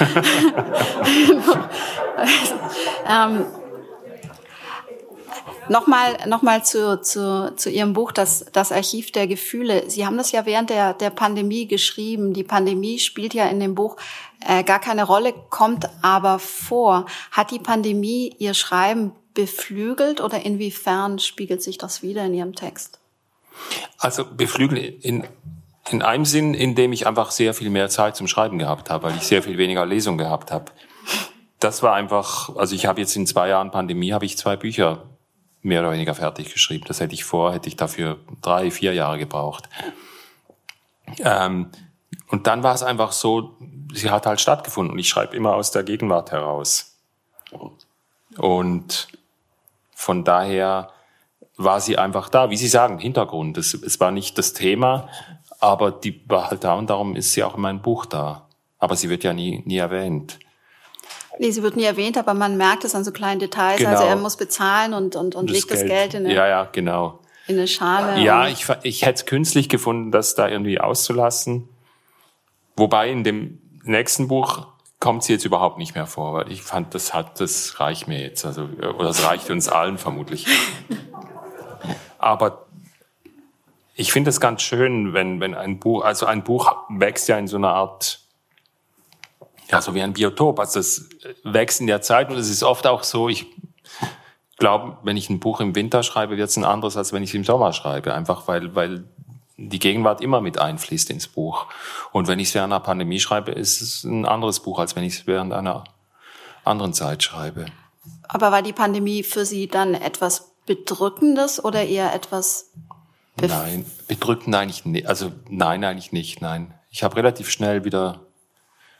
ähm, 3.07 3.45
Nochmal, 5.69 6.17
nochmal 6.27 6.63
zu, 6.63 7.01
zu, 7.01 7.53
zu 7.55 7.69
Ihrem 7.69 7.93
Buch, 7.93 8.11
das, 8.11 8.45
das 8.53 8.71
Archiv 8.71 9.11
der 9.11 9.27
Gefühle. 9.27 9.89
Sie 9.89 10.05
haben 10.05 10.17
das 10.17 10.31
ja 10.31 10.45
während 10.45 10.69
der, 10.69 10.93
der 10.93 11.09
Pandemie 11.09 11.67
geschrieben. 11.67 12.33
Die 12.33 12.43
Pandemie 12.43 12.99
spielt 12.99 13.33
ja 13.33 13.47
in 13.47 13.59
dem 13.59 13.75
Buch 13.75 13.97
äh, 14.45 14.63
gar 14.63 14.79
keine 14.79 15.03
Rolle, 15.03 15.33
kommt 15.49 15.89
aber 16.01 16.39
vor. 16.39 17.05
Hat 17.31 17.51
die 17.51 17.59
Pandemie 17.59 18.33
Ihr 18.39 18.53
Schreiben 18.53 19.11
beflügelt 19.33 20.21
oder 20.21 20.45
inwiefern 20.45 21.19
spiegelt 21.19 21.61
sich 21.61 21.77
das 21.77 22.01
wieder 22.01 22.25
in 22.25 22.33
Ihrem 22.33 22.55
Text? 22.55 22.99
Also 23.97 24.23
beflügelt 24.25 25.03
in, 25.03 25.25
in 25.89 26.01
einem 26.01 26.25
Sinn, 26.25 26.53
in 26.53 26.75
dem 26.75 26.93
ich 26.93 27.07
einfach 27.07 27.31
sehr 27.31 27.53
viel 27.53 27.69
mehr 27.69 27.89
Zeit 27.89 28.15
zum 28.15 28.27
Schreiben 28.27 28.57
gehabt 28.57 28.89
habe, 28.89 29.07
weil 29.07 29.17
ich 29.17 29.23
sehr 29.23 29.43
viel 29.43 29.57
weniger 29.57 29.85
Lesung 29.85 30.17
gehabt 30.17 30.51
habe. 30.51 30.71
Das 31.59 31.83
war 31.83 31.93
einfach, 31.93 32.55
also 32.55 32.75
ich 32.75 32.85
habe 32.85 33.01
jetzt 33.01 33.15
in 33.15 33.25
zwei 33.25 33.49
Jahren 33.49 33.71
Pandemie, 33.71 34.13
habe 34.13 34.25
ich 34.25 34.37
zwei 34.37 34.55
Bücher 34.55 35.16
mehr 35.61 35.81
oder 35.81 35.91
weniger 35.91 36.15
fertig 36.15 36.53
geschrieben. 36.53 36.85
Das 36.87 36.99
hätte 36.99 37.13
ich 37.13 37.23
vor, 37.23 37.53
hätte 37.53 37.67
ich 37.67 37.75
dafür 37.75 38.19
drei, 38.41 38.71
vier 38.71 38.93
Jahre 38.93 39.17
gebraucht. 39.17 39.69
Ähm, 41.19 41.69
und 42.29 42.47
dann 42.47 42.63
war 42.63 42.75
es 42.75 42.83
einfach 42.83 43.11
so, 43.11 43.55
sie 43.93 44.09
hat 44.09 44.25
halt 44.25 44.41
stattgefunden 44.41 44.93
und 44.93 44.99
ich 44.99 45.09
schreibe 45.09 45.35
immer 45.35 45.55
aus 45.55 45.71
der 45.71 45.83
Gegenwart 45.83 46.31
heraus. 46.31 46.97
Und 48.37 49.07
von 49.95 50.23
daher 50.23 50.91
war 51.55 51.81
sie 51.81 51.97
einfach 51.97 52.29
da, 52.29 52.49
wie 52.49 52.57
Sie 52.57 52.67
sagen, 52.67 52.99
Hintergrund. 52.99 53.57
Es, 53.57 53.73
es 53.73 53.99
war 53.99 54.11
nicht 54.11 54.37
das 54.37 54.53
Thema, 54.53 55.09
aber 55.59 55.91
die 55.91 56.21
war 56.29 56.49
halt 56.49 56.63
da 56.63 56.75
und 56.75 56.89
darum 56.89 57.15
ist 57.15 57.33
sie 57.33 57.43
auch 57.43 57.55
in 57.55 57.61
meinem 57.61 57.81
Buch 57.81 58.05
da. 58.05 58.47
Aber 58.77 58.95
sie 58.95 59.09
wird 59.09 59.23
ja 59.23 59.33
nie, 59.33 59.63
nie 59.65 59.77
erwähnt. 59.77 60.39
Nee, 61.39 61.51
sie 61.51 61.63
wird 61.63 61.75
nie 61.75 61.83
erwähnt, 61.83 62.17
aber 62.17 62.33
man 62.33 62.57
merkt 62.57 62.83
es 62.83 62.95
an 62.95 63.03
so 63.03 63.11
kleinen 63.11 63.39
Details. 63.39 63.73
Also 63.73 63.85
genau. 63.85 63.97
Also 63.97 64.09
er 64.09 64.15
muss 64.15 64.37
bezahlen 64.37 64.93
und, 64.93 65.15
und, 65.15 65.35
und 65.35 65.49
legt 65.49 65.67
Geld. 65.67 65.81
das 65.81 65.87
Geld 65.87 66.13
in 66.13 66.25
eine, 66.25 66.33
ja, 66.33 66.47
ja, 66.47 66.69
genau. 66.71 67.19
in 67.47 67.57
eine 67.57 67.67
Schale. 67.67 68.21
Ja, 68.21 68.47
ich, 68.47 68.65
ich 68.83 69.03
hätte 69.03 69.19
es 69.19 69.25
künstlich 69.25 69.69
gefunden, 69.69 70.11
das 70.11 70.35
da 70.35 70.47
irgendwie 70.47 70.79
auszulassen. 70.79 71.69
Wobei 72.75 73.09
in 73.09 73.23
dem 73.23 73.59
nächsten 73.83 74.27
Buch 74.27 74.67
kommt 74.99 75.23
sie 75.23 75.33
jetzt 75.33 75.45
überhaupt 75.45 75.77
nicht 75.77 75.95
mehr 75.95 76.07
vor, 76.07 76.33
weil 76.33 76.51
ich 76.51 76.63
fand, 76.63 76.95
das 76.95 77.13
hat, 77.13 77.39
das 77.39 77.79
reicht 77.79 78.07
mir 78.07 78.19
jetzt. 78.19 78.45
Also, 78.45 78.63
oder 78.63 79.07
das 79.07 79.23
reicht 79.23 79.49
uns 79.49 79.69
allen 79.69 79.97
vermutlich. 79.97 80.47
Aber 82.17 82.65
ich 83.95 84.11
finde 84.11 84.29
es 84.29 84.39
ganz 84.39 84.61
schön, 84.61 85.13
wenn, 85.13 85.39
wenn 85.39 85.53
ein 85.53 85.79
Buch, 85.79 86.03
also 86.03 86.25
ein 86.25 86.43
Buch 86.43 86.75
wächst 86.89 87.27
ja 87.27 87.37
in 87.37 87.47
so 87.47 87.57
einer 87.57 87.73
Art 87.73 88.21
ja, 89.71 89.81
so 89.81 89.93
wie 89.93 90.01
ein 90.01 90.13
Biotop. 90.13 90.59
Also 90.59 90.79
das 90.79 91.09
wächst 91.43 91.81
in 91.81 91.87
der 91.87 92.01
Zeit 92.01 92.29
und 92.29 92.37
es 92.37 92.49
ist 92.49 92.63
oft 92.63 92.87
auch 92.87 93.03
so, 93.03 93.29
ich 93.29 93.45
glaube, 94.57 94.97
wenn 95.03 95.17
ich 95.17 95.29
ein 95.29 95.39
Buch 95.39 95.59
im 95.59 95.75
Winter 95.75 96.03
schreibe, 96.03 96.37
wird 96.37 96.49
es 96.49 96.57
ein 96.57 96.65
anderes, 96.65 96.97
als 96.97 97.13
wenn 97.13 97.23
ich 97.23 97.29
es 97.29 97.35
im 97.35 97.43
Sommer 97.43 97.73
schreibe. 97.73 98.13
Einfach 98.13 98.47
weil, 98.47 98.75
weil 98.75 99.03
die 99.57 99.79
Gegenwart 99.79 100.21
immer 100.21 100.41
mit 100.41 100.59
einfließt 100.59 101.09
ins 101.09 101.27
Buch. 101.27 101.67
Und 102.11 102.27
wenn 102.27 102.39
ich 102.39 102.49
es 102.49 102.55
während 102.55 102.73
einer 102.73 102.79
Pandemie 102.79 103.19
schreibe, 103.19 103.51
ist 103.51 103.81
es 103.81 104.03
ein 104.03 104.25
anderes 104.25 104.59
Buch, 104.59 104.79
als 104.79 104.95
wenn 104.95 105.03
ich 105.03 105.13
es 105.13 105.27
während 105.27 105.53
einer 105.53 105.83
anderen 106.63 106.93
Zeit 106.93 107.23
schreibe. 107.23 107.65
Aber 108.23 108.51
war 108.51 108.61
die 108.61 108.73
Pandemie 108.73 109.23
für 109.23 109.45
Sie 109.45 109.67
dann 109.67 109.93
etwas 109.93 110.51
Bedrückendes 110.65 111.63
oder 111.63 111.85
eher 111.85 112.13
etwas 112.13 112.71
Nein, 113.39 113.85
bedrückend 114.07 114.55
eigentlich 114.55 114.85
nicht. 114.85 115.07
Also 115.07 115.31
nein, 115.47 115.83
eigentlich 115.83 116.11
nicht. 116.11 116.41
Nein, 116.41 116.73
ich 116.89 117.03
habe 117.03 117.15
relativ 117.15 117.49
schnell 117.49 117.85
wieder 117.85 118.26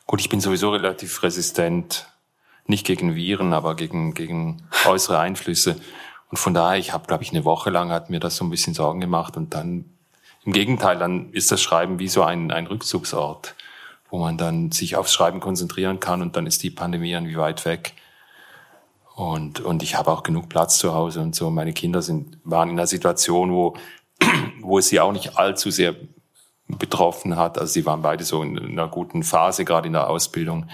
Gut, 0.08 0.22
ich 0.22 0.30
bin 0.30 0.40
sowieso 0.40 0.72
relativ 0.72 1.22
resistent, 1.22 2.08
nicht 2.66 2.86
gegen 2.86 3.16
Viren, 3.16 3.52
aber 3.52 3.76
gegen, 3.76 4.14
gegen 4.14 4.64
äußere 4.86 5.20
Einflüsse. 5.20 5.76
Und 6.30 6.38
von 6.38 6.54
daher, 6.54 6.80
ich 6.80 6.94
habe, 6.94 7.08
glaube 7.08 7.24
ich, 7.24 7.32
eine 7.32 7.44
Woche 7.44 7.70
lang 7.70 7.92
hat 7.92 8.10
mir 8.10 8.22
das 8.22 8.38
so 8.38 8.46
ein 8.46 8.50
bisschen 8.50 8.74
Sorgen 8.74 9.02
gemacht. 9.02 9.36
Und 9.36 9.54
dann, 9.54 9.84
im 10.46 10.54
Gegenteil, 10.54 10.98
dann 10.98 11.34
ist 11.34 11.52
das 11.52 11.62
Schreiben 11.62 12.00
wie 12.00 12.08
so 12.08 12.24
ein, 12.24 12.52
ein 12.52 12.68
Rückzugsort, 12.68 13.56
wo 14.10 14.20
man 14.20 14.38
dann 14.38 14.72
sich 14.72 14.96
aufs 14.96 15.14
Schreiben 15.14 15.42
konzentrieren 15.42 16.00
kann 16.00 16.22
und 16.22 16.38
dann 16.38 16.48
ist 16.48 16.64
die 16.64 16.70
Pandemie 16.70 17.12
irgendwie 17.12 17.38
weit 17.38 17.66
weg. 17.66 17.94
Und, 19.16 19.60
und 19.60 19.84
ich 19.84 19.96
habe 19.98 20.10
auch 20.10 20.24
genug 20.24 20.48
Platz 20.48 20.78
zu 20.78 20.94
Hause 20.94 21.20
und 21.20 21.36
so. 21.36 21.50
Meine 21.50 21.74
Kinder 21.74 22.02
sind, 22.02 22.38
waren 22.46 22.70
in 22.70 22.76
einer 22.78 22.88
Situation, 22.88 23.52
wo, 23.52 23.76
wo 24.62 24.80
es 24.80 24.88
sie 24.88 25.02
auch 25.02 25.12
nicht 25.12 25.38
allzu 25.38 25.70
sehr 25.70 25.96
betroffen 26.68 27.38
hat. 27.38 27.58
Also 27.58 27.74
sie 27.74 27.86
waren 27.86 28.02
beide 28.02 28.24
so 28.24 28.42
in 28.44 28.58
einer 28.58 28.88
guten 28.88 29.24
Phase, 29.24 29.66
gerade 29.66 29.88
in 29.88 29.94
der 29.94 30.10
Ausbildung. 30.10 30.70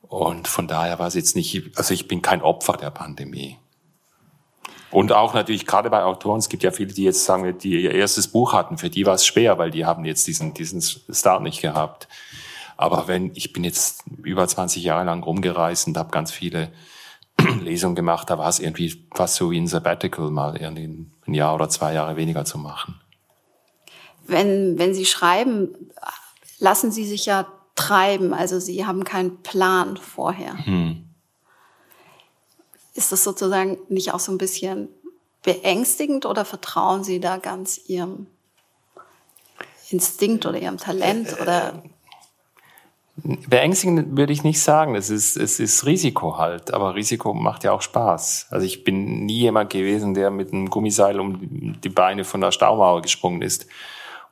Und 0.00 0.48
von 0.48 0.66
daher 0.66 0.98
war 0.98 1.06
es 1.06 1.14
jetzt 1.14 1.36
nicht, 1.36 1.76
also 1.76 1.94
ich 1.94 2.08
bin 2.08 2.22
kein 2.22 2.42
Opfer 2.42 2.74
der 2.74 2.90
Pandemie. 2.90 3.58
Und 4.90 5.12
auch 5.12 5.32
natürlich 5.32 5.66
gerade 5.66 5.88
bei 5.88 6.02
Autoren, 6.02 6.38
es 6.38 6.50
gibt 6.50 6.62
ja 6.62 6.70
viele, 6.70 6.92
die 6.92 7.04
jetzt 7.04 7.24
sagen, 7.24 7.56
die 7.58 7.82
ihr 7.82 7.92
erstes 7.92 8.28
Buch 8.28 8.52
hatten, 8.52 8.76
für 8.76 8.90
die 8.90 9.06
war 9.06 9.14
es 9.14 9.24
schwer, 9.24 9.56
weil 9.56 9.70
die 9.70 9.86
haben 9.86 10.04
jetzt 10.04 10.26
diesen, 10.26 10.52
diesen 10.52 10.82
Start 10.82 11.42
nicht 11.42 11.62
gehabt. 11.62 12.08
Aber 12.76 13.08
wenn, 13.08 13.32
ich 13.34 13.54
bin 13.54 13.64
jetzt 13.64 14.04
über 14.22 14.46
20 14.46 14.82
Jahre 14.82 15.04
lang 15.04 15.22
rumgereist 15.22 15.86
und 15.86 15.96
habe 15.96 16.10
ganz 16.10 16.30
viele 16.30 16.72
Lesungen 17.60 17.94
gemacht, 17.94 18.28
da 18.28 18.36
war 18.36 18.48
es 18.48 18.60
irgendwie 18.60 19.06
fast 19.14 19.36
so 19.36 19.50
wie 19.50 19.60
ein 19.60 19.66
Sabbatical, 19.66 20.30
mal 20.30 20.56
irgendwie 20.58 21.06
ein 21.26 21.34
Jahr 21.34 21.54
oder 21.54 21.70
zwei 21.70 21.94
Jahre 21.94 22.16
weniger 22.16 22.44
zu 22.44 22.58
machen 22.58 23.01
wenn, 24.26 24.78
wenn 24.78 24.94
Sie 24.94 25.06
schreiben, 25.06 25.74
lassen 26.58 26.92
Sie 26.92 27.04
sich 27.04 27.26
ja 27.26 27.46
treiben. 27.74 28.34
Also 28.34 28.60
Sie 28.60 28.86
haben 28.86 29.04
keinen 29.04 29.42
Plan 29.42 29.96
vorher. 29.96 30.64
Hm. 30.64 31.04
Ist 32.94 33.12
das 33.12 33.24
sozusagen 33.24 33.78
nicht 33.88 34.12
auch 34.12 34.20
so 34.20 34.32
ein 34.32 34.38
bisschen 34.38 34.88
beängstigend 35.42 36.26
oder 36.26 36.44
vertrauen 36.44 37.04
Sie 37.04 37.20
da 37.20 37.38
ganz 37.38 37.80
Ihrem 37.86 38.26
Instinkt 39.90 40.46
oder 40.46 40.58
Ihrem 40.58 40.78
Talent 40.78 41.40
oder? 41.40 41.82
Beängstigend 43.16 44.16
würde 44.16 44.32
ich 44.32 44.42
nicht 44.42 44.60
sagen. 44.60 44.94
Es 44.94 45.10
ist, 45.10 45.36
es 45.36 45.60
ist 45.60 45.84
Risiko 45.84 46.38
halt. 46.38 46.72
Aber 46.72 46.94
Risiko 46.94 47.34
macht 47.34 47.64
ja 47.64 47.72
auch 47.72 47.82
Spaß. 47.82 48.48
Also 48.50 48.66
ich 48.66 48.84
bin 48.84 49.26
nie 49.26 49.40
jemand 49.40 49.70
gewesen, 49.70 50.14
der 50.14 50.30
mit 50.30 50.52
einem 50.52 50.70
Gummiseil 50.70 51.20
um 51.20 51.80
die 51.80 51.88
Beine 51.88 52.24
von 52.24 52.40
der 52.40 52.52
Staumauer 52.52 53.02
gesprungen 53.02 53.42
ist 53.42 53.66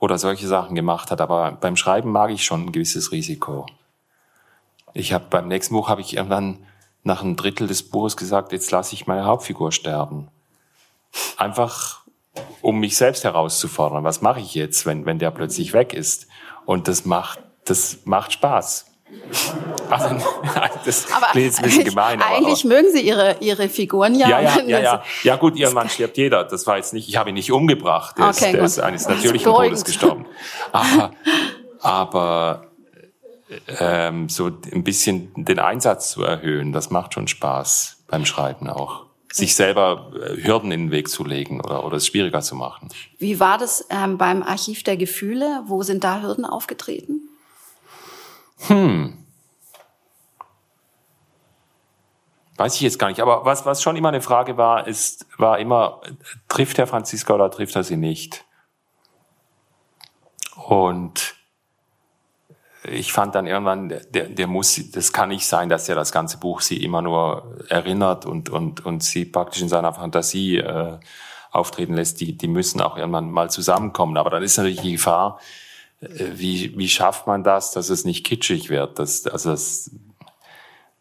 oder 0.00 0.18
solche 0.18 0.48
Sachen 0.48 0.74
gemacht 0.74 1.12
hat. 1.12 1.20
Aber 1.20 1.52
beim 1.52 1.76
Schreiben 1.76 2.10
mag 2.10 2.30
ich 2.30 2.44
schon 2.44 2.64
ein 2.64 2.72
gewisses 2.72 3.12
Risiko. 3.12 3.66
Ich 4.92 5.12
habe 5.12 5.26
beim 5.30 5.46
nächsten 5.46 5.74
Buch 5.74 5.88
habe 5.88 6.00
ich 6.00 6.16
irgendwann 6.16 6.66
nach 7.04 7.22
einem 7.22 7.36
Drittel 7.36 7.68
des 7.68 7.88
Buches 7.88 8.16
gesagt, 8.16 8.52
jetzt 8.52 8.70
lasse 8.72 8.94
ich 8.94 9.06
meine 9.06 9.24
Hauptfigur 9.24 9.70
sterben. 9.70 10.28
Einfach 11.36 12.00
um 12.62 12.80
mich 12.80 12.96
selbst 12.96 13.24
herauszufordern. 13.24 14.04
Was 14.04 14.22
mache 14.22 14.40
ich 14.40 14.54
jetzt, 14.54 14.86
wenn, 14.86 15.06
wenn 15.06 15.18
der 15.18 15.30
plötzlich 15.30 15.72
weg 15.72 15.94
ist? 15.94 16.26
Und 16.66 16.88
das 16.88 17.04
macht, 17.04 17.40
das 17.64 18.00
macht 18.04 18.32
Spaß. 18.32 18.89
Also, 19.88 20.16
das 20.84 21.12
aber 21.12 21.26
klingt 21.32 21.46
jetzt 21.46 21.58
ein 21.58 21.64
bisschen 21.64 21.84
gemein. 21.84 22.20
Aber, 22.20 22.36
eigentlich 22.36 22.64
aber, 22.64 22.74
mögen 22.74 22.92
Sie 22.92 23.00
Ihre, 23.00 23.36
Ihre 23.40 23.68
Figuren 23.68 24.14
ja. 24.14 24.28
Ja, 24.28 24.40
ja, 24.40 24.62
ja, 24.62 24.80
ja. 24.80 25.04
ja 25.22 25.36
gut, 25.36 25.56
Ihr 25.56 25.70
Mann 25.70 25.88
stirbt 25.88 26.16
jeder. 26.16 26.44
Das 26.44 26.66
war 26.66 26.76
jetzt 26.76 26.92
nicht, 26.92 27.08
ich 27.08 27.16
habe 27.16 27.30
ihn 27.30 27.34
nicht 27.34 27.52
umgebracht. 27.52 28.18
Der, 28.18 28.26
okay, 28.26 28.46
ist, 28.46 28.54
der 28.54 28.62
ist 28.62 28.80
eines 28.80 29.08
natürlichen 29.08 29.52
Todes 29.52 29.84
gestorben. 29.84 30.26
Aber, 30.72 31.12
aber 31.80 32.66
ähm, 33.78 34.28
so 34.28 34.46
ein 34.46 34.84
bisschen 34.84 35.32
den 35.34 35.58
Einsatz 35.58 36.10
zu 36.10 36.22
erhöhen, 36.22 36.72
das 36.72 36.90
macht 36.90 37.14
schon 37.14 37.28
Spaß 37.28 38.04
beim 38.06 38.24
Schreiben 38.24 38.68
auch. 38.68 39.06
Sich 39.32 39.54
selber 39.54 40.12
äh, 40.14 40.42
Hürden 40.42 40.72
in 40.72 40.86
den 40.86 40.90
Weg 40.90 41.08
zu 41.08 41.24
legen 41.24 41.60
oder, 41.60 41.84
oder 41.84 41.96
es 41.96 42.06
schwieriger 42.06 42.40
zu 42.40 42.56
machen. 42.56 42.88
Wie 43.18 43.38
war 43.38 43.58
das 43.58 43.86
ähm, 43.90 44.18
beim 44.18 44.42
Archiv 44.42 44.82
der 44.82 44.96
Gefühle? 44.96 45.62
Wo 45.66 45.82
sind 45.84 46.02
da 46.02 46.20
Hürden 46.20 46.44
aufgetreten? 46.44 47.29
Hm. 48.68 49.16
Weiß 52.56 52.74
ich 52.74 52.82
jetzt 52.82 52.98
gar 52.98 53.08
nicht. 53.08 53.20
Aber 53.20 53.44
was, 53.44 53.64
was 53.64 53.82
schon 53.82 53.96
immer 53.96 54.10
eine 54.10 54.20
Frage 54.20 54.58
war, 54.58 54.86
ist, 54.86 55.26
war 55.38 55.58
immer, 55.58 56.02
trifft 56.48 56.76
Herr 56.76 56.86
Franziska 56.86 57.34
oder 57.34 57.50
trifft 57.50 57.74
er 57.74 57.84
sie 57.84 57.96
nicht? 57.96 58.44
Und 60.66 61.36
ich 62.84 63.12
fand 63.12 63.34
dann 63.34 63.46
irgendwann, 63.46 63.88
der, 63.88 64.28
der 64.28 64.46
muss, 64.46 64.90
das 64.90 65.12
kann 65.12 65.30
nicht 65.30 65.46
sein, 65.46 65.68
dass 65.68 65.88
er 65.88 65.94
das 65.94 66.12
ganze 66.12 66.38
Buch 66.38 66.60
sie 66.60 66.82
immer 66.82 67.02
nur 67.02 67.58
erinnert 67.68 68.26
und, 68.26 68.50
und, 68.50 68.84
und 68.84 69.02
sie 69.02 69.24
praktisch 69.24 69.62
in 69.62 69.68
seiner 69.68 69.94
Fantasie 69.94 70.58
äh, 70.58 70.98
auftreten 71.50 71.94
lässt. 71.94 72.20
Die, 72.20 72.36
die 72.36 72.48
müssen 72.48 72.80
auch 72.80 72.96
irgendwann 72.96 73.30
mal 73.30 73.50
zusammenkommen. 73.50 74.16
Aber 74.16 74.30
dann 74.30 74.42
ist 74.42 74.56
natürlich 74.56 74.80
die 74.80 74.92
Gefahr, 74.92 75.40
wie, 76.00 76.76
wie 76.78 76.88
schafft 76.88 77.26
man 77.26 77.44
das, 77.44 77.72
dass 77.72 77.90
es 77.90 78.04
nicht 78.04 78.24
kitschig 78.24 78.70
wird? 78.70 78.98
Das, 78.98 79.26
also 79.26 79.50
das, 79.50 79.90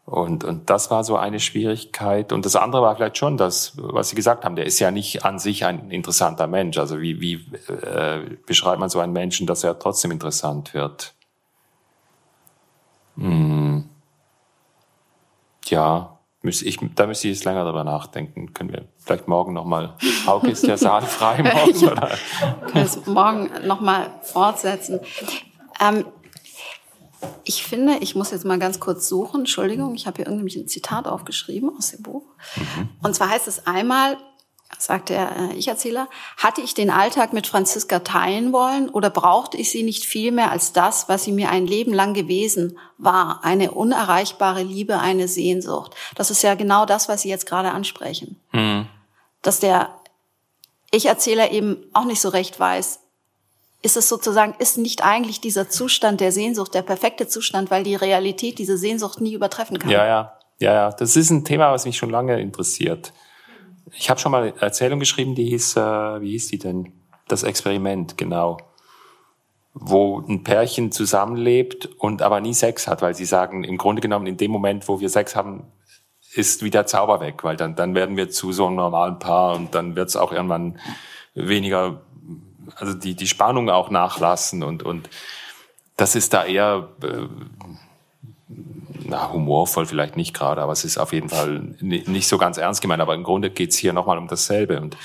und, 0.04 0.44
und 0.44 0.68
das 0.68 0.90
war 0.90 1.04
so 1.04 1.16
eine 1.16 1.40
Schwierigkeit. 1.40 2.32
Und 2.32 2.44
das 2.44 2.56
andere 2.56 2.82
war 2.82 2.96
vielleicht 2.96 3.16
schon 3.16 3.36
das, 3.36 3.72
was 3.76 4.10
Sie 4.10 4.16
gesagt 4.16 4.44
haben, 4.44 4.56
der 4.56 4.66
ist 4.66 4.78
ja 4.78 4.90
nicht 4.90 5.24
an 5.24 5.38
sich 5.38 5.64
ein 5.64 5.90
interessanter 5.90 6.46
Mensch. 6.46 6.78
Also 6.78 7.00
wie, 7.00 7.20
wie 7.20 7.34
äh, 7.68 8.36
beschreibt 8.46 8.80
man 8.80 8.90
so 8.90 9.00
einen 9.00 9.12
Menschen, 9.12 9.46
dass 9.46 9.64
er 9.64 9.78
trotzdem 9.78 10.10
interessant 10.10 10.74
wird? 10.74 11.14
Hm. 13.16 13.88
Ja, 15.66 16.20
Müsste 16.42 16.64
ich, 16.64 16.78
da 16.94 17.06
müsste 17.06 17.28
ich 17.28 17.34
jetzt 17.34 17.44
länger 17.44 17.64
darüber 17.64 17.84
nachdenken. 17.84 18.54
Können 18.54 18.72
wir 18.72 18.88
vielleicht 19.10 19.26
morgen 19.26 19.52
nochmal, 19.54 19.94
Hauke 20.24 20.50
ist 20.52 20.64
der 20.64 20.78
Saal 20.78 21.02
frei 21.02 21.42
morgen, 21.42 21.88
oder? 21.88 22.16
Können 22.70 22.84
es 22.84 23.06
morgen 23.06 23.50
nochmal 23.66 24.08
fortsetzen. 24.22 25.00
Ähm, 25.80 26.04
ich 27.42 27.64
finde, 27.64 27.96
ich 27.98 28.14
muss 28.14 28.30
jetzt 28.30 28.44
mal 28.44 28.60
ganz 28.60 28.78
kurz 28.78 29.08
suchen. 29.08 29.40
Entschuldigung, 29.40 29.96
ich 29.96 30.06
habe 30.06 30.18
hier 30.18 30.26
irgendwie 30.26 30.60
ein 30.60 30.68
Zitat 30.68 31.08
aufgeschrieben 31.08 31.72
aus 31.76 31.90
dem 31.90 32.02
Buch. 32.02 32.22
Mhm. 32.54 32.88
Und 33.02 33.16
zwar 33.16 33.30
heißt 33.30 33.48
es 33.48 33.66
einmal, 33.66 34.16
sagt 34.78 35.08
der 35.08 35.36
äh, 35.36 35.54
Ich-Erzähler, 35.54 36.08
hatte 36.36 36.60
ich 36.60 36.74
den 36.74 36.90
Alltag 36.90 37.32
mit 37.32 37.48
Franziska 37.48 37.98
teilen 37.98 38.52
wollen 38.52 38.88
oder 38.88 39.10
brauchte 39.10 39.56
ich 39.56 39.72
sie 39.72 39.82
nicht 39.82 40.04
viel 40.04 40.30
mehr 40.30 40.52
als 40.52 40.72
das, 40.72 41.08
was 41.08 41.24
sie 41.24 41.32
mir 41.32 41.50
ein 41.50 41.66
Leben 41.66 41.92
lang 41.92 42.14
gewesen 42.14 42.78
war, 42.96 43.40
eine 43.42 43.72
unerreichbare 43.72 44.62
Liebe, 44.62 45.00
eine 45.00 45.26
Sehnsucht. 45.26 45.96
Das 46.14 46.30
ist 46.30 46.42
ja 46.42 46.54
genau 46.54 46.86
das, 46.86 47.08
was 47.08 47.22
Sie 47.22 47.28
jetzt 47.28 47.46
gerade 47.46 47.72
ansprechen. 47.72 48.40
Mhm. 48.52 48.86
Dass 49.42 49.60
der 49.60 49.90
Ich-Erzähler 50.90 51.50
eben 51.50 51.84
auch 51.92 52.04
nicht 52.04 52.20
so 52.20 52.28
recht 52.28 52.58
weiß, 52.58 53.00
ist 53.82 53.96
es 53.96 54.08
sozusagen, 54.08 54.54
ist 54.58 54.76
nicht 54.76 55.04
eigentlich 55.04 55.40
dieser 55.40 55.68
Zustand 55.68 56.20
der 56.20 56.32
Sehnsucht 56.32 56.74
der 56.74 56.82
perfekte 56.82 57.26
Zustand, 57.28 57.70
weil 57.70 57.82
die 57.82 57.94
Realität 57.94 58.58
diese 58.58 58.76
Sehnsucht 58.76 59.20
nie 59.20 59.32
übertreffen 59.32 59.78
kann. 59.78 59.90
Ja, 59.90 60.06
ja, 60.06 60.38
ja, 60.58 60.72
ja. 60.72 60.90
Das 60.90 61.16
ist 61.16 61.30
ein 61.30 61.44
Thema, 61.44 61.72
was 61.72 61.86
mich 61.86 61.96
schon 61.96 62.10
lange 62.10 62.40
interessiert. 62.40 63.12
Ich 63.92 64.10
habe 64.10 64.20
schon 64.20 64.32
mal 64.32 64.42
eine 64.42 64.60
Erzählung 64.60 65.00
geschrieben, 65.00 65.34
die 65.34 65.46
hieß, 65.46 65.76
äh, 65.76 66.20
wie 66.20 66.32
hieß 66.32 66.48
die 66.48 66.58
denn? 66.58 66.92
Das 67.26 67.42
Experiment, 67.42 68.18
genau. 68.18 68.58
Wo 69.72 70.20
ein 70.20 70.44
Pärchen 70.44 70.92
zusammenlebt 70.92 71.86
und 71.98 72.22
aber 72.22 72.40
nie 72.40 72.54
Sex 72.54 72.86
hat, 72.86 73.02
weil 73.02 73.14
sie 73.14 73.24
sagen, 73.24 73.64
im 73.64 73.78
Grunde 73.78 74.02
genommen, 74.02 74.26
in 74.26 74.36
dem 74.36 74.50
Moment, 74.50 74.88
wo 74.88 75.00
wir 75.00 75.08
Sex 75.08 75.34
haben, 75.34 75.72
ist 76.32 76.62
wieder 76.62 76.86
Zauber 76.86 77.20
weg, 77.20 77.42
weil 77.44 77.56
dann, 77.56 77.74
dann 77.74 77.94
werden 77.94 78.16
wir 78.16 78.30
zu 78.30 78.52
so 78.52 78.66
einem 78.66 78.76
normalen 78.76 79.18
Paar 79.18 79.54
und 79.54 79.74
dann 79.74 79.96
wird 79.96 80.08
es 80.08 80.16
auch 80.16 80.32
irgendwann 80.32 80.78
weniger, 81.34 82.00
also 82.76 82.94
die, 82.94 83.14
die 83.14 83.26
Spannung 83.26 83.68
auch 83.68 83.90
nachlassen 83.90 84.62
und, 84.62 84.82
und 84.82 85.10
das 85.96 86.14
ist 86.14 86.32
da 86.32 86.44
eher 86.44 86.88
äh, 87.02 87.26
na, 89.10 89.32
humorvoll 89.32 89.86
vielleicht 89.86 90.16
nicht 90.16 90.32
gerade, 90.32 90.62
aber 90.62 90.72
es 90.72 90.84
ist 90.84 90.98
auf 90.98 91.12
jeden 91.12 91.28
Fall 91.28 91.74
nicht 91.80 92.28
so 92.28 92.38
ganz 92.38 92.56
ernst 92.56 92.80
gemeint. 92.80 93.02
Aber 93.02 93.14
im 93.14 93.24
Grunde 93.24 93.50
geht's 93.50 93.76
hier 93.76 93.92
nochmal 93.92 94.18
um 94.18 94.28
dasselbe. 94.28 94.80
Und 94.80 94.96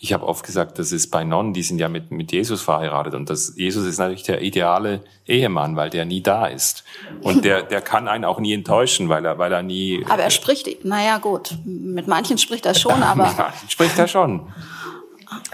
ich 0.00 0.12
habe 0.12 0.26
oft 0.26 0.46
gesagt, 0.46 0.78
das 0.78 0.92
ist 0.92 1.10
bei 1.10 1.24
Nonnen, 1.24 1.52
die 1.52 1.62
sind 1.64 1.80
ja 1.80 1.88
mit, 1.88 2.12
mit 2.12 2.30
Jesus 2.30 2.62
verheiratet. 2.62 3.14
Und 3.14 3.28
das, 3.30 3.54
Jesus 3.56 3.84
ist 3.84 3.98
natürlich 3.98 4.22
der 4.22 4.42
ideale 4.42 5.02
Ehemann, 5.26 5.74
weil 5.74 5.90
der 5.90 6.04
nie 6.04 6.22
da 6.22 6.46
ist. 6.46 6.84
Und 7.20 7.44
der, 7.44 7.62
der 7.64 7.80
kann 7.80 8.06
einen 8.06 8.24
auch 8.24 8.38
nie 8.38 8.54
enttäuschen, 8.54 9.08
weil 9.08 9.24
er, 9.24 9.38
weil 9.38 9.52
er 9.52 9.64
nie. 9.64 10.04
Aber 10.08 10.22
er 10.22 10.30
spricht, 10.30 10.84
naja, 10.84 11.18
gut. 11.18 11.58
Mit 11.64 12.06
manchen 12.06 12.38
spricht 12.38 12.64
er 12.64 12.74
schon, 12.74 13.02
aber. 13.02 13.26
mit 13.26 13.38
manchen 13.38 13.68
spricht 13.68 13.98
er 13.98 14.06
schon. 14.06 14.52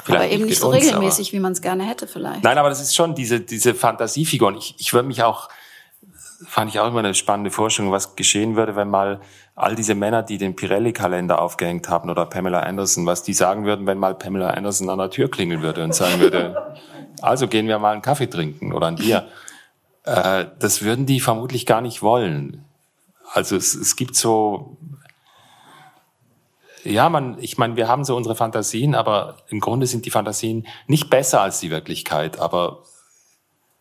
Vielleicht 0.05 0.23
aber 0.23 0.31
eben 0.31 0.45
nicht 0.45 0.61
so 0.61 0.69
uns, 0.69 0.77
regelmäßig, 0.77 1.33
wie 1.33 1.41
man 1.41 1.53
es 1.53 1.63
gerne 1.63 1.85
hätte, 1.85 2.07
vielleicht. 2.07 2.45
Nein, 2.45 2.59
aber 2.59 2.69
das 2.69 2.83
ist 2.83 2.95
schon 2.95 3.15
diese, 3.15 3.41
diese 3.41 3.75
Fantasiefigur. 3.75 4.49
Und 4.49 4.59
ich, 4.59 4.75
ich 4.79 4.93
würde 4.93 5.09
mich 5.09 5.23
auch, 5.23 5.49
fand 6.47 6.71
ich 6.71 6.79
auch 6.81 6.89
immer 6.89 6.99
eine 6.99 7.15
spannende 7.15 7.51
Vorstellung, 7.51 7.93
was 7.93 8.15
geschehen 8.15 8.57
würde, 8.57 8.77
wenn 8.77 8.91
mal 8.91 9.23
all 9.55 9.77
diese 9.77 9.95
Männer, 9.95 10.23
die 10.23 10.39
den 10.39 10.57
Pirelli-Kalender 10.57 11.41
aufgehängt 11.41 11.89
haben 11.89 12.11
oder 12.11 12.27
Pamela 12.27 12.61
Anderson, 12.61 13.07
was 13.07 13.23
die 13.23 13.35
sagen 13.35 13.65
würden, 13.65 13.87
wenn 13.87 13.99
mal 13.99 14.15
Pamela 14.15 14.51
Anderson 14.51 14.91
an 14.91 14.99
der 14.99 15.11
Tür 15.11 15.31
klingeln 15.31 15.63
würde 15.63 15.85
und 15.85 15.95
sagen 15.95 16.21
würde, 16.21 16.77
also 17.23 17.47
gehen 17.47 17.69
wir 17.69 17.79
mal 17.79 17.93
einen 17.93 18.03
Kaffee 18.03 18.27
trinken 18.27 18.73
oder 18.73 18.89
ein 18.89 18.97
Bier. 18.97 19.29
Äh, 20.05 20.47
das 20.59 20.83
würden 20.83 21.07
die 21.07 21.21
vermutlich 21.21 21.67
gar 21.67 21.81
nicht 21.81 22.03
wollen. 22.03 22.65
Also 23.33 23.57
es, 23.57 23.75
es 23.75 23.97
gibt 23.97 24.17
so, 24.17 24.77
ja, 26.83 27.09
man, 27.09 27.39
ich 27.41 27.57
meine, 27.57 27.77
wir 27.77 27.89
haben 27.89 28.05
so 28.05 28.17
unsere 28.17 28.35
Fantasien, 28.35 28.95
aber 28.95 29.39
im 29.49 29.61
Grunde 29.61 29.87
sind 29.87 30.05
die 30.05 30.11
Fantasien 30.11 30.67
nicht 30.87 31.11
besser 31.11 31.41
als 31.41 31.61
die 31.61 31.71
Wirklichkeit, 31.71 32.41
aber 32.41 32.83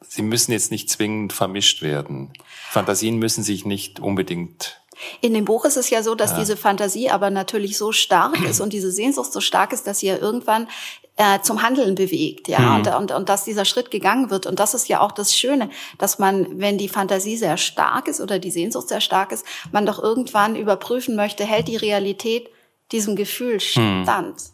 sie 0.02 0.22
müssen 0.22 0.52
jetzt 0.52 0.72
nicht 0.72 0.90
zwingend 0.90 1.34
vermischt 1.34 1.82
werden. 1.82 2.32
Fantasien 2.70 3.18
müssen 3.18 3.44
sich 3.44 3.66
nicht 3.66 4.00
unbedingt 4.00 4.83
in 5.22 5.34
dem 5.34 5.46
Buch 5.46 5.66
ist 5.66 5.78
es 5.78 5.90
ja 5.90 6.04
so, 6.04 6.16
dass 6.16 6.32
ja. 6.32 6.40
diese 6.40 6.58
Fantasie 6.58 7.10
aber 7.10 7.30
natürlich 7.30 7.78
so 7.78 7.92
stark 7.92 8.42
ist 8.42 8.62
und 8.62 8.74
diese 8.74 8.92
Sehnsucht 8.92 9.32
so 9.32 9.42
stark 9.42 9.74
ist, 9.74 9.88
dass 9.88 10.00
sie 10.00 10.08
ja 10.08 10.18
irgendwann 10.18 10.68
äh, 11.16 11.40
zum 11.42 11.62
Handeln 11.62 11.96
bewegt, 11.96 12.48
ja, 12.48 12.60
mhm. 12.60 12.76
und, 12.76 12.88
und, 12.88 13.12
und 13.12 13.30
dass 13.30 13.46
dieser 13.46 13.66
Schritt 13.66 13.92
gegangen 13.92 14.30
wird. 14.30 14.46
Und 14.46 14.60
das 14.60 14.74
ist 14.74 14.88
ja 14.88 15.00
auch 15.00 15.12
das 15.12 15.36
Schöne, 15.38 15.70
dass 16.00 16.18
man, 16.18 16.60
wenn 16.60 16.78
die 16.78 16.90
Fantasie 16.90 17.38
sehr 17.38 17.58
stark 17.58 18.08
ist 18.08 18.20
oder 18.20 18.40
die 18.40 18.52
Sehnsucht 18.52 18.90
sehr 18.90 19.02
stark 19.02 19.32
ist, 19.32 19.46
man 19.72 19.86
doch 19.86 20.02
irgendwann 20.02 20.56
überprüfen 20.56 21.16
möchte, 21.16 21.46
hält 21.46 21.68
die 21.68 21.78
Realität 21.78 22.50
diesem 22.92 23.16
Gefühl 23.16 23.56
mhm. 23.56 24.04
stand. 24.04 24.36
Mhm. 24.36 24.54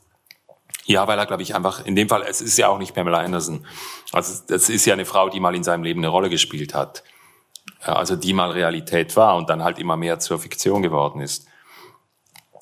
Ja, 0.85 1.07
weil 1.07 1.19
er, 1.19 1.27
glaube 1.27 1.43
ich, 1.43 1.55
einfach, 1.55 1.85
in 1.85 1.95
dem 1.95 2.09
Fall, 2.09 2.23
es 2.27 2.41
ist 2.41 2.57
ja 2.57 2.67
auch 2.67 2.79
nicht 2.79 2.95
Pamela 2.95 3.19
Anderson. 3.19 3.65
Also 4.11 4.41
das 4.47 4.69
ist 4.69 4.85
ja 4.85 4.93
eine 4.93 5.05
Frau, 5.05 5.29
die 5.29 5.39
mal 5.39 5.53
in 5.53 5.63
seinem 5.63 5.83
Leben 5.83 5.99
eine 5.99 6.07
Rolle 6.07 6.31
gespielt 6.31 6.73
hat. 6.73 7.03
Also 7.81 8.15
die 8.15 8.33
mal 8.33 8.51
Realität 8.51 9.15
war 9.15 9.35
und 9.35 9.49
dann 9.49 9.63
halt 9.63 9.79
immer 9.79 9.97
mehr 9.97 10.19
zur 10.19 10.39
Fiktion 10.39 10.81
geworden 10.81 11.21
ist. 11.21 11.47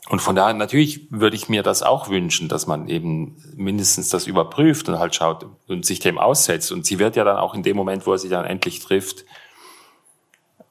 Und 0.09 0.21
von 0.21 0.35
daher, 0.35 0.53
natürlich 0.53 1.11
würde 1.11 1.35
ich 1.35 1.49
mir 1.49 1.63
das 1.63 1.83
auch 1.83 2.07
wünschen, 2.09 2.47
dass 2.47 2.65
man 2.65 2.87
eben 2.87 3.43
mindestens 3.55 4.09
das 4.09 4.25
überprüft 4.25 4.87
und 4.87 4.99
halt 4.99 5.15
schaut 5.15 5.45
und 5.67 5.85
sich 5.85 5.99
dem 5.99 6.17
aussetzt. 6.17 6.71
Und 6.71 6.85
sie 6.85 6.97
wird 6.97 7.17
ja 7.17 7.25
dann 7.25 7.37
auch 7.37 7.53
in 7.53 7.63
dem 7.63 7.75
Moment, 7.75 8.07
wo 8.07 8.13
er 8.13 8.17
sie 8.17 8.29
dann 8.29 8.45
endlich 8.45 8.79
trifft, 8.79 9.25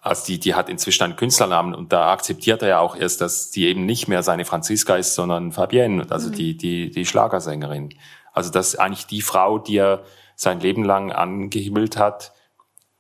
also 0.07 0.25
die, 0.25 0.39
die 0.39 0.55
hat 0.55 0.69
inzwischen 0.69 1.03
einen 1.03 1.17
Künstlernamen 1.17 1.75
und 1.75 1.93
da 1.93 2.13
akzeptiert 2.13 2.63
er 2.63 2.69
ja 2.69 2.79
auch 2.79 2.95
erst, 2.95 3.21
dass 3.21 3.51
die 3.51 3.67
eben 3.67 3.87
nicht 3.87 4.07
mehr 4.07 4.23
seine 4.23 4.45
Franziska 4.45 4.95
ist, 4.95 5.17
sondern 5.17 5.51
Fabienne, 5.51 6.07
also 6.11 6.29
mhm. 6.29 6.35
die, 6.35 6.57
die, 6.57 6.91
die 6.93 7.05
Schlagersängerin. 7.05 7.93
Also 8.33 8.53
dass 8.53 8.77
eigentlich 8.77 9.09
die 9.09 9.21
Frau, 9.21 9.59
die 9.59 9.79
er 9.79 10.05
sein 10.37 10.61
Leben 10.61 10.85
lang 10.85 11.11
angehimmelt 11.11 11.97
hat, 11.97 12.33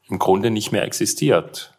im 0.08 0.18
Grunde 0.18 0.50
nicht 0.50 0.72
mehr 0.72 0.84
existiert. 0.84 1.72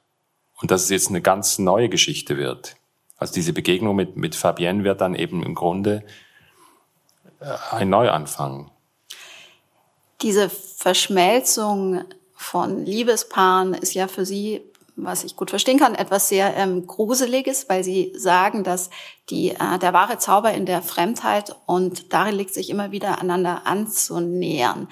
Und 0.60 0.72
dass 0.72 0.84
es 0.84 0.90
jetzt 0.90 1.10
eine 1.10 1.22
ganz 1.22 1.60
neue 1.60 1.90
Geschichte 1.90 2.38
wird. 2.38 2.76
Also 3.18 3.34
diese 3.34 3.54
Begegnung 3.54 3.96
mit, 3.96 4.16
mit 4.16 4.36
Fabienne 4.36 4.84
wird 4.84 5.02
dann 5.02 5.16
eben 5.16 5.44
im 5.44 5.56
Grunde 5.56 6.04
äh, 7.40 7.76
ein 7.76 7.90
Neuanfang. 7.90 8.72
Diese 10.22 10.50
Verschmelzung 10.50 12.04
von 12.34 12.86
Liebespaaren 12.86 13.74
ist 13.74 13.94
ja 13.94 14.08
für 14.08 14.26
Sie 14.26 14.62
was 14.98 15.24
ich 15.24 15.36
gut 15.36 15.52
verstehen 15.52 15.80
kann, 15.80 15.96
etwas 15.96 16.28
sehr 16.28 16.58
ähm, 16.58 16.88
Gruseliges, 16.88 17.70
weil 17.70 17.84
sie 17.84 18.12
sagen, 18.16 18.64
dass 18.64 18.90
die, 19.30 19.52
äh, 19.52 19.80
der 19.80 19.94
wahre 19.94 20.18
Zauber 20.18 20.52
in 20.54 20.66
der 20.66 20.82
Fremdheit 20.82 21.56
und 21.68 22.12
darin 22.14 22.36
liegt 22.36 22.54
sich 22.54 22.70
immer 22.70 22.92
wieder 22.92 23.22
einander 23.22 23.62
anzunähern. 23.66 24.88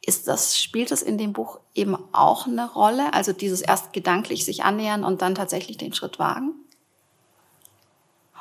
Ist 0.00 0.28
das, 0.28 0.58
spielt 0.58 0.92
es 0.92 1.02
in 1.02 1.18
dem 1.18 1.32
Buch 1.32 1.58
eben 1.74 1.96
auch 2.12 2.46
eine 2.46 2.70
Rolle? 2.70 3.12
Also 3.12 3.32
dieses 3.32 3.60
erst 3.60 3.92
gedanklich 3.92 4.44
sich 4.44 4.62
annähern 4.62 5.04
und 5.04 5.22
dann 5.22 5.34
tatsächlich 5.34 5.76
den 5.76 5.92
Schritt 5.92 6.18
wagen? 6.18 6.54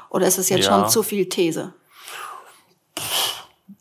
Oder 0.09 0.27
ist 0.27 0.37
es 0.37 0.49
jetzt 0.49 0.65
ja. 0.65 0.79
schon 0.79 0.89
zu 0.89 1.03
viel 1.03 1.27
These? 1.27 1.73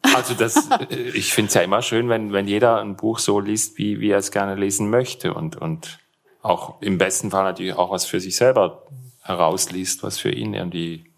Also 0.03 0.35
das, 0.35 0.69
ich 0.89 1.33
finde 1.33 1.49
es 1.49 1.55
ja 1.55 1.61
immer 1.61 1.83
schön, 1.83 2.09
wenn, 2.09 2.33
wenn 2.33 2.49
jeder 2.49 2.81
ein 2.81 2.97
Buch 2.97 3.19
so 3.19 3.41
liest, 3.41 3.77
wie, 3.79 4.01
wie 4.01 4.11
er 4.11 4.19
es 4.19 4.31
gerne 4.31 4.55
lesen 4.55 4.89
möchte 4.89 5.35
und, 5.35 5.57
und 5.57 5.99
auch 6.47 6.81
im 6.81 6.99
besten 6.99 7.31
Fall 7.31 7.45
natürlich 7.45 7.75
auch 7.75 7.91
was 7.91 8.05
für 8.05 8.21
sich 8.21 8.37
selber 8.37 8.85
herausliest, 9.23 10.03
was 10.03 10.19
für 10.19 10.31
ihn 10.31 10.55
irgendwie 10.55 11.11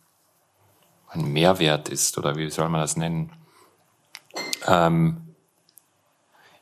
ein 1.09 1.33
Mehrwert 1.33 1.89
ist 1.89 2.18
oder 2.18 2.37
wie 2.37 2.51
soll 2.51 2.68
man 2.68 2.81
das 2.81 2.97
nennen. 2.97 3.33
Ähm, 4.66 5.35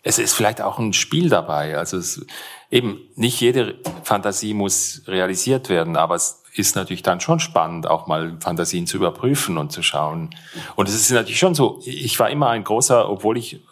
es 0.03 0.19
ist 0.19 0.35
vielleicht 0.35 0.61
auch 0.61 0.79
ein 0.79 0.93
Spiel 0.93 1.29
dabei. 1.29 1.77
Also 1.77 1.97
es, 1.97 2.25
eben 2.71 3.01
nicht 3.15 3.41
jede 3.41 3.79
Fantasie 4.03 4.55
muss 4.55 5.03
realisiert 5.07 5.69
werden, 5.69 5.97
aber 5.97 6.15
es 6.15 6.43
ist 6.55 6.77
natürlich 6.77 7.03
dann 7.03 7.21
schon 7.21 7.41
spannend, 7.41 7.87
auch 7.87 8.07
mal 8.07 8.39
Fantasien 8.41 8.87
zu 8.87 8.97
überprüfen 8.97 9.59
und 9.59 9.73
zu 9.73 9.83
schauen. 9.83 10.35
Und 10.75 10.89
es 10.89 10.95
ist 10.95 11.11
natürlich 11.11 11.39
schon 11.39 11.55
so, 11.55 11.81
ich 11.85 12.19
war 12.19 12.31
immer 12.31 12.49
ein 12.51 12.65
großer, 12.65 13.09
obwohl 13.09 13.37
ich 13.37 13.63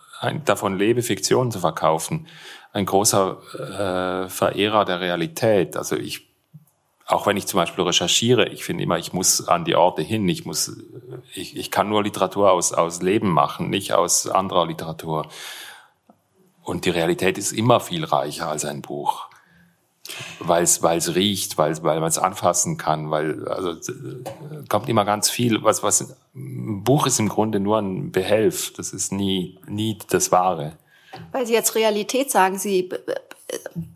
davon 0.45 0.79
lebe, 0.79 1.03
Fiktionen 1.03 1.51
zu 1.51 1.61
verkaufen, 1.61 2.27
ein 2.75 2.87
großer 2.87 3.39
äh, 3.55 4.29
Verehrer 4.29 4.85
der 4.85 5.01
Realität. 5.01 5.77
Also 5.77 5.97
ich, 5.97 6.27
auch 7.07 7.27
wenn 7.27 7.37
ich 7.37 7.47
zum 7.47 7.59
Beispiel 7.59 7.85
recherchiere, 7.85 8.49
ich 8.49 8.65
finde 8.65 8.83
immer, 8.83 8.99
ich 8.99 9.13
muss 9.13 9.47
an 9.47 9.65
die 9.65 9.77
Orte 9.77 10.03
hin, 10.03 10.29
ich 10.29 10.45
muss, 10.45 10.77
ich, 11.33 11.57
ich 11.57 11.71
kann 11.71 11.89
nur 11.89 12.03
Literatur 12.03 12.51
aus, 12.51 12.73
aus 12.73 13.01
Leben 13.01 13.31
machen, 13.31 13.71
nicht 13.71 13.93
aus 13.93 14.29
anderer 14.29 14.67
Literatur. 14.67 15.29
Und 16.65 16.85
die 16.85 16.91
Realität 16.91 17.39
ist 17.39 17.53
immer 17.53 17.79
viel 17.79 18.05
reicher 18.05 18.49
als 18.49 18.65
ein 18.65 18.83
Buch. 18.83 19.29
Weil 20.41 20.65
es 20.65 21.15
riecht, 21.15 21.57
weil, 21.57 21.81
weil 21.85 22.01
man 22.01 22.09
es 22.09 22.19
anfassen 22.19 22.77
kann, 22.77 23.11
weil 23.11 23.49
also 23.49 23.75
kommt 24.69 24.89
immer 24.89 25.05
ganz 25.05 25.31
viel. 25.31 25.63
Was, 25.63 25.83
was 25.83 26.17
ein 26.35 26.83
Buch 26.83 27.07
ist 27.07 27.21
im 27.21 27.29
Grunde 27.29 27.61
nur 27.61 27.79
ein 27.79 28.11
Behelf. 28.11 28.73
Das 28.73 28.93
ist 28.93 29.13
nie, 29.13 29.61
nie 29.67 29.97
das 30.11 30.33
Wahre. 30.33 30.77
Weil 31.33 31.47
Sie 31.47 31.53
jetzt 31.53 31.75
Realität 31.75 32.31
sagen, 32.31 32.59
Sie 32.59 32.91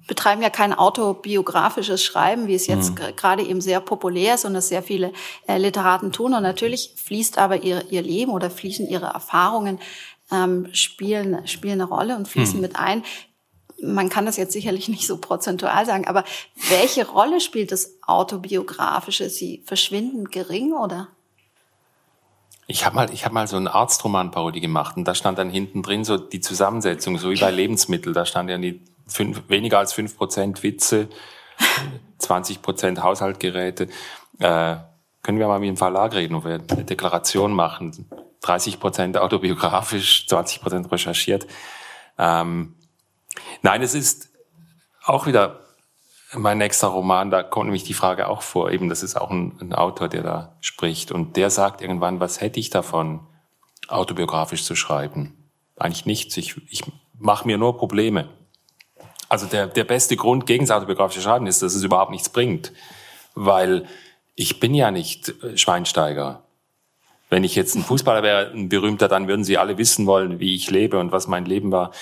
betreiben 0.07 0.43
ja 0.43 0.51
kein 0.51 0.73
autobiografisches 0.73 2.03
Schreiben, 2.03 2.47
wie 2.47 2.55
es 2.55 2.67
jetzt 2.67 2.91
mhm. 2.91 3.17
gerade 3.17 3.43
eben 3.43 3.61
sehr 3.61 3.81
populär 3.81 4.35
ist 4.35 4.45
und 4.45 4.55
es 4.55 4.69
sehr 4.69 4.83
viele 4.83 5.13
äh, 5.47 5.59
Literaten 5.59 6.13
tun. 6.13 6.35
Und 6.35 6.43
natürlich 6.43 6.95
fließt 6.97 7.39
aber 7.39 7.63
ihr, 7.63 7.85
ihr 7.91 8.03
Leben 8.03 8.33
oder 8.33 8.51
fließen 8.51 8.89
ihre 8.89 9.07
Erfahrungen, 9.07 9.79
ähm, 10.31 10.69
spielen, 10.73 11.47
spielen 11.47 11.81
eine 11.81 11.85
Rolle 11.85 12.17
und 12.17 12.29
fließen 12.29 12.57
mhm. 12.57 12.63
mit 12.63 12.77
ein. 12.77 13.03
Man 13.81 14.09
kann 14.09 14.27
das 14.27 14.37
jetzt 14.37 14.53
sicherlich 14.53 14.89
nicht 14.89 15.07
so 15.07 15.19
prozentual 15.19 15.87
sagen, 15.87 16.07
aber 16.07 16.25
welche 16.69 17.07
Rolle 17.07 17.41
spielt 17.41 17.71
das 17.71 17.95
Autobiografische? 18.07 19.31
Sie 19.31 19.63
verschwindend 19.67 20.33
gering 20.33 20.73
oder? 20.73 21.09
Ich 22.71 22.85
habe 22.85 22.95
mal, 22.95 23.13
ich 23.15 23.25
habe 23.25 23.35
mal 23.35 23.49
so 23.49 23.57
eine 23.57 23.75
Arztroman-Parodie 23.75 24.61
gemacht 24.61 24.99
und 24.99 25.07
da 25.07 25.15
stand 25.15 25.39
dann 25.39 25.49
hinten 25.49 25.83
drin 25.83 26.05
so 26.05 26.19
die 26.19 26.41
Zusammensetzung, 26.41 27.17
so 27.17 27.31
wie 27.31 27.41
bei 27.41 27.51
Lebensmitteln. 27.51 28.15
Da 28.15 28.27
stand 28.27 28.51
ja 28.51 28.59
die 28.59 28.85
fünf, 29.07 29.49
weniger 29.49 29.79
als 29.79 29.95
fünf 29.95 30.19
Prozent 30.19 30.63
Witze, 30.63 31.09
20 32.19 32.61
Prozent 32.61 33.03
Haushaltgeräte. 33.03 33.89
Äh, 34.39 34.77
können 35.23 35.39
wir 35.39 35.49
mal 35.49 35.59
mit 35.61 35.71
dem 35.71 35.79
Verlag 35.79 36.15
reden, 36.15 36.35
wo 36.35 36.45
wir 36.45 36.61
eine 36.71 36.85
Deklaration 36.85 37.55
machen. 37.55 38.07
30 38.43 38.79
Prozent 38.79 39.17
autobiografisch, 39.17 40.29
20 40.29 40.61
Prozent 40.61 40.93
recherchiert. 40.93 41.47
Ähm, 42.19 42.77
nein, 43.63 43.81
es 43.81 43.95
ist 43.95 44.29
auch 45.05 45.27
wieder 45.27 45.61
mein 46.35 46.59
nächster 46.59 46.89
Roman, 46.89 47.31
da 47.31 47.43
kommt 47.43 47.67
nämlich 47.67 47.85
die 47.85 47.95
Frage 47.95 48.29
auch 48.29 48.43
vor, 48.43 48.71
eben, 48.71 48.89
das 48.89 49.03
ist 49.03 49.17
auch 49.17 49.31
ein, 49.31 49.57
ein 49.61 49.73
Autor, 49.73 50.09
der 50.09 50.23
da 50.23 50.57
spricht. 50.61 51.11
Und 51.11 51.37
der 51.37 51.51
sagt 51.51 51.81
irgendwann, 51.81 52.21
was 52.21 52.41
hätte 52.41 52.61
ich 52.61 52.71
davon, 52.71 53.21
autobiografisch 53.89 54.65
zu 54.65 54.75
schreiben? 54.75 55.51
Eigentlich 55.77 56.07
nichts. 56.07 56.37
Ich, 56.37 56.57
ich 56.69 56.83
mache 57.19 57.47
mir 57.47 57.57
nur 57.57 57.79
Probleme. 57.79 58.29
Also 59.29 59.47
der, 59.47 59.67
der 59.67 59.85
beste 59.85 60.17
Grund 60.17 60.47
gegen 60.47 60.67
das 60.67 60.77
autobiografische 60.77 61.23
Schreiben 61.23 61.47
ist, 61.47 61.63
dass 61.63 61.75
es 61.75 61.83
überhaupt 61.83 62.11
nichts 62.11 62.29
bringt. 62.29 62.73
Weil 63.35 63.87
ich 64.35 64.61
bin 64.61 64.75
ja 64.75 64.91
nicht 64.91 65.35
äh, 65.43 65.57
Schweinsteiger. 65.57 66.43
Wenn 67.31 67.45
ich 67.45 67.55
jetzt 67.55 67.75
ein 67.75 67.83
Fußballer 67.83 68.23
wäre, 68.23 68.51
ein 68.53 68.69
berühmter, 68.69 69.09
dann 69.09 69.29
würden 69.29 69.45
sie 69.45 69.59
alle 69.59 69.77
wissen 69.77 70.07
wollen, 70.07 70.41
wie 70.41 70.55
ich 70.55 70.71
lebe 70.71 70.99
und 70.99 71.13
was 71.13 71.27
mein 71.27 71.45
Leben 71.45 71.73
war. 71.73 71.93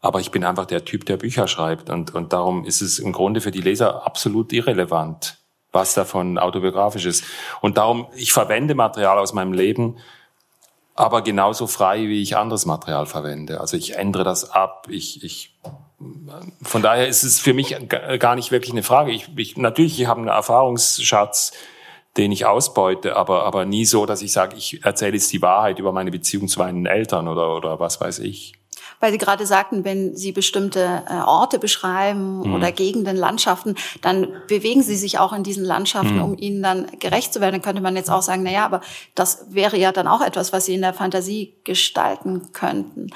Aber 0.00 0.20
ich 0.20 0.30
bin 0.30 0.44
einfach 0.44 0.66
der 0.66 0.84
Typ, 0.84 1.06
der 1.06 1.16
Bücher 1.16 1.48
schreibt. 1.48 1.90
Und, 1.90 2.14
und 2.14 2.32
darum 2.32 2.64
ist 2.64 2.80
es 2.80 2.98
im 2.98 3.12
Grunde 3.12 3.40
für 3.40 3.50
die 3.50 3.60
Leser 3.60 4.06
absolut 4.06 4.52
irrelevant, 4.52 5.38
was 5.72 5.94
davon 5.94 6.38
autobiografisch 6.38 7.06
ist. 7.06 7.24
Und 7.60 7.78
darum, 7.78 8.06
ich 8.14 8.32
verwende 8.32 8.74
Material 8.74 9.18
aus 9.18 9.32
meinem 9.32 9.52
Leben, 9.52 9.96
aber 10.94 11.22
genauso 11.22 11.68
frei, 11.68 12.08
wie 12.08 12.22
ich 12.22 12.36
anderes 12.36 12.66
Material 12.66 13.06
verwende. 13.06 13.60
Also 13.60 13.76
ich 13.76 13.94
ändere 13.94 14.24
das 14.24 14.50
ab. 14.50 14.88
Ich, 14.90 15.22
ich, 15.22 15.56
von 16.62 16.82
daher 16.82 17.06
ist 17.06 17.22
es 17.22 17.38
für 17.38 17.54
mich 17.54 17.76
gar 18.18 18.34
nicht 18.34 18.50
wirklich 18.50 18.72
eine 18.72 18.82
Frage. 18.82 19.12
Ich, 19.12 19.28
ich, 19.36 19.56
natürlich, 19.56 20.00
ich 20.00 20.08
habe 20.08 20.18
einen 20.18 20.28
Erfahrungsschatz, 20.28 21.52
den 22.16 22.32
ich 22.32 22.46
ausbeute, 22.46 23.14
aber, 23.14 23.44
aber 23.44 23.64
nie 23.64 23.84
so, 23.84 24.06
dass 24.06 24.22
ich 24.22 24.32
sage, 24.32 24.56
ich 24.56 24.84
erzähle 24.84 25.14
jetzt 25.14 25.32
die 25.32 25.40
Wahrheit 25.40 25.78
über 25.78 25.92
meine 25.92 26.10
Beziehung 26.10 26.48
zu 26.48 26.58
meinen 26.58 26.84
Eltern 26.84 27.28
oder, 27.28 27.54
oder 27.54 27.78
was 27.78 28.00
weiß 28.00 28.18
ich. 28.18 28.57
Weil 29.00 29.12
Sie 29.12 29.18
gerade 29.18 29.46
sagten, 29.46 29.84
wenn 29.84 30.16
Sie 30.16 30.32
bestimmte 30.32 31.04
äh, 31.08 31.14
Orte 31.14 31.58
beschreiben 31.58 32.40
mhm. 32.40 32.54
oder 32.54 32.72
Gegenden, 32.72 33.16
Landschaften, 33.16 33.76
dann 34.02 34.28
bewegen 34.48 34.82
Sie 34.82 34.96
sich 34.96 35.18
auch 35.18 35.32
in 35.32 35.42
diesen 35.42 35.64
Landschaften, 35.64 36.16
mhm. 36.16 36.22
um 36.22 36.38
ihnen 36.38 36.62
dann 36.62 36.86
gerecht 36.98 37.32
zu 37.32 37.40
werden. 37.40 37.54
Dann 37.54 37.62
könnte 37.62 37.82
man 37.82 37.96
jetzt 37.96 38.10
auch 38.10 38.22
sagen, 38.22 38.42
na 38.42 38.50
ja, 38.50 38.64
aber 38.64 38.80
das 39.14 39.46
wäre 39.50 39.76
ja 39.76 39.92
dann 39.92 40.08
auch 40.08 40.20
etwas, 40.20 40.52
was 40.52 40.66
Sie 40.66 40.74
in 40.74 40.82
der 40.82 40.94
Fantasie 40.94 41.54
gestalten 41.64 42.52
könnten. 42.52 43.10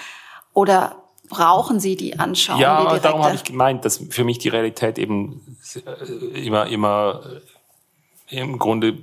Oder 0.53 0.97
brauchen 1.29 1.81
Sie 1.81 1.97
die 1.97 2.19
Anschauung? 2.19 2.61
Ja, 2.61 2.95
die 2.95 3.01
darum 3.01 3.25
habe 3.25 3.35
ich 3.35 3.45
gemeint, 3.45 3.85
dass 3.85 4.05
für 4.11 4.25
mich 4.25 4.39
die 4.39 4.51
Realität 4.51 4.99
eben 4.99 5.57
äh, 5.75 6.45
immer, 6.47 6.67
immer 6.67 7.23
im 8.29 8.59
Grunde 8.59 8.97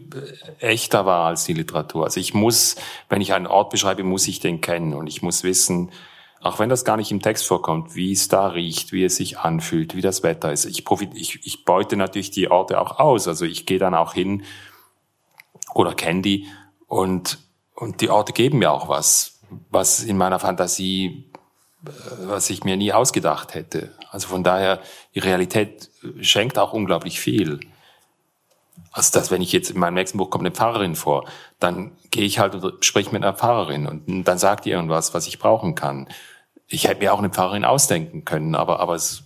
echter 0.60 1.06
war 1.06 1.28
als 1.28 1.46
die 1.46 1.54
Literatur. 1.54 2.06
Also 2.06 2.20
ich 2.20 2.34
muss, 2.34 2.76
wenn 3.10 3.22
ich 3.22 3.34
einen 3.34 3.48
Ort 3.48 3.70
beschreibe, 3.70 4.04
muss 4.04 4.28
ich 4.28 4.40
den 4.40 4.62
kennen 4.62 4.94
und 4.94 5.08
ich 5.08 5.22
muss 5.22 5.44
wissen, 5.44 5.92
auch 6.42 6.60
wenn 6.60 6.70
das 6.70 6.86
gar 6.86 6.98
nicht 6.98 7.12
im 7.12 7.22
Text 7.22 7.46
vorkommt, 7.46 7.96
wie 7.96 8.12
es 8.12 8.28
da 8.28 8.48
riecht, 8.48 8.94
wie 8.94 9.04
es 9.04 9.18
sich 9.18 9.40
anfühlt, 9.40 9.96
wie 9.96 10.02
das 10.02 10.24
Wetter 10.24 10.52
ist. 10.52 10.66
Ich, 10.66 10.86
profit, 10.86 11.12
ich, 11.14 11.46
ich 11.46 11.66
beute 11.66 11.98
natürlich 11.98 12.32
die 12.32 12.50
Orte 12.50 12.80
auch 12.80 13.00
aus. 13.00 13.28
Also 13.28 13.46
ich 13.46 13.66
gehe 13.66 13.80
dann 13.80 13.94
auch 13.94 14.14
hin 14.14 14.44
oder 15.74 15.94
kenne 15.94 16.22
die 16.22 16.48
und, 16.88 17.40
und 17.76 18.02
die 18.02 18.10
Orte 18.10 18.34
geben 18.34 18.60
mir 18.60 18.72
auch 18.72 18.88
was, 18.88 19.42
was 19.70 20.04
in 20.04 20.18
meiner 20.18 20.40
Fantasie, 20.40 21.30
äh, 21.86 21.90
was 22.28 22.50
ich 22.50 22.64
mir 22.64 22.78
nie 22.78 22.94
ausgedacht 22.94 23.54
hätte. 23.54 23.94
Also 24.10 24.28
von 24.28 24.44
daher, 24.44 24.80
die 25.16 25.20
Realität 25.20 25.90
schenkt 26.22 26.58
auch 26.58 26.74
unglaublich 26.74 27.20
viel. 27.20 27.60
Also 28.92 29.12
dass, 29.18 29.32
wenn 29.32 29.42
ich 29.42 29.52
jetzt 29.52 29.72
in 29.72 29.80
meinem 29.80 29.94
nächsten 29.94 30.18
Buch 30.18 30.30
kommt 30.30 30.44
eine 30.44 30.54
Pfarrerin 30.54 30.96
vor, 30.96 31.26
dann 31.60 31.92
gehe 32.12 32.24
ich 32.24 32.40
halt 32.40 32.56
und 32.56 32.84
spreche 32.84 33.12
mit 33.12 33.24
einer 33.24 33.34
Pfarrerin 33.34 33.88
und 33.88 34.24
dann 34.24 34.38
sagt 34.38 34.66
die 34.66 34.72
irgendwas, 34.72 35.14
was 35.14 35.28
ich 35.28 35.40
brauchen 35.40 35.76
kann. 35.76 36.08
Ich 36.68 36.88
hätte 36.88 37.02
mir 37.02 37.14
auch 37.14 37.20
eine 37.20 37.30
Pfarrerin 37.30 37.66
ausdenken 37.66 38.26
können, 38.26 38.56
aber, 38.56 38.80
aber 38.80 38.96
es, 38.96 39.24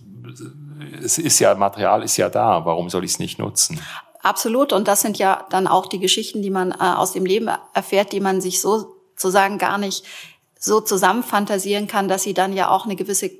es 1.02 1.18
ist 1.18 1.38
ja, 1.38 1.54
Material 1.54 2.02
ist 2.02 2.16
ja 2.16 2.28
da. 2.28 2.64
Warum 2.64 2.90
soll 2.90 3.04
ich 3.04 3.12
es 3.12 3.18
nicht 3.18 3.38
nutzen? 3.38 3.80
Absolut. 4.22 4.72
Und 4.72 4.88
das 4.88 5.02
sind 5.02 5.18
ja 5.18 5.46
dann 5.50 5.66
auch 5.66 5.86
die 5.86 5.98
Geschichten, 5.98 6.40
die 6.40 6.50
man 6.50 6.72
äh, 6.72 6.76
aus 6.78 7.12
dem 7.12 7.26
Leben 7.26 7.50
erfährt, 7.74 8.12
die 8.12 8.20
man 8.20 8.40
sich 8.40 8.60
so 8.60 8.94
sozusagen 9.16 9.58
gar 9.58 9.78
nicht 9.78 10.04
so 10.58 10.80
zusammenfantasieren 10.80 11.86
kann, 11.86 12.08
dass 12.08 12.22
sie 12.22 12.34
dann 12.34 12.52
ja 12.52 12.70
auch 12.70 12.84
eine 12.84 12.96
gewisse 12.96 13.30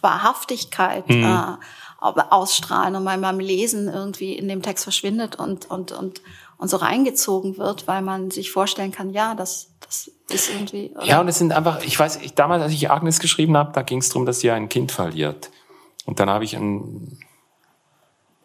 Wahrhaftigkeit 0.00 1.08
mhm. 1.08 1.24
äh, 1.24 1.56
ausstrahlen 2.00 2.96
und 2.96 3.04
man 3.04 3.20
beim 3.20 3.38
Lesen 3.38 3.88
irgendwie 3.88 4.32
in 4.32 4.48
dem 4.48 4.62
Text 4.62 4.84
verschwindet 4.84 5.36
und, 5.36 5.70
und, 5.70 5.92
und, 5.92 6.22
und 6.56 6.68
so 6.68 6.78
reingezogen 6.78 7.58
wird, 7.58 7.86
weil 7.86 8.02
man 8.02 8.30
sich 8.30 8.50
vorstellen 8.50 8.90
kann, 8.90 9.10
ja, 9.10 9.34
das, 9.34 9.70
das 9.80 10.10
ist 10.30 10.50
irgendwie. 10.50 10.90
Oder? 10.94 11.04
Ja, 11.04 11.20
und 11.20 11.28
es 11.28 11.38
sind 11.38 11.52
einfach, 11.52 11.82
ich 11.82 11.98
weiß, 11.98 12.16
ich, 12.22 12.34
damals, 12.34 12.62
als 12.62 12.72
ich 12.72 12.90
Agnes 12.90 13.20
geschrieben 13.20 13.56
habe, 13.56 13.72
da 13.72 13.82
ging 13.82 13.98
es 13.98 14.08
darum, 14.08 14.24
dass 14.24 14.40
sie 14.40 14.50
ein 14.50 14.68
Kind 14.68 14.92
verliert. 14.92 15.50
Und 16.06 16.20
dann 16.20 16.30
habe 16.30 16.44
ich 16.44 16.56
einen 16.56 17.18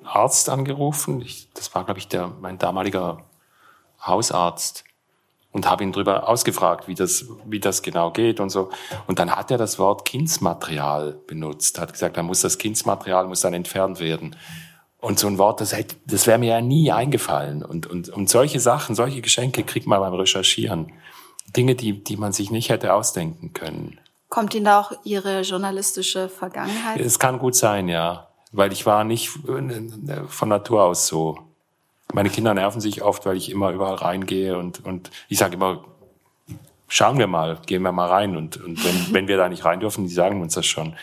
Arzt 0.03 0.49
angerufen, 0.49 1.21
ich, 1.21 1.49
das 1.53 1.73
war, 1.73 1.85
glaube 1.85 1.99
ich, 1.99 2.07
der, 2.07 2.27
mein 2.41 2.57
damaliger 2.57 3.23
Hausarzt, 4.05 4.83
und 5.55 5.69
habe 5.69 5.85
ihn 5.85 5.93
darüber 5.93 6.27
ausgefragt, 6.27 6.89
wie 6.89 6.95
das, 6.95 7.27
wie 7.45 7.61
das 7.61 7.81
genau 7.81 8.11
geht 8.11 8.41
und 8.41 8.49
so. 8.49 8.71
Und 9.07 9.19
dann 9.19 9.33
hat 9.33 9.51
er 9.51 9.57
das 9.57 9.79
Wort 9.79 10.03
Kindsmaterial 10.03 11.17
benutzt, 11.27 11.79
hat 11.79 11.93
gesagt, 11.93 12.17
da 12.17 12.23
muss 12.23 12.41
das 12.41 12.57
Kindsmaterial 12.57 13.25
muss 13.25 13.39
dann 13.39 13.53
entfernt 13.53 14.01
werden. 14.01 14.35
Und 14.99 15.17
so 15.17 15.27
ein 15.27 15.37
Wort, 15.37 15.61
das, 15.61 15.71
hätte, 15.71 15.95
das 16.07 16.27
wäre 16.27 16.39
mir 16.39 16.49
ja 16.55 16.61
nie 16.61 16.91
eingefallen. 16.91 17.63
Und, 17.63 17.87
und, 17.87 18.09
und 18.09 18.29
solche 18.29 18.59
Sachen, 18.59 18.95
solche 18.95 19.21
Geschenke 19.21 19.63
kriegt 19.63 19.87
man 19.87 20.01
beim 20.01 20.13
Recherchieren. 20.13 20.91
Dinge, 21.55 21.75
die, 21.75 22.03
die 22.03 22.17
man 22.17 22.33
sich 22.33 22.51
nicht 22.51 22.67
hätte 22.67 22.93
ausdenken 22.93 23.53
können. 23.53 23.97
Kommt 24.27 24.53
Ihnen 24.55 24.65
da 24.65 24.81
auch 24.81 24.91
Ihre 25.05 25.39
journalistische 25.43 26.27
Vergangenheit? 26.27 26.99
Es 26.99 27.17
kann 27.17 27.39
gut 27.39 27.55
sein, 27.55 27.87
ja. 27.87 28.27
Weil 28.51 28.73
ich 28.73 28.85
war 28.85 29.05
nicht 29.05 29.29
von 29.29 30.49
Natur 30.49 30.83
aus 30.83 31.07
so. 31.07 31.37
Meine 32.15 32.29
Kinder 32.29 32.53
nerven 32.53 32.79
sich 32.79 33.01
oft, 33.03 33.25
weil 33.25 33.35
ich 33.35 33.51
immer 33.51 33.71
überall 33.71 33.95
reingehe 33.95 34.57
und, 34.57 34.85
und 34.85 35.11
ich 35.27 35.37
sage 35.37 35.55
immer, 35.55 35.83
schauen 36.87 37.17
wir 37.17 37.27
mal, 37.27 37.57
gehen 37.65 37.81
wir 37.81 37.91
mal 37.91 38.07
rein. 38.07 38.37
Und, 38.37 38.55
und 38.55 38.85
wenn, 38.85 39.07
wenn 39.13 39.27
wir 39.27 39.35
da 39.35 39.49
nicht 39.49 39.65
rein 39.65 39.81
dürfen, 39.81 40.07
die 40.07 40.13
sagen 40.13 40.41
uns 40.41 40.53
das 40.53 40.65
schon. 40.65 40.95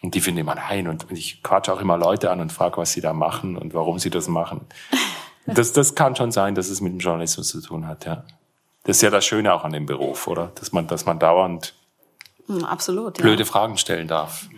Und 0.00 0.14
die 0.14 0.20
finden 0.20 0.42
immer 0.42 0.54
nein. 0.54 0.86
Und 0.86 1.06
ich 1.10 1.42
quatsche 1.42 1.72
auch 1.72 1.80
immer 1.80 1.98
Leute 1.98 2.30
an 2.30 2.40
und 2.40 2.52
frage, 2.52 2.76
was 2.76 2.92
sie 2.92 3.00
da 3.00 3.12
machen 3.12 3.56
und 3.56 3.74
warum 3.74 3.98
sie 3.98 4.10
das 4.10 4.28
machen. 4.28 4.62
Das, 5.46 5.72
das 5.72 5.96
kann 5.96 6.14
schon 6.14 6.30
sein, 6.30 6.54
dass 6.54 6.68
es 6.68 6.80
mit 6.80 6.92
dem 6.92 7.00
Journalismus 7.00 7.48
zu 7.48 7.60
tun 7.60 7.88
hat, 7.88 8.04
ja. 8.04 8.24
Das 8.84 8.98
ist 8.98 9.02
ja 9.02 9.10
das 9.10 9.24
Schöne 9.24 9.52
auch 9.52 9.64
an 9.64 9.72
dem 9.72 9.86
Beruf, 9.86 10.28
oder? 10.28 10.52
Dass 10.54 10.70
man, 10.70 10.86
dass 10.86 11.06
man 11.06 11.18
dauernd 11.18 11.74
hm, 12.46 12.64
Absolut, 12.66 13.18
ja. 13.18 13.22
blöde 13.22 13.44
Fragen 13.46 13.76
stellen 13.78 14.06
darf 14.06 14.48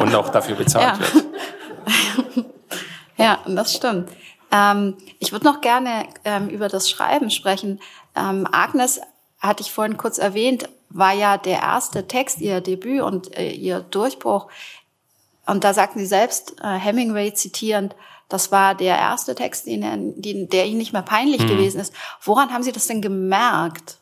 und 0.00 0.14
auch 0.14 0.30
dafür 0.30 0.54
bezahlt 0.54 1.00
ja. 1.00 1.14
wird. 1.14 1.26
Ja, 3.18 3.40
das 3.46 3.74
stimmt. 3.74 4.10
Ähm, 4.50 4.96
ich 5.18 5.32
würde 5.32 5.46
noch 5.46 5.60
gerne 5.60 6.06
ähm, 6.24 6.48
über 6.48 6.68
das 6.68 6.90
Schreiben 6.90 7.30
sprechen. 7.30 7.80
Ähm, 8.16 8.46
Agnes, 8.50 9.00
hatte 9.38 9.62
ich 9.62 9.72
vorhin 9.72 9.96
kurz 9.96 10.18
erwähnt, 10.18 10.68
war 10.90 11.12
ja 11.12 11.36
der 11.36 11.60
erste 11.60 12.08
Text, 12.08 12.40
ihr 12.40 12.60
Debüt 12.60 13.02
und 13.02 13.36
äh, 13.36 13.50
ihr 13.50 13.80
Durchbruch. 13.80 14.48
Und 15.46 15.64
da 15.64 15.74
sagten 15.74 16.00
Sie 16.00 16.06
selbst, 16.06 16.56
äh, 16.62 16.76
Hemingway 16.76 17.32
zitierend, 17.34 17.94
das 18.28 18.52
war 18.52 18.74
der 18.74 18.98
erste 18.98 19.34
Text, 19.34 19.66
den 19.66 20.20
den, 20.20 20.48
der 20.50 20.66
Ihnen 20.66 20.78
nicht 20.78 20.92
mehr 20.92 21.02
peinlich 21.02 21.40
mhm. 21.42 21.48
gewesen 21.48 21.80
ist. 21.80 21.94
Woran 22.22 22.52
haben 22.52 22.62
Sie 22.62 22.72
das 22.72 22.86
denn 22.86 23.00
gemerkt? 23.00 23.96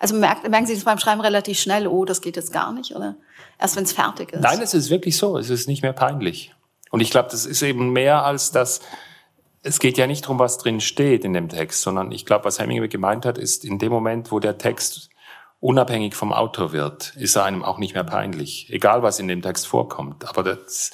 Also 0.00 0.16
merkt, 0.16 0.48
merken 0.48 0.66
Sie 0.66 0.74
das 0.74 0.84
beim 0.84 0.98
Schreiben 0.98 1.20
relativ 1.20 1.58
schnell, 1.60 1.86
oh, 1.86 2.04
das 2.04 2.20
geht 2.20 2.36
jetzt 2.36 2.52
gar 2.52 2.72
nicht, 2.72 2.96
oder? 2.96 3.14
Erst 3.60 3.76
wenn 3.76 3.84
es 3.84 3.92
fertig 3.92 4.32
ist. 4.32 4.40
Nein, 4.40 4.60
es 4.60 4.74
ist 4.74 4.90
wirklich 4.90 5.16
so. 5.16 5.38
Es 5.38 5.50
ist 5.50 5.68
nicht 5.68 5.82
mehr 5.82 5.92
peinlich. 5.92 6.52
Und 6.90 7.00
ich 7.00 7.10
glaube, 7.10 7.28
das 7.30 7.46
ist 7.46 7.62
eben 7.62 7.92
mehr 7.92 8.24
als 8.24 8.50
das, 8.50 8.80
es 9.64 9.78
geht 9.80 9.98
ja 9.98 10.06
nicht 10.06 10.24
darum, 10.24 10.38
was 10.38 10.58
drin 10.58 10.80
steht 10.80 11.24
in 11.24 11.32
dem 11.32 11.48
Text, 11.48 11.82
sondern 11.82 12.12
ich 12.12 12.26
glaube, 12.26 12.44
was 12.44 12.58
Hemingway 12.58 12.88
gemeint 12.88 13.26
hat, 13.26 13.38
ist 13.38 13.64
in 13.64 13.78
dem 13.78 13.90
Moment, 13.90 14.30
wo 14.30 14.38
der 14.38 14.58
Text 14.58 15.10
unabhängig 15.58 16.14
vom 16.14 16.32
Autor 16.32 16.72
wird, 16.72 17.16
ist 17.16 17.36
er 17.36 17.44
einem 17.44 17.64
auch 17.64 17.78
nicht 17.78 17.94
mehr 17.94 18.04
peinlich. 18.04 18.70
Egal, 18.70 19.02
was 19.02 19.18
in 19.18 19.28
dem 19.28 19.40
Text 19.40 19.66
vorkommt. 19.66 20.28
Aber 20.28 20.42
das, 20.42 20.90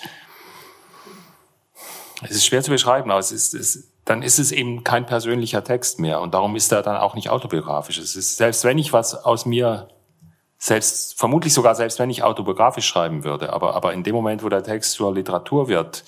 Es 2.22 2.32
ist 2.32 2.46
schwer 2.46 2.62
zu 2.62 2.70
beschreiben, 2.70 3.10
aber 3.10 3.20
es 3.20 3.32
ist, 3.32 3.54
es, 3.54 3.92
dann 4.04 4.22
ist 4.22 4.38
es 4.38 4.52
eben 4.52 4.84
kein 4.84 5.06
persönlicher 5.06 5.64
Text 5.64 5.98
mehr 5.98 6.20
und 6.20 6.34
darum 6.34 6.54
ist 6.54 6.70
er 6.70 6.82
dann 6.82 6.96
auch 6.96 7.14
nicht 7.14 7.30
autobiografisch. 7.30 7.98
Es 7.98 8.14
ist, 8.14 8.36
selbst 8.36 8.64
wenn 8.64 8.78
ich 8.78 8.92
was 8.92 9.14
aus 9.14 9.46
mir 9.46 9.88
selbst, 10.58 11.18
vermutlich 11.18 11.54
sogar 11.54 11.74
selbst 11.74 11.98
wenn 11.98 12.10
ich 12.10 12.22
autobiografisch 12.22 12.86
schreiben 12.86 13.24
würde, 13.24 13.52
aber, 13.52 13.74
aber 13.74 13.94
in 13.94 14.02
dem 14.02 14.14
Moment, 14.14 14.44
wo 14.44 14.48
der 14.50 14.62
Text 14.62 14.92
zur 14.92 15.14
Literatur 15.14 15.68
wird, 15.68 16.04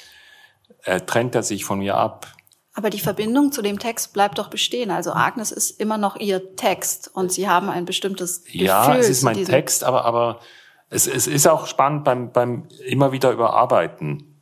äh, 0.84 1.00
trennt 1.00 1.34
er 1.34 1.42
sich 1.42 1.64
von 1.64 1.78
mir 1.78 1.96
ab. 1.96 2.26
Aber 2.74 2.88
die 2.88 3.00
Verbindung 3.00 3.52
zu 3.52 3.60
dem 3.60 3.78
Text 3.78 4.14
bleibt 4.14 4.38
doch 4.38 4.48
bestehen. 4.48 4.90
Also 4.90 5.12
Agnes 5.12 5.52
ist 5.52 5.78
immer 5.78 5.98
noch 5.98 6.16
ihr 6.16 6.56
Text 6.56 7.10
und 7.12 7.30
Sie 7.30 7.48
haben 7.48 7.68
ein 7.68 7.84
bestimmtes 7.84 8.44
Gefühl. 8.44 8.62
Ja, 8.62 8.96
es 8.96 9.10
ist 9.10 9.22
mein 9.22 9.44
Text, 9.44 9.84
aber, 9.84 10.04
aber 10.06 10.40
es, 10.88 11.06
es 11.06 11.26
ist 11.26 11.46
auch 11.46 11.66
spannend 11.66 12.04
beim, 12.04 12.32
beim 12.32 12.68
immer 12.86 13.12
wieder 13.12 13.30
überarbeiten. 13.30 14.40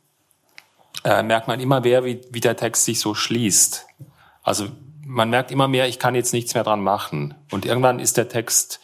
Äh, 1.03 1.23
merkt 1.23 1.47
man 1.47 1.59
immer 1.59 1.81
mehr, 1.81 2.05
wie, 2.05 2.21
wie 2.29 2.39
der 2.39 2.55
Text 2.55 2.85
sich 2.85 2.99
so 2.99 3.13
schließt. 3.15 3.85
Also 4.43 4.67
man 5.05 5.29
merkt 5.29 5.51
immer 5.51 5.67
mehr, 5.67 5.87
ich 5.87 5.99
kann 5.99 6.15
jetzt 6.15 6.31
nichts 6.31 6.53
mehr 6.53 6.63
dran 6.63 6.81
machen. 6.81 7.35
Und 7.51 7.65
irgendwann 7.65 7.99
ist 7.99 8.15
der 8.17 8.29
Text 8.29 8.79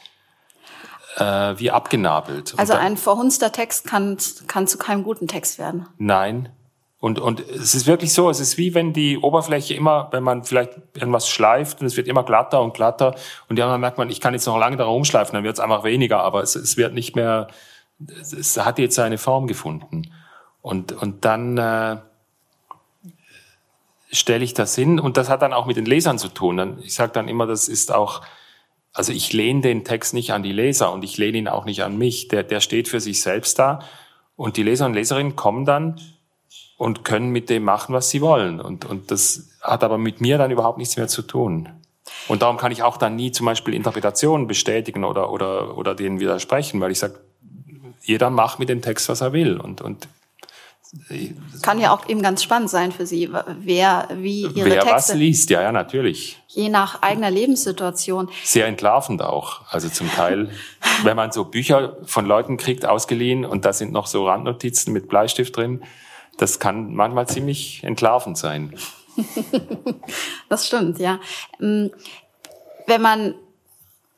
äh, 1.18 1.56
wie 1.58 1.72
abgenabelt. 1.72 2.54
Also 2.58 2.74
dann, 2.74 2.82
ein 2.82 2.98
verhunzter 2.98 3.52
Text 3.52 3.88
kann, 3.88 4.18
kann 4.48 4.68
zu 4.68 4.78
keinem 4.78 5.04
guten 5.04 5.28
Text 5.28 5.58
werden. 5.58 5.88
Nein. 5.98 6.50
Und, 7.08 7.20
und 7.20 7.40
es 7.40 7.74
ist 7.74 7.88
wirklich 7.88 8.12
so, 8.12 8.30
es 8.30 8.42
ist 8.42 8.58
wie 8.58 8.74
wenn 8.74 8.92
die 8.92 9.18
Oberfläche 9.18 9.74
immer, 9.74 10.10
wenn 10.12 10.24
man 10.24 10.44
vielleicht 10.44 10.74
irgendwas 10.94 11.30
schleift 11.30 11.80
und 11.80 11.88
es 11.88 11.96
wird 11.96 12.06
immer 12.06 12.24
glatter 12.24 12.62
und 12.62 12.74
glatter 12.74 13.16
und 13.48 13.58
irgendwann 13.58 13.80
merkt 13.80 13.98
man, 13.98 14.10
ich 14.10 14.20
kann 14.20 14.34
jetzt 14.34 14.46
noch 14.46 14.58
lange 14.58 14.76
darum 14.76 15.06
schleifen, 15.06 15.34
dann 15.34 15.46
wird 15.46 15.54
es 15.54 15.62
einfach 15.62 15.86
weniger, 15.86 16.20
aber 16.20 16.44
es, 16.44 16.58
es 16.58 16.76
wird 16.76 16.94
nicht 16.94 17.16
mehr, 17.16 17.48
es 18.20 18.58
hat 18.58 18.78
jetzt 18.78 18.96
seine 18.96 19.18
Form 19.18 19.48
gefunden. 19.48 20.12
Und, 20.62 20.92
und 20.92 21.24
dann 21.24 21.58
äh, 21.58 21.96
stelle 24.12 24.44
ich 24.44 24.54
das 24.54 24.76
hin 24.76 25.00
und 25.00 25.16
das 25.16 25.30
hat 25.30 25.42
dann 25.42 25.54
auch 25.54 25.66
mit 25.66 25.78
den 25.78 25.86
Lesern 25.86 26.18
zu 26.18 26.28
tun. 26.28 26.58
Dann, 26.58 26.80
ich 26.80 26.94
sage 26.94 27.14
dann 27.14 27.30
immer, 27.30 27.48
das 27.48 27.70
ist 27.70 27.94
auch 27.94 28.22
also 28.92 29.14
ich 29.14 29.32
lehne 29.32 29.62
den 29.62 29.86
Text 29.86 30.14
nicht 30.14 30.34
an 30.34 30.44
die 30.44 30.52
Leser 30.52 30.92
und 30.92 31.06
ich 31.06 31.18
lehne 31.18 31.38
ihn 31.38 31.48
auch 31.48 31.64
nicht 31.64 31.84
an 31.84 31.98
mich. 31.98 32.28
Der, 32.28 32.44
der 32.44 32.60
steht 32.60 32.90
für 32.90 33.00
sich 33.00 33.22
selbst 33.22 33.60
da. 33.60 33.80
Und 34.36 34.58
die 34.58 34.64
Leser 34.64 34.88
und 34.88 34.94
Leserinnen 34.94 35.38
kommen 35.38 35.64
dann 35.64 36.02
und 36.78 37.04
können 37.04 37.32
mit 37.32 37.50
dem 37.50 37.64
machen, 37.64 37.94
was 37.94 38.10
sie 38.10 38.22
wollen. 38.22 38.62
Und, 38.62 38.86
und 38.86 39.12
das 39.12 39.50
hat 39.62 39.84
aber 39.84 39.98
mit 39.98 40.22
mir 40.22 40.38
dann 40.38 40.52
überhaupt 40.52 40.78
nichts 40.78 40.96
mehr 40.96 41.08
zu 41.08 41.24
tun. 41.24 41.70
Und 42.28 42.42
darum 42.42 42.58
kann 42.58 42.72
ich 42.72 42.84
auch 42.84 42.98
dann 42.98 43.16
nie 43.16 43.32
zum 43.32 43.46
Beispiel 43.46 43.74
Interpretationen 43.74 44.48
bestätigen 44.48 45.04
oder, 45.04 45.32
oder, 45.32 45.78
oder 45.78 45.96
denen 45.96 46.20
widersprechen, 46.20 46.80
weil 46.80 46.92
ich 46.92 47.00
sage, 47.00 47.20
jeder 48.02 48.30
macht 48.30 48.60
mit 48.60 48.70
dem 48.70 48.82
Text, 48.82 49.10
was 49.10 49.22
er 49.22 49.34
will. 49.34 49.58
Und, 49.60 49.82
und 49.82 50.08
kann 51.64 51.80
ja 51.80 51.94
auch 51.94 52.08
eben 52.08 52.22
ganz 52.22 52.42
spannend 52.44 52.70
sein 52.70 52.94
für 52.94 53.06
Sie, 53.06 53.30
wer 53.60 54.08
wie 54.14 54.44
Ihre 54.44 54.70
wer 54.70 54.80
Texte. 54.80 54.92
was 54.92 55.14
liest, 55.16 55.50
ja, 55.50 55.62
ja, 55.62 55.72
natürlich. 55.74 56.42
Je 56.48 56.70
nach 56.70 57.02
eigener 57.02 57.30
Lebenssituation. 57.30 58.30
Sehr 58.44 58.68
entlarvend 58.68 59.22
auch. 59.22 59.62
Also 59.70 59.90
zum 59.90 60.10
Teil, 60.10 60.50
wenn 61.04 61.18
man 61.18 61.34
so 61.34 61.44
Bücher 61.44 61.98
von 62.06 62.26
Leuten 62.26 62.56
kriegt, 62.56 62.86
ausgeliehen, 62.86 63.44
und 63.44 63.66
da 63.66 63.74
sind 63.74 63.92
noch 63.92 64.08
so 64.08 64.26
Randnotizen 64.28 64.94
mit 64.94 65.10
Bleistift 65.10 65.58
drin, 65.58 65.84
das 66.38 66.60
kann 66.60 66.94
manchmal 66.94 67.28
ziemlich 67.28 67.84
entlarvend 67.84 68.38
sein. 68.38 68.74
das 70.50 70.68
stimmt, 70.68 71.00
ja. 71.00 71.20
Ähm, 71.60 71.92
wenn 72.86 73.02
man 73.02 73.36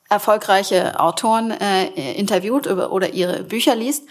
erfolgreiche 0.10 1.00
Autoren 1.00 1.52
äh, 1.52 2.14
interviewt 2.14 2.68
oder 2.68 3.14
ihre 3.14 3.44
Bücher 3.44 3.76
liest, 3.76 4.08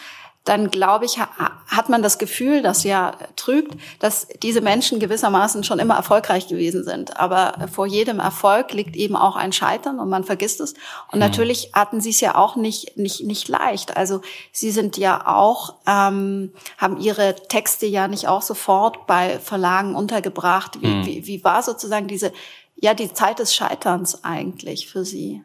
dann 0.49 0.71
glaube 0.71 1.05
ich, 1.05 1.19
hat 1.19 1.91
man 1.91 2.03
das 2.03 2.17
Gefühl, 2.17 2.63
das 2.63 2.83
ja 2.83 3.13
trügt, 3.37 3.79
dass 3.99 4.27
diese 4.43 4.63
Menschen 4.63 4.99
gewissermaßen 4.99 5.63
schon 5.63 5.79
immer 5.79 5.97
erfolgreich 5.97 6.49
gewesen 6.49 6.85
sind. 6.85 7.19
Aber 7.19 7.69
vor 7.71 7.87
jedem 7.87 8.19
Erfolg 8.19 8.73
liegt 8.73 8.97
eben 8.97 9.15
auch 9.15 9.37
ein 9.37 9.53
Scheitern 9.53 10.01
und 10.01 10.09
man 10.09 10.25
vergisst 10.25 10.61
es. 10.61 10.73
Und 11.13 11.17
mhm. 11.17 11.21
natürlich 11.21 11.73
hatten 11.75 12.01
sie 12.01 12.11
es 12.11 12.21
ja 12.21 12.35
auch 12.35 12.57
nicht, 12.57 12.97
nicht, 12.97 13.25
nicht 13.25 13.49
leicht. 13.49 13.99
Also 13.99 14.23
sie 14.51 14.71
sind 14.71 14.97
ja 14.97 15.27
auch, 15.27 15.75
ähm, 15.87 16.55
haben 16.79 16.99
ihre 16.99 17.35
Texte 17.35 17.85
ja 17.85 18.09
nicht 18.09 18.27
auch 18.27 18.43
sofort 18.43 19.07
bei 19.07 19.39
Verlagen 19.41 19.95
untergebracht. 19.95 20.81
Wie, 20.81 20.87
mhm. 20.87 21.07
wie, 21.07 21.27
wie 21.27 21.45
war 21.45 21.63
sozusagen 21.63 22.09
diese, 22.09 22.33
ja, 22.75 22.95
die 22.95 23.13
Zeit 23.13 23.39
des 23.39 23.55
Scheiterns 23.55 24.25
eigentlich 24.25 24.89
für 24.89 25.05
sie? 25.05 25.43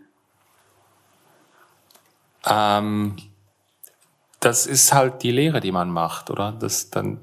Ähm 2.45 3.18
das 4.44 4.66
ist 4.66 4.94
halt 4.94 5.24
die 5.24 5.32
Lehre, 5.32 5.62
die 5.62 5.72
man 5.72 5.89
macht, 5.89 6.30
oder? 6.30 6.52
Das 6.52 6.89
dann, 6.89 7.20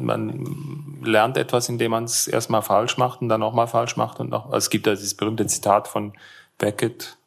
man 0.00 0.98
lernt 1.02 1.36
etwas, 1.36 1.68
indem 1.68 1.90
man 1.90 2.04
es 2.04 2.26
erstmal 2.26 2.62
falsch 2.62 2.96
macht 2.96 3.20
und 3.20 3.28
dann 3.28 3.40
nochmal 3.40 3.66
falsch 3.66 3.96
macht 3.96 4.20
und 4.20 4.30
noch. 4.30 4.46
Also 4.46 4.56
es 4.56 4.70
gibt 4.70 4.86
ja 4.86 4.94
dieses 4.94 5.14
berühmte 5.14 5.46
Zitat 5.46 5.86
von 5.86 6.14
Beckett, 6.56 7.18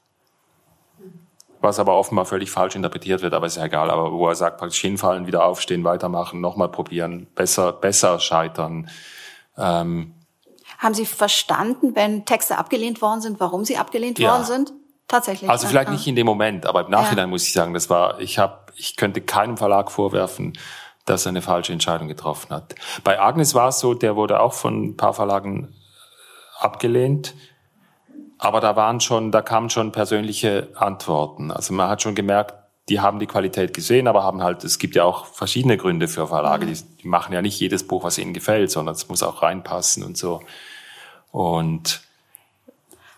was 1.62 1.78
aber 1.78 1.96
offenbar 1.96 2.26
völlig 2.26 2.50
falsch 2.50 2.76
interpretiert 2.76 3.22
wird, 3.22 3.36
aber 3.36 3.46
ist 3.46 3.58
ja 3.58 3.66
egal, 3.66 3.91
aber 3.91 4.12
wo 4.12 4.28
er 4.28 4.36
sagt, 4.36 4.58
praktisch 4.58 4.82
hinfallen, 4.82 5.28
wieder 5.28 5.46
aufstehen, 5.46 5.84
weitermachen, 5.84 6.41
nochmal 6.41 6.70
probieren, 6.70 7.28
besser, 7.36 7.72
besser 7.72 8.20
scheitern. 8.20 8.89
Ähm, 9.58 10.16
Haben 10.80 10.93
Sie 10.96 11.06
verstanden, 11.06 11.96
wenn 11.96 12.26
Texte 12.26 12.58
abgelehnt 12.58 13.00
worden 13.02 13.22
sind, 13.22 13.39
warum 13.39 13.64
sie 13.64 13.78
abgelehnt 13.78 14.18
ja. 14.18 14.32
worden 14.32 14.46
sind? 14.46 14.74
Tatsächlich. 15.08 15.49
Also 15.49 15.68
vielleicht 15.68 15.91
nicht 15.91 16.08
in 16.08 16.16
dem 16.16 16.26
Moment, 16.26 16.66
aber 16.66 16.86
im 16.86 16.91
Nachhinein 16.91 17.26
ja. 17.26 17.28
muss 17.28 17.43
ich 17.43 17.53
sagen, 17.53 17.74
das 17.74 17.89
war, 17.89 18.20
ich 18.20 18.39
habe, 18.39 18.60
ich 18.76 18.95
könnte 18.95 19.22
keinem 19.22 19.58
Verlag 19.58 19.91
vorwerfen, 19.91 20.53
dass 21.06 21.26
er 21.26 21.30
eine 21.30 21.43
falsche 21.43 21.74
Entscheidung 21.74 22.08
getroffen 22.08 22.49
hat. 22.49 22.74
Bei 23.03 23.20
Agnes 23.20 23.53
war 23.53 23.70
es 23.70 23.80
so, 23.80 23.93
der 23.93 24.16
wurde 24.16 24.39
auch 24.39 24.53
von 24.53 24.84
ein 24.84 24.97
paar 24.97 25.14
Verlagen 25.14 25.76
abgelehnt, 26.60 27.36
aber 28.39 28.60
da 28.60 28.76
waren 28.76 28.99
schon, 28.99 29.32
da 29.32 29.41
kamen 29.41 29.70
schon 29.70 29.91
persönliche 29.91 30.70
Antworten. 30.76 31.51
Also 31.51 31.74
man 31.74 31.89
hat 31.89 32.01
schon 32.01 32.16
gemerkt, 32.16 32.56
die 32.89 32.99
haben 32.99 33.20
die 33.20 33.28
Qualität 33.28 33.74
gesehen, 33.74 34.08
aber 34.08 34.24
haben 34.24 34.43
halt, 34.43 34.64
es 34.64 34.78
gibt 34.78 34.95
ja 34.95 35.03
auch 35.03 35.26
verschiedene 35.26 35.78
Gründe 35.78 36.08
für 36.08 36.28
Verlage. 36.28 36.66
Mhm. 36.66 36.74
Die, 36.74 36.82
die 37.03 37.08
machen 37.08 37.34
ja 37.34 37.41
nicht 37.41 37.60
jedes 37.60 37.88
Buch, 37.88 38.03
was 38.03 38.18
ihnen 38.18 38.34
gefällt, 38.34 38.72
sondern 38.72 38.95
es 38.95 39.08
muss 39.08 39.24
auch 39.24 39.41
reinpassen 39.41 40.03
und 40.03 40.18
so. 40.18 40.41
Und 41.32 42.01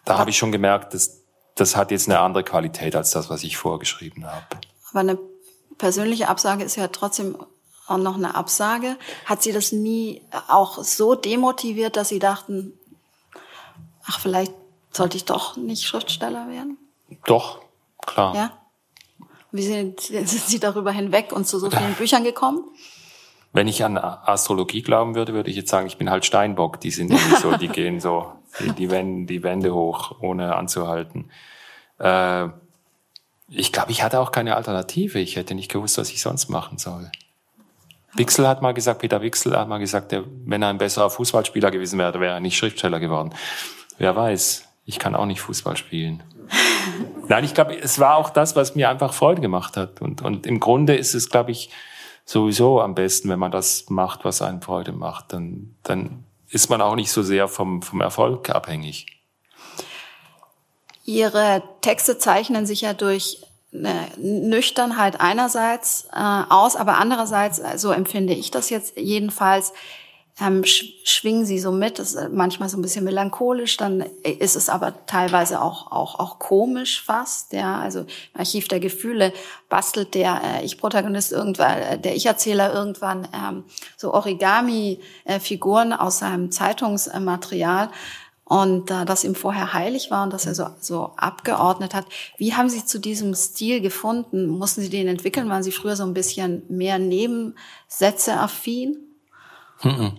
da 0.06 0.18
habe 0.18 0.30
ich 0.30 0.38
schon 0.38 0.52
gemerkt, 0.52 0.94
dass 0.94 1.17
das 1.58 1.76
hat 1.76 1.92
jetzt 1.92 2.08
eine 2.08 2.20
andere 2.20 2.44
Qualität 2.44 2.96
als 2.96 3.12
das, 3.12 3.30
was 3.30 3.44
ich 3.44 3.58
vorgeschrieben 3.58 4.26
habe. 4.26 4.46
Aber 4.92 5.00
eine 5.00 5.20
persönliche 5.78 6.30
Absage 6.30 6.64
ist 6.64 6.76
ja 6.76 6.88
trotzdem 6.88 7.36
auch 7.88 7.98
noch 7.98 8.16
eine 8.16 8.36
Absage. 8.36 8.98
Hat 9.26 9.44
Sie 9.44 9.52
das 9.52 9.72
nie 9.72 10.22
auch 10.48 10.84
so 10.84 11.16
demotiviert, 11.16 11.98
dass 11.98 12.10
Sie 12.10 12.20
dachten, 12.20 12.74
ach, 14.06 14.20
vielleicht 14.20 14.54
sollte 14.92 15.18
ich 15.18 15.26
doch 15.26 15.58
nicht 15.58 15.84
Schriftsteller 15.84 16.48
werden? 16.50 16.78
Doch, 17.26 17.62
klar. 18.06 18.36
Ja? 18.36 18.52
Wie 19.52 19.64
sind, 19.64 20.02
sind 20.02 20.28
Sie 20.28 20.60
darüber 20.60 20.92
hinweg 20.92 21.32
und 21.32 21.48
zu 21.48 21.60
so 21.60 21.70
vielen 21.70 21.94
Büchern 21.98 22.24
gekommen? 22.24 22.64
Wenn 23.54 23.68
ich 23.68 23.84
an 23.84 23.98
Astrologie 23.98 24.82
glauben 24.82 25.16
würde, 25.16 25.34
würde 25.34 25.50
ich 25.50 25.56
jetzt 25.56 25.70
sagen, 25.70 25.88
ich 25.88 25.98
bin 25.98 26.10
halt 26.10 26.26
Steinbock. 26.26 26.80
Die 26.82 26.92
sind 26.92 27.10
nicht 27.10 27.38
so, 27.38 27.56
die 27.56 27.68
gehen 27.70 28.00
so 28.00 28.34
die, 28.60 28.72
die, 28.72 28.92
Wände, 28.92 29.26
die 29.26 29.44
Wände 29.44 29.74
hoch, 29.74 30.20
ohne 30.22 30.56
anzuhalten. 30.56 31.30
Äh, 32.00 32.48
ich 33.50 33.72
glaube, 33.72 33.92
ich 33.92 34.04
hatte 34.04 34.20
auch 34.20 34.32
keine 34.32 34.56
Alternative. 34.56 35.20
Ich 35.20 35.36
hätte 35.36 35.56
nicht 35.56 35.72
gewusst, 35.72 35.98
was 35.98 36.10
ich 36.10 36.22
sonst 36.22 36.50
machen 36.50 36.78
soll. 36.78 37.10
Wixel 38.14 38.48
hat 38.48 38.62
mal 38.62 38.74
gesagt, 38.74 39.00
Peter 39.00 39.22
Wixel 39.22 39.58
hat 39.58 39.68
mal 39.68 39.78
gesagt, 39.78 40.12
der, 40.12 40.24
wenn 40.46 40.62
er 40.62 40.70
ein 40.70 40.78
besserer 40.78 41.10
Fußballspieler 41.10 41.72
gewesen 41.72 42.00
wäre, 42.00 42.20
wäre 42.20 42.36
er 42.36 42.40
nicht 42.40 42.58
Schriftsteller 42.58 43.00
geworden. 43.00 43.34
Wer 43.98 44.16
weiß, 44.16 44.68
ich 44.86 45.00
kann 45.00 45.16
auch 45.16 45.26
nicht 45.26 45.42
Fußball 45.42 45.78
spielen. 45.78 46.24
Nein, 47.28 47.44
ich 47.44 47.54
glaube, 47.54 47.78
es 47.78 48.00
war 48.00 48.16
auch 48.16 48.30
das, 48.30 48.56
was 48.56 48.76
mir 48.76 48.90
einfach 48.90 49.14
Freude 49.14 49.42
gemacht 49.42 49.78
hat. 49.78 50.02
Und, 50.02 50.22
und 50.22 50.46
im 50.46 50.60
Grunde 50.60 50.96
ist 50.96 51.14
es, 51.14 51.30
glaube 51.30 51.52
ich, 51.52 51.70
sowieso 52.26 52.82
am 52.82 52.96
besten, 52.96 53.30
wenn 53.30 53.40
man 53.40 53.52
das 53.52 53.90
macht, 53.90 54.26
was 54.26 54.42
einen 54.42 54.62
Freude 54.62 54.94
macht. 54.94 55.34
Dann, 55.34 55.76
dann 55.84 56.24
ist 56.50 56.70
man 56.70 56.82
auch 56.82 56.96
nicht 56.96 57.12
so 57.12 57.24
sehr 57.24 57.48
vom, 57.48 57.82
vom 57.82 58.02
Erfolg 58.02 58.50
abhängig. 58.50 59.06
Ihre 61.06 61.64
Texte 61.82 62.18
zeichnen 62.18 62.66
sich 62.66 62.82
ja 62.82 62.94
durch 62.94 63.42
eine 63.74 64.08
Nüchternheit 64.18 65.20
einerseits 65.20 66.08
äh, 66.14 66.44
aus, 66.50 66.76
aber 66.76 66.98
andererseits, 66.98 67.62
so 67.82 67.92
empfinde 67.92 68.34
ich 68.34 68.52
das 68.52 68.70
jetzt 68.70 68.98
jedenfalls, 68.98 69.74
ähm, 70.40 70.64
schwingen 70.66 71.46
sie 71.46 71.60
so 71.60 71.72
mit. 71.72 71.98
Das 72.00 72.14
ist 72.14 72.32
manchmal 72.32 72.70
so 72.70 72.78
ein 72.78 72.82
bisschen 72.82 73.06
melancholisch, 73.06 73.78
dann 73.78 74.02
ist 74.24 74.56
es 74.56 74.70
aber 74.70 75.06
teilweise 75.08 75.62
auch 75.62 75.92
auch 75.92 76.20
auch 76.20 76.38
komisch 76.38 77.04
fast. 77.04 77.54
Ja, 77.54 77.80
also 77.80 78.06
Archiv 78.34 78.68
der 78.68 78.80
Gefühle 78.80 79.34
bastelt 79.70 80.14
der 80.14 80.42
äh, 80.44 80.66
Ich-Protagonist 80.66 81.32
irgendwann, 81.32 81.78
äh, 81.78 82.00
der 82.00 82.16
Ich-Erzähler 82.16 82.74
irgendwann 82.74 83.28
ähm, 83.34 83.64
so 83.96 84.14
Origami-Figuren 84.14 85.94
aus 85.94 86.20
seinem 86.20 86.52
Zeitungsmaterial 86.52 87.90
und 88.44 88.92
äh, 88.92 89.06
das 89.06 89.24
ihm 89.24 89.36
vorher 89.36 89.74
heilig 89.74 90.12
war 90.12 90.24
und 90.24 90.32
dass 90.32 90.46
er 90.46 90.56
so, 90.56 90.68
so 90.80 91.14
abgeordnet 91.18 91.94
hat. 91.94 92.06
Wie 92.38 92.54
haben 92.54 92.70
Sie 92.70 92.86
zu 92.86 93.00
diesem 93.00 93.34
Stil 93.34 93.82
gefunden? 93.82 94.48
Mussten 94.48 94.82
Sie 94.82 94.90
den 94.90 95.08
entwickeln? 95.08 95.50
Waren 95.50 95.64
Sie 95.64 95.72
früher 95.72 95.96
so 95.96 96.04
ein 96.04 96.14
bisschen 96.14 96.64
mehr 96.70 97.00
Nebensätze 97.00 98.40
affin? 98.40 98.98
Mhm. 99.84 100.18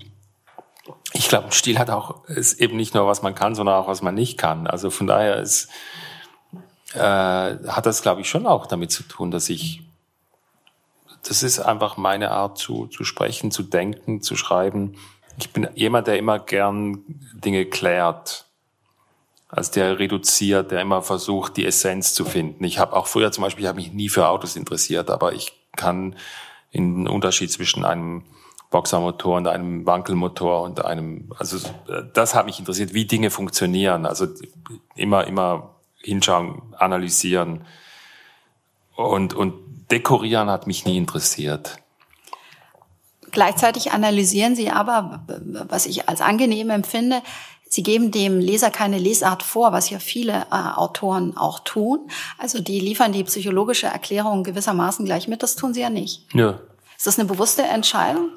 Ich 1.13 1.29
glaube, 1.29 1.53
Stil 1.53 1.79
hat 1.79 1.91
auch 1.91 2.25
ist 2.29 2.61
eben 2.61 2.77
nicht 2.77 2.95
nur 2.95 3.07
was 3.07 3.23
man 3.23 3.35
kann, 3.35 3.55
sondern 3.55 3.77
auch 3.77 3.89
was 3.89 4.03
man 4.03 4.15
nicht 4.15 4.39
kann. 4.39 4.67
Also 4.67 4.91
von 4.91 5.07
daher 5.07 5.37
ist, 5.37 5.69
äh, 6.95 6.99
hat 6.99 7.87
das, 7.87 8.03
glaube 8.03 8.21
ich, 8.21 8.29
schon 8.29 8.47
auch 8.47 8.67
damit 8.67 8.93
zu 8.93 9.03
tun, 9.03 9.31
dass 9.31 9.49
ich 9.49 9.83
das 11.25 11.43
ist 11.43 11.61
einfach 11.61 11.97
meine 11.97 12.31
Art 12.31 12.59
zu, 12.59 12.87
zu 12.87 13.05
sprechen, 13.05 13.51
zu 13.51 13.63
denken, 13.63 14.23
zu 14.23 14.37
schreiben. 14.37 14.97
Ich 15.39 15.53
bin 15.53 15.69
jemand, 15.75 16.07
der 16.07 16.19
immer 16.19 16.39
gern 16.39 17.05
Dinge 17.35 17.67
klärt. 17.67 18.47
Also 19.49 19.73
der 19.73 19.99
reduziert, 19.99 20.71
der 20.71 20.81
immer 20.81 21.03
versucht, 21.03 21.57
die 21.57 21.65
Essenz 21.65 22.15
zu 22.15 22.25
finden. 22.25 22.65
Ich 22.65 22.79
habe 22.79 22.95
auch 22.95 23.07
früher 23.07 23.33
zum 23.33 23.43
Beispiel, 23.43 23.65
ich 23.65 23.69
habe 23.69 23.81
mich 23.81 23.93
nie 23.93 24.09
für 24.09 24.29
Autos 24.29 24.57
interessiert, 24.57 25.11
aber 25.11 25.33
ich 25.33 25.53
kann 25.77 26.17
in 26.71 27.05
den 27.05 27.09
Unterschied 27.09 27.51
zwischen 27.51 27.85
einem 27.85 28.25
Boxermotor 28.71 29.37
und 29.37 29.49
einem 29.49 29.87
Wankelmotor 29.87 30.63
und 30.63 30.85
einem, 30.85 31.33
also 31.39 31.59
das 32.13 32.35
hat 32.35 32.47
mich 32.47 32.59
interessiert, 32.59 32.93
wie 32.93 33.07
Dinge 33.07 33.31
funktionieren. 33.31 34.05
Also 34.05 34.27
immer, 34.95 35.27
immer 35.27 35.75
hinschauen, 36.03 36.63
analysieren 36.77 37.65
und, 38.97 39.35
und 39.35 39.55
dekorieren 39.91 40.51
hat 40.51 40.67
mich 40.67 40.85
nie 40.85 40.99
interessiert. 40.99 41.79
Gleichzeitig 43.31 43.93
analysieren 43.93 44.57
Sie 44.57 44.71
aber, 44.71 45.25
was 45.69 45.87
ich 45.87 46.09
als 46.09 46.21
angenehm 46.21 46.71
empfinde, 46.71 47.23
Sie 47.71 47.83
geben 47.83 48.11
dem 48.11 48.41
Leser 48.41 48.71
keine 48.71 48.99
Lesart 48.99 49.43
vor, 49.43 49.73
was 49.73 49.91
ja 49.91 49.99
viele 49.99 50.47
äh, 50.51 50.77
Autoren 50.77 51.37
auch 51.37 51.59
tun. 51.61 52.11
Also 52.39 52.61
die 52.61 52.81
liefern 52.81 53.13
die 53.13 53.25
psychologische 53.25 53.89
Erklärung 53.89 54.43
gewissermaßen 54.43 55.05
gleich 55.05 55.29
mit. 55.29 55.43
Das 55.43 55.55
tun 55.55 55.75
Sie 55.75 55.83
ja 55.83 55.91
nicht. 55.91 56.25
Ja. 56.33 56.61
Ist 56.97 57.07
das 57.07 57.19
eine 57.19 57.29
bewusste 57.29 57.63
Entscheidung? 57.63 58.31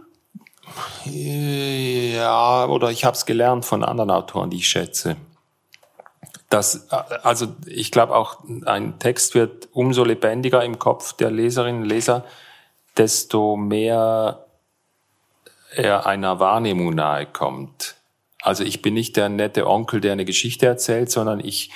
Ja, 1.06 2.66
oder 2.66 2.92
ich 2.92 3.06
habe 3.06 3.16
es 3.16 3.26
gelernt 3.26 3.66
von 3.66 3.84
anderen 3.84 4.12
Autoren, 4.12 4.50
die 4.50 4.58
ich 4.58 4.68
schätze. 4.68 5.18
Das, 6.50 6.90
also 6.90 7.48
ich 7.66 7.92
glaube 7.92 8.16
auch, 8.16 8.40
ein 8.66 9.00
Text 9.00 9.36
wird 9.36 9.70
umso 9.72 10.04
lebendiger 10.04 10.64
im 10.64 10.80
Kopf 10.80 11.14
der 11.14 11.32
Leserinnen 11.32 11.84
und 11.84 11.88
Leser, 11.88 12.26
desto 12.98 13.56
mehr 13.56 14.46
er 15.74 16.06
einer 16.06 16.40
Wahrnehmung 16.40 16.94
nahe 16.94 17.26
kommt. 17.26 17.96
Also 18.42 18.64
ich 18.64 18.82
bin 18.82 18.94
nicht 18.94 19.16
der 19.16 19.30
nette 19.30 19.68
Onkel, 19.68 20.02
der 20.02 20.12
eine 20.12 20.26
Geschichte 20.26 20.66
erzählt, 20.66 21.10
sondern 21.10 21.40
ich 21.40 21.72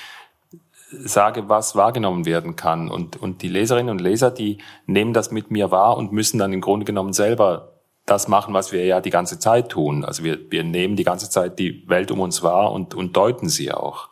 sage, 0.90 1.48
was 1.48 1.74
wahrgenommen 1.74 2.26
werden 2.26 2.56
kann. 2.56 2.90
Und, 2.90 3.16
und 3.16 3.42
die 3.42 3.48
Leserinnen 3.48 3.90
und 3.90 4.00
Leser, 4.00 4.30
die 4.30 4.58
nehmen 4.86 5.12
das 5.12 5.30
mit 5.30 5.50
mir 5.50 5.70
wahr 5.70 5.96
und 5.96 6.12
müssen 6.12 6.38
dann 6.38 6.52
im 6.52 6.60
Grunde 6.60 6.84
genommen 6.84 7.12
selber 7.12 7.75
das 8.06 8.28
machen, 8.28 8.54
was 8.54 8.72
wir 8.72 8.84
ja 8.84 9.00
die 9.00 9.10
ganze 9.10 9.38
Zeit 9.38 9.68
tun. 9.68 10.04
Also 10.04 10.22
wir, 10.22 10.50
wir 10.50 10.62
nehmen 10.62 10.96
die 10.96 11.04
ganze 11.04 11.28
Zeit 11.28 11.58
die 11.58 11.86
Welt 11.88 12.10
um 12.10 12.20
uns 12.20 12.42
wahr 12.42 12.72
und, 12.72 12.94
und 12.94 13.16
deuten 13.16 13.48
sie 13.48 13.72
auch. 13.72 14.08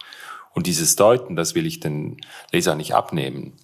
Und 0.52 0.66
dieses 0.66 0.96
Deuten, 0.96 1.36
das 1.36 1.54
will 1.54 1.66
ich 1.66 1.80
den 1.80 2.20
Leser 2.52 2.74
nicht 2.74 2.94
abnehmen. 2.94 3.54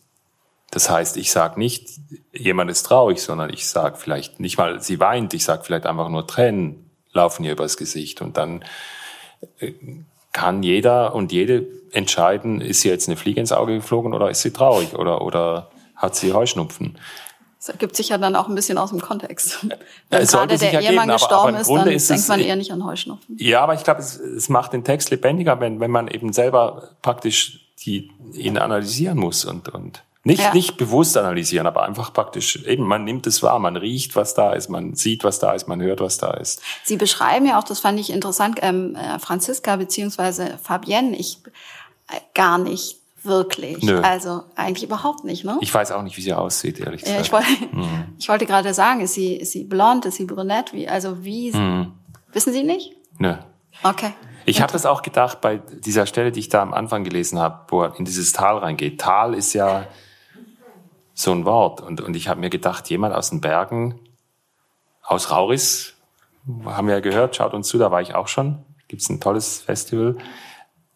Das 0.71 0.89
heißt, 0.89 1.17
ich 1.17 1.33
sage 1.33 1.59
nicht, 1.59 1.89
jemand 2.33 2.71
ist 2.71 2.85
traurig, 2.85 3.21
sondern 3.21 3.53
ich 3.53 3.67
sage 3.67 3.97
vielleicht 3.97 4.39
nicht 4.39 4.57
mal, 4.57 4.81
sie 4.81 5.01
weint, 5.01 5.35
ich 5.35 5.45
sage 5.45 5.65
vielleicht 5.65 5.87
einfach 5.87 6.09
nur 6.09 6.27
Tränen 6.29 6.91
laufen 7.13 7.45
ihr 7.45 7.53
übers 7.53 7.77
Gesicht. 7.77 8.21
Und 8.21 8.37
dann 8.37 8.65
äh, 9.59 9.73
kann 10.33 10.63
jeder 10.63 11.15
und 11.15 11.33
jede 11.33 11.67
entscheiden, 11.91 12.61
ist 12.61 12.83
sie 12.83 12.89
jetzt 12.89 13.09
eine 13.09 13.17
Fliege 13.17 13.41
ins 13.41 13.51
Auge 13.51 13.75
geflogen 13.75 14.15
oder 14.15 14.31
ist 14.31 14.43
sie 14.43 14.53
traurig 14.53 14.95
oder, 14.95 15.23
oder 15.23 15.71
hat 15.97 16.15
sie 16.15 16.33
Heuschnupfen. 16.33 16.99
Das 17.61 17.69
ergibt 17.69 17.95
sich 17.95 18.09
ja 18.09 18.17
dann 18.17 18.37
auch 18.37 18.49
ein 18.49 18.55
bisschen 18.55 18.79
aus 18.79 18.89
dem 18.89 19.03
Kontext. 19.03 19.67
Wenn 20.09 20.27
gerade 20.27 20.57
der 20.57 20.81
Ehemann 20.81 21.11
ja 21.11 21.17
gestorben 21.17 21.57
ist, 21.57 21.69
dann 21.69 21.89
ist 21.89 22.09
denkt 22.09 22.29
man 22.29 22.41
eher 22.41 22.57
nicht 22.57 22.73
an 22.73 22.83
Heuschnupfen. 22.87 23.37
Ja, 23.39 23.61
aber 23.61 23.75
ich 23.75 23.85
glaube, 23.85 24.01
es, 24.01 24.17
es 24.17 24.49
macht 24.49 24.73
den 24.73 24.83
Text 24.83 25.11
lebendiger, 25.11 25.61
wenn, 25.61 25.79
wenn 25.79 25.91
man 25.91 26.09
eben 26.09 26.33
selber 26.33 26.89
praktisch 27.03 27.71
die, 27.85 28.11
ihn 28.33 28.57
analysieren 28.57 29.19
muss 29.19 29.45
und, 29.45 29.69
und 29.69 30.03
nicht, 30.25 30.43
ja. 30.43 30.55
nicht 30.55 30.79
bewusst 30.79 31.19
analysieren, 31.19 31.67
aber 31.67 31.83
einfach 31.83 32.15
praktisch 32.15 32.65
eben, 32.65 32.85
man 32.85 33.05
nimmt 33.05 33.27
es 33.27 33.43
wahr, 33.43 33.59
man 33.59 33.77
riecht, 33.77 34.17
was 34.17 34.35
da 34.35 34.53
ist, 34.53 34.71
man 34.71 34.95
sieht, 34.95 35.23
was 35.23 35.39
da 35.39 35.53
ist, 35.53 35.69
man 35.69 35.83
hört, 35.83 36.01
was 36.01 36.17
da 36.17 36.33
ist. 36.33 36.63
Sie 36.85 36.97
beschreiben 36.97 37.47
ja 37.47 37.59
auch, 37.59 37.65
das 37.65 37.81
fand 37.81 38.01
ich 38.01 38.11
interessant, 38.11 38.59
ähm, 38.63 38.97
äh, 38.97 39.19
Franziska 39.19 39.77
beziehungsweise 39.77 40.59
Fabienne, 40.63 41.17
ich 41.17 41.39
äh, 42.09 42.21
gar 42.35 42.59
nicht 42.59 43.00
wirklich. 43.23 43.83
Nö. 43.83 44.01
Also 44.01 44.45
eigentlich 44.57 44.85
überhaupt 44.85 45.25
nicht, 45.25 45.45
ne? 45.45 45.59
Ich 45.61 45.73
weiß 45.73 45.93
auch 45.93 46.03
nicht, 46.03 46.17
wie 46.17 46.23
sie 46.23 46.33
aussieht, 46.33 46.81
ehrlich 46.81 47.03
gesagt. 47.03 47.19
Ja, 47.19 47.23
ich, 47.23 47.33
wollte, 47.33 47.77
mhm. 47.77 48.15
ich 48.19 48.29
wollte 48.29 48.47
gerade 48.47 48.75
sagen, 48.75 49.01
ist 49.01 49.15
sie, 49.15 49.35
ist 49.37 49.53
sie 49.53 49.65
blond, 49.65 50.07
ist 50.07 50.17
sie 50.17 50.27
brünett? 50.27 50.73
Wie, 50.73 50.89
also 50.89 51.25
wie, 51.25 51.53
mhm. 51.53 51.93
wissen 52.33 52.53
Sie 52.53 52.63
nicht? 52.63 52.93
Nö. 53.19 53.35
Okay. 53.83 54.13
Ich 54.47 54.63
habe 54.63 54.73
das 54.73 54.87
auch 54.87 55.03
gedacht 55.03 55.41
bei 55.41 55.59
dieser 55.59 56.07
Stelle, 56.07 56.33
die 56.33 56.41
ich 56.41 56.49
da 56.49 56.63
am 56.63 56.75
Anfang 56.75 57.05
gelesen 57.05 57.39
habe, 57.39 57.61
wo 57.69 57.83
er 57.83 57.97
in 57.99 58.05
dieses 58.05 58.33
Tal 58.33 58.59
reingeht. 58.59 59.01
Tal 59.01 59.35
ist 59.35 59.53
ja 59.53 59.87
so 61.15 61.33
ein 61.33 61.45
Wort. 61.45 61.81
Und, 61.81 62.01
und 62.01 62.17
ich 62.17 62.29
habe 62.29 62.41
mir 62.41 62.51
gedacht, 62.51 62.89
jemand 62.89 63.15
aus 63.15 63.31
den 63.31 63.41
Bergen, 63.41 64.01
aus 65.03 65.31
Rauris, 65.31 65.95
haben 66.65 66.89
wir 66.89 66.95
ja 66.95 67.01
gehört, 67.01 67.37
schaut 67.37 67.53
uns 67.53 67.69
zu, 67.69 67.79
da 67.79 67.91
war 67.91 68.01
ich 68.01 68.15
auch 68.15 68.29
schon. 68.29 68.65
Gibt's 68.89 69.09
ein 69.09 69.21
tolles 69.21 69.61
Festival. 69.61 70.17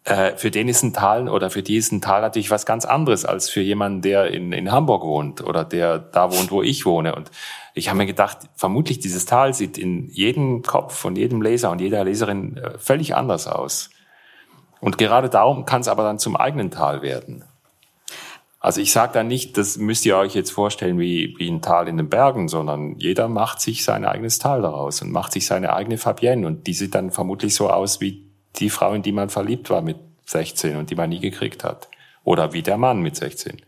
Äh, 0.05 0.37
für 0.37 0.51
den 0.51 0.67
ist 0.67 0.83
ein 0.83 0.93
Tal 0.93 1.27
oder 1.27 1.49
für 1.49 1.63
die 1.63 1.77
ist 1.77 1.91
ein 1.91 1.99
Tal 1.99 2.21
natürlich 2.21 2.51
was 2.51 2.67
ganz 2.67 2.85
anderes 2.85 3.25
als 3.25 3.49
für 3.49 3.61
jemanden, 3.61 4.03
der 4.03 4.27
in, 4.27 4.53
in 4.53 4.71
Hamburg 4.71 5.03
wohnt 5.03 5.43
oder 5.43 5.65
der 5.65 5.97
da 5.97 6.31
wohnt, 6.31 6.51
wo 6.51 6.61
ich 6.61 6.85
wohne. 6.85 7.15
Und 7.15 7.31
ich 7.73 7.89
habe 7.89 7.97
mir 7.97 8.05
gedacht, 8.05 8.37
vermutlich 8.55 8.99
dieses 8.99 9.25
Tal 9.25 9.55
sieht 9.55 9.79
in 9.79 10.07
jedem 10.11 10.61
Kopf 10.61 10.95
von 10.95 11.15
jedem 11.15 11.41
Leser 11.41 11.71
und 11.71 11.81
jeder 11.81 12.03
Leserin 12.03 12.57
äh, 12.57 12.77
völlig 12.77 13.15
anders 13.15 13.47
aus. 13.47 13.89
Und 14.79 14.99
gerade 14.99 15.29
darum 15.29 15.65
kann 15.65 15.81
es 15.81 15.87
aber 15.87 16.03
dann 16.03 16.19
zum 16.19 16.35
eigenen 16.35 16.69
Tal 16.69 17.01
werden. 17.01 17.43
Also 18.59 18.81
ich 18.81 18.91
sage 18.91 19.13
da 19.13 19.23
nicht, 19.23 19.57
das 19.57 19.77
müsst 19.77 20.05
ihr 20.05 20.17
euch 20.17 20.35
jetzt 20.35 20.51
vorstellen 20.51 20.99
wie, 20.99 21.33
wie 21.39 21.49
ein 21.49 21.63
Tal 21.63 21.87
in 21.87 21.97
den 21.97 22.09
Bergen, 22.09 22.47
sondern 22.47 22.95
jeder 22.99 23.27
macht 23.27 23.59
sich 23.59 23.83
sein 23.83 24.05
eigenes 24.05 24.37
Tal 24.37 24.61
daraus 24.61 25.01
und 25.01 25.11
macht 25.11 25.31
sich 25.31 25.47
seine 25.47 25.73
eigene 25.73 25.97
Fabienne. 25.97 26.45
Und 26.45 26.67
die 26.67 26.73
sieht 26.73 26.93
dann 26.93 27.09
vermutlich 27.09 27.55
so 27.55 27.69
aus 27.69 28.01
wie 28.01 28.24
die 28.59 28.69
Frau, 28.69 28.93
in 28.93 29.01
die 29.01 29.11
man 29.11 29.29
verliebt 29.29 29.69
war 29.69 29.81
mit 29.81 29.97
16 30.25 30.75
und 30.75 30.89
die 30.89 30.95
man 30.95 31.09
nie 31.09 31.19
gekriegt 31.19 31.63
hat. 31.63 31.87
Oder 32.23 32.53
wie 32.53 32.63
der 32.63 32.77
Mann 32.77 33.01
mit 33.01 33.15
16, 33.15 33.61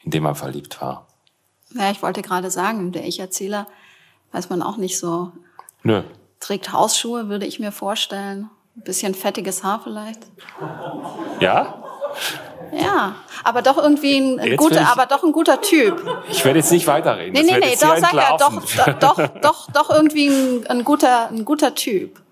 in 0.00 0.10
dem 0.10 0.22
man 0.22 0.34
verliebt 0.34 0.80
war. 0.80 1.06
Ja, 1.74 1.90
ich 1.90 2.02
wollte 2.02 2.22
gerade 2.22 2.50
sagen, 2.50 2.92
der 2.92 3.04
Ich-Erzähler 3.06 3.66
weiß 4.32 4.50
man 4.50 4.62
auch 4.62 4.76
nicht 4.76 4.98
so. 4.98 5.32
Nö. 5.82 6.02
Trägt 6.40 6.72
Hausschuhe, 6.72 7.28
würde 7.28 7.46
ich 7.46 7.60
mir 7.60 7.72
vorstellen. 7.72 8.50
Ein 8.76 8.82
bisschen 8.84 9.14
fettiges 9.14 9.62
Haar 9.62 9.80
vielleicht. 9.82 10.20
Ja? 11.40 11.82
Ja, 12.72 13.16
aber 13.44 13.60
doch 13.60 13.76
irgendwie 13.76 14.18
ein, 14.18 14.40
ein 14.40 14.56
guter, 14.56 14.80
ich, 14.80 14.86
aber 14.86 15.04
doch 15.04 15.22
ein 15.22 15.32
guter 15.32 15.60
Typ. 15.60 16.02
Ich 16.30 16.42
werde 16.44 16.58
jetzt 16.58 16.72
nicht 16.72 16.86
weiterreden. 16.86 17.32
Nee, 17.32 17.42
nee, 17.42 17.58
nee, 17.58 17.76
doch, 17.78 17.96
sag 17.98 18.14
ja, 18.14 18.36
doch, 18.38 18.62
doch, 18.98 19.28
doch, 19.40 19.70
doch 19.70 19.90
irgendwie 19.90 20.28
ein, 20.28 20.66
ein 20.68 20.84
guter, 20.84 21.28
ein 21.28 21.44
guter 21.44 21.74
Typ, 21.74 22.22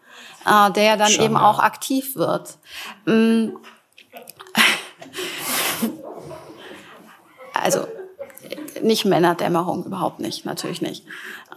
äh, 0.47 0.71
der 0.73 0.97
dann 0.97 1.11
Schon, 1.11 1.25
eben 1.25 1.35
ja. 1.35 1.51
auch 1.51 1.59
aktiv 1.59 2.17
wird. 2.17 2.59
Mm. 3.07 3.51
Also 7.53 7.87
nicht 8.81 9.05
Männerdämmerung, 9.05 9.85
überhaupt 9.85 10.19
nicht, 10.19 10.47
natürlich 10.47 10.81
nicht. 10.81 11.05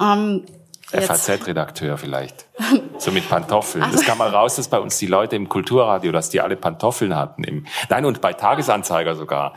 Ähm, 0.02 0.44
FAZ-Redakteur 0.92 1.98
vielleicht. 1.98 2.46
So 3.00 3.12
mit 3.12 3.28
Pantoffeln. 3.28 3.84
Das 3.92 4.06
kam 4.06 4.20
mal 4.20 4.30
raus, 4.30 4.56
dass 4.56 4.70
bei 4.70 4.80
uns 4.80 4.98
die 4.98 5.08
Leute 5.08 5.36
im 5.36 5.50
Kulturradio, 5.50 6.14
dass 6.14 6.30
die 6.30 6.40
alle 6.40 6.56
Pantoffeln 6.56 7.16
hatten. 7.16 7.66
Nein, 7.90 8.06
und 8.06 8.22
bei 8.22 8.32
Tagesanzeiger 8.32 9.16
sogar. 9.16 9.56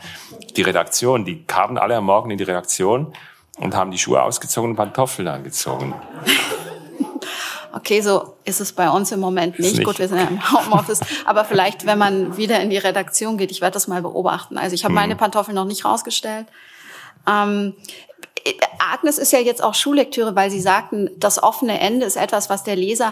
Die 0.57 0.63
Redaktion, 0.63 1.23
die 1.23 1.45
kamen 1.45 1.77
alle 1.77 1.95
am 1.95 2.05
Morgen 2.05 2.29
in 2.31 2.37
die 2.37 2.43
Redaktion 2.43 3.13
und 3.57 3.73
haben 3.73 3.91
die 3.91 3.97
Schuhe 3.97 4.21
ausgezogen 4.21 4.71
und 4.71 4.75
Pantoffeln 4.75 5.29
angezogen. 5.29 5.93
Okay, 7.77 8.01
so 8.01 8.37
ist 8.43 8.59
es 8.59 8.73
bei 8.73 8.89
uns 8.89 9.11
im 9.11 9.19
Moment 9.19 9.59
nicht. 9.59 9.75
nicht. 9.75 9.85
Gut, 9.85 9.99
wir 9.99 10.07
sind 10.07 10.17
ja 10.17 10.27
im 10.27 10.51
Homeoffice. 10.51 10.99
Aber 11.25 11.45
vielleicht, 11.45 11.85
wenn 11.85 11.97
man 11.97 12.35
wieder 12.35 12.59
in 12.59 12.69
die 12.69 12.77
Redaktion 12.77 13.37
geht, 13.37 13.51
ich 13.51 13.61
werde 13.61 13.75
das 13.75 13.87
mal 13.87 14.01
beobachten. 14.01 14.57
Also 14.57 14.73
ich 14.73 14.83
habe 14.83 14.93
hm. 14.93 14.95
meine 14.95 15.15
Pantoffeln 15.15 15.55
noch 15.55 15.65
nicht 15.65 15.85
rausgestellt. 15.85 16.47
Ähm, 17.27 17.75
Agnes 18.79 19.17
ist 19.17 19.31
ja 19.33 19.39
jetzt 19.39 19.63
auch 19.63 19.73
Schullektüre, 19.73 20.35
weil 20.35 20.49
Sie 20.49 20.61
sagten, 20.61 21.09
das 21.17 21.41
offene 21.41 21.79
Ende 21.79 22.05
ist 22.05 22.15
etwas, 22.15 22.49
was 22.49 22.63
der 22.63 22.75
Leser, 22.75 23.11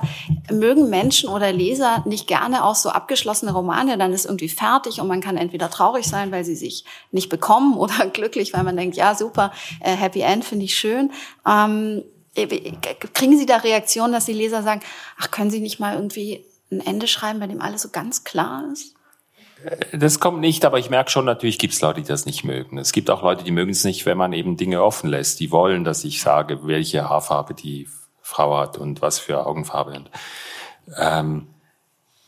mögen 0.49 0.89
Menschen 0.89 1.29
oder 1.29 1.51
Leser 1.51 2.03
nicht 2.05 2.27
gerne 2.27 2.63
auch 2.63 2.75
so 2.75 2.89
abgeschlossene 2.89 3.51
Romane, 3.51 3.97
dann 3.97 4.13
ist 4.13 4.25
irgendwie 4.25 4.49
fertig 4.49 5.01
und 5.01 5.07
man 5.07 5.21
kann 5.21 5.37
entweder 5.37 5.69
traurig 5.69 6.05
sein, 6.05 6.31
weil 6.31 6.45
sie 6.45 6.55
sich 6.55 6.85
nicht 7.11 7.29
bekommen 7.29 7.77
oder 7.77 8.07
glücklich, 8.07 8.53
weil 8.53 8.63
man 8.63 8.77
denkt, 8.77 8.95
ja 8.95 9.15
super, 9.15 9.51
äh, 9.81 9.95
Happy 9.95 10.21
End 10.21 10.45
finde 10.45 10.65
ich 10.65 10.75
schön. 10.75 11.11
Ähm, 11.45 12.03
kriegen 12.35 13.37
Sie 13.37 13.45
da 13.45 13.57
Reaktionen, 13.57 14.13
dass 14.13 14.25
die 14.25 14.33
Leser 14.33 14.63
sagen, 14.63 14.81
ach, 15.17 15.31
können 15.31 15.51
Sie 15.51 15.61
nicht 15.61 15.79
mal 15.79 15.95
irgendwie 15.95 16.45
ein 16.71 16.85
Ende 16.85 17.07
schreiben, 17.07 17.39
bei 17.39 17.47
dem 17.47 17.61
alles 17.61 17.81
so 17.81 17.89
ganz 17.89 18.23
klar 18.23 18.63
ist? 18.71 18.95
Das 19.93 20.19
kommt 20.19 20.41
nicht, 20.41 20.65
aber 20.65 20.77
ich 20.77 20.89
merke 20.89 21.09
schon, 21.09 21.25
natürlich 21.25 21.57
gibt 21.57 21.73
es 21.73 21.81
Leute, 21.81 22.01
die 22.01 22.07
das 22.07 22.25
nicht 22.25 22.43
mögen. 22.43 22.77
Es 22.77 22.91
gibt 22.91 23.09
auch 23.09 23.23
Leute, 23.23 23.43
die 23.43 23.51
mögen 23.51 23.71
es 23.71 23.83
nicht, 23.83 24.05
wenn 24.05 24.17
man 24.17 24.33
eben 24.33 24.57
Dinge 24.57 24.83
offen 24.83 25.09
lässt. 25.09 25.39
Die 25.39 25.51
wollen, 25.51 25.83
dass 25.83 26.03
ich 26.03 26.21
sage, 26.21 26.67
welche 26.67 27.09
Haarfarbe 27.09 27.53
die 27.53 27.87
Frau 28.21 28.57
hat 28.57 28.77
und 28.77 29.01
was 29.01 29.17
für 29.17 29.45
Augenfarbe. 29.45 30.03
Ähm, 30.97 31.47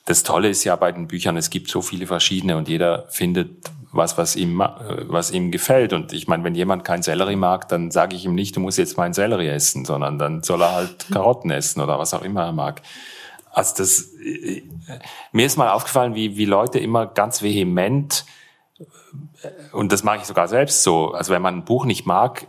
das 0.06 0.24
Tolle 0.24 0.50
ist 0.50 0.64
ja 0.64 0.76
bei 0.78 0.92
den 0.92 1.08
Büchern, 1.08 1.36
es 1.36 1.50
gibt 1.50 1.70
so 1.70 1.82
viele 1.82 2.08
verschiedene 2.08 2.56
und 2.56 2.70
jeder 2.70 3.08
findet 3.10 3.70
was, 3.92 4.18
was 4.18 4.36
ihm, 4.36 4.62
äh, 4.62 4.70
was 5.08 5.32
ihm 5.32 5.52
gefällt. 5.52 5.94
Und 5.94 6.14
ich 6.14 6.28
meine, 6.28 6.44
wenn 6.44 6.56
jemand 6.56 6.84
kein 6.84 7.02
Sellerie 7.02 7.36
mag, 7.36 7.68
dann 7.70 7.92
sage 7.92 8.16
ich 8.16 8.26
ihm 8.26 8.36
nicht, 8.36 8.56
du 8.56 8.60
musst 8.60 8.78
jetzt 8.78 8.98
meinen 8.98 9.14
Sellerie 9.14 9.50
essen, 9.50 9.86
sondern 9.86 10.20
dann 10.20 10.44
soll 10.44 10.62
er 10.62 10.74
halt 10.74 11.08
Karotten 11.12 11.52
essen 11.52 11.82
oder 11.82 12.00
was 12.00 12.14
auch 12.14 12.22
immer 12.22 12.46
er 12.46 12.52
mag. 12.52 12.82
Also 13.52 13.76
das, 13.78 14.14
äh, 14.24 14.64
mir 15.32 15.46
ist 15.46 15.58
mal 15.58 15.70
aufgefallen, 15.70 16.16
wie, 16.16 16.38
wie 16.38 16.46
Leute 16.46 16.80
immer 16.80 17.08
ganz 17.08 17.42
vehement, 17.42 18.26
äh, 19.42 19.50
und 19.72 19.92
das 19.92 20.04
mache 20.04 20.18
ich 20.18 20.26
sogar 20.26 20.48
selbst 20.48 20.84
so, 20.84 21.12
also 21.12 21.34
wenn 21.34 21.42
man 21.42 21.56
ein 21.56 21.66
Buch 21.66 21.86
nicht 21.86 22.06
mag, 22.06 22.48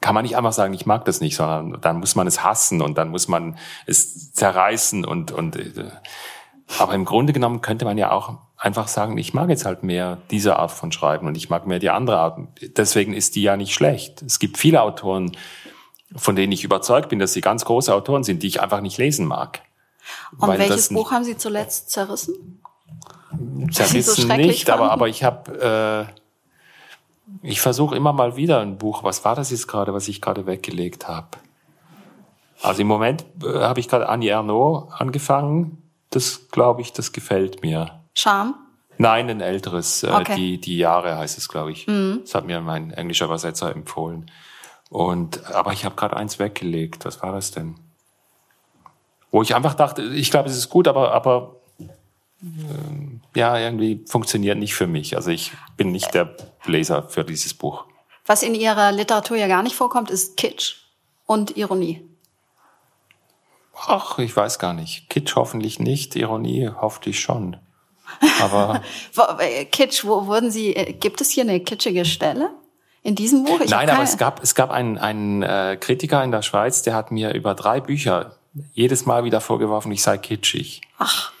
kann 0.00 0.14
man 0.14 0.24
nicht 0.24 0.36
einfach 0.36 0.52
sagen, 0.52 0.74
ich 0.74 0.86
mag 0.86 1.04
das 1.06 1.20
nicht, 1.20 1.36
sondern 1.36 1.80
dann 1.80 1.98
muss 1.98 2.14
man 2.14 2.26
es 2.26 2.44
hassen 2.44 2.82
und 2.82 2.98
dann 2.98 3.08
muss 3.08 3.28
man 3.28 3.56
es 3.86 4.32
zerreißen 4.32 5.04
und, 5.04 5.32
und 5.32 5.58
aber 6.78 6.94
im 6.94 7.04
Grunde 7.04 7.32
genommen 7.32 7.60
könnte 7.60 7.84
man 7.84 7.96
ja 7.96 8.12
auch 8.12 8.38
einfach 8.56 8.88
sagen, 8.88 9.18
ich 9.18 9.34
mag 9.34 9.48
jetzt 9.50 9.66
halt 9.66 9.82
mehr 9.82 10.18
diese 10.30 10.58
Art 10.58 10.70
von 10.70 10.92
Schreiben 10.92 11.26
und 11.26 11.36
ich 11.36 11.50
mag 11.50 11.66
mehr 11.66 11.78
die 11.78 11.90
andere 11.90 12.18
Art. 12.18 12.38
Deswegen 12.60 13.12
ist 13.12 13.36
die 13.36 13.42
ja 13.42 13.56
nicht 13.56 13.74
schlecht. 13.74 14.22
Es 14.22 14.38
gibt 14.38 14.58
viele 14.58 14.82
Autoren, 14.82 15.32
von 16.14 16.36
denen 16.36 16.52
ich 16.52 16.64
überzeugt 16.64 17.08
bin, 17.08 17.18
dass 17.18 17.32
sie 17.32 17.40
ganz 17.40 17.64
große 17.64 17.94
Autoren 17.94 18.24
sind, 18.24 18.42
die 18.42 18.46
ich 18.46 18.60
einfach 18.60 18.80
nicht 18.80 18.98
lesen 18.98 19.26
mag. 19.26 19.62
Und 20.38 20.58
welches 20.58 20.88
Buch 20.88 21.10
haben 21.10 21.24
Sie 21.24 21.36
zuletzt 21.36 21.90
zerrissen? 21.90 22.62
Zerrissen 23.72 24.28
so 24.28 24.34
nicht, 24.34 24.70
aber, 24.70 24.92
aber 24.92 25.08
ich 25.08 25.24
habe, 25.24 26.06
äh, 27.42 27.46
ich 27.46 27.60
versuche 27.60 27.96
immer 27.96 28.12
mal 28.12 28.36
wieder 28.36 28.60
ein 28.60 28.78
Buch. 28.78 29.02
Was 29.02 29.24
war 29.24 29.34
das 29.34 29.50
jetzt 29.50 29.66
gerade, 29.66 29.92
was 29.92 30.06
ich 30.08 30.22
gerade 30.22 30.46
weggelegt 30.46 31.08
habe? 31.08 31.38
Also 32.62 32.82
im 32.82 32.88
Moment 32.88 33.26
äh, 33.42 33.58
habe 33.58 33.80
ich 33.80 33.88
gerade 33.88 34.08
Annie 34.08 34.30
Ernaux 34.30 34.90
angefangen 34.92 35.82
das 36.10 36.48
glaube 36.50 36.80
ich, 36.80 36.92
das 36.92 37.12
gefällt 37.12 37.62
mir. 37.62 37.95
Charme? 38.16 38.54
Nein, 38.98 39.28
ein 39.30 39.40
älteres. 39.40 40.02
Äh, 40.02 40.10
okay. 40.10 40.34
die, 40.34 40.60
die 40.60 40.78
Jahre 40.78 41.18
heißt 41.18 41.38
es, 41.38 41.48
glaube 41.48 41.70
ich. 41.70 41.86
Mhm. 41.86 42.20
Das 42.22 42.34
hat 42.34 42.46
mir 42.46 42.60
mein 42.60 42.90
englischer 42.90 43.26
Übersetzer 43.26 43.70
empfohlen. 43.70 44.30
Und, 44.88 45.44
aber 45.52 45.72
ich 45.72 45.84
habe 45.84 45.96
gerade 45.96 46.16
eins 46.16 46.38
weggelegt. 46.38 47.04
Was 47.04 47.22
war 47.22 47.32
das 47.32 47.50
denn? 47.50 47.76
Wo 49.30 49.42
ich 49.42 49.54
einfach 49.54 49.74
dachte, 49.74 50.02
ich 50.02 50.30
glaube, 50.30 50.48
es 50.48 50.56
ist 50.56 50.70
gut, 50.70 50.88
aber, 50.88 51.12
aber 51.12 51.56
äh, 52.40 53.38
ja, 53.38 53.58
irgendwie 53.58 54.04
funktioniert 54.06 54.58
nicht 54.58 54.74
für 54.74 54.86
mich. 54.86 55.16
Also 55.16 55.30
ich 55.30 55.52
bin 55.76 55.92
nicht 55.92 56.14
der 56.14 56.34
Leser 56.64 57.02
für 57.08 57.24
dieses 57.24 57.52
Buch. 57.52 57.84
Was 58.24 58.42
in 58.42 58.54
Ihrer 58.54 58.92
Literatur 58.92 59.36
ja 59.36 59.46
gar 59.46 59.62
nicht 59.62 59.76
vorkommt, 59.76 60.10
ist 60.10 60.36
Kitsch 60.36 60.76
und 61.26 61.56
Ironie. 61.56 62.08
Ach, 63.86 64.18
ich 64.18 64.34
weiß 64.34 64.58
gar 64.58 64.72
nicht. 64.72 65.10
Kitsch 65.10 65.36
hoffentlich 65.36 65.78
nicht, 65.78 66.16
Ironie 66.16 66.70
hoffentlich 66.80 67.20
schon. 67.20 67.58
Aber 68.40 68.82
äh, 69.40 69.64
Kitsch, 69.64 70.04
wo 70.04 70.26
wurden 70.26 70.50
Sie? 70.50 70.74
Äh, 70.74 70.92
gibt 70.92 71.20
es 71.20 71.30
hier 71.30 71.44
eine 71.44 71.60
kitschige 71.60 72.04
Stelle 72.04 72.50
in 73.02 73.14
diesem 73.14 73.44
Buch? 73.44 73.60
Ich 73.60 73.70
Nein, 73.70 73.90
aber 73.90 74.02
es 74.02 74.16
gab 74.16 74.42
es 74.42 74.54
gab 74.54 74.70
einen 74.70 74.98
einen 74.98 75.42
äh, 75.42 75.76
Kritiker 75.80 76.22
in 76.24 76.30
der 76.30 76.42
Schweiz, 76.42 76.82
der 76.82 76.94
hat 76.94 77.10
mir 77.10 77.34
über 77.34 77.54
drei 77.54 77.80
Bücher 77.80 78.36
jedes 78.72 79.06
Mal 79.06 79.24
wieder 79.24 79.40
vorgeworfen, 79.40 79.92
ich 79.92 80.02
sei 80.02 80.18
kitschig. 80.18 80.80
Ach. 80.98 81.32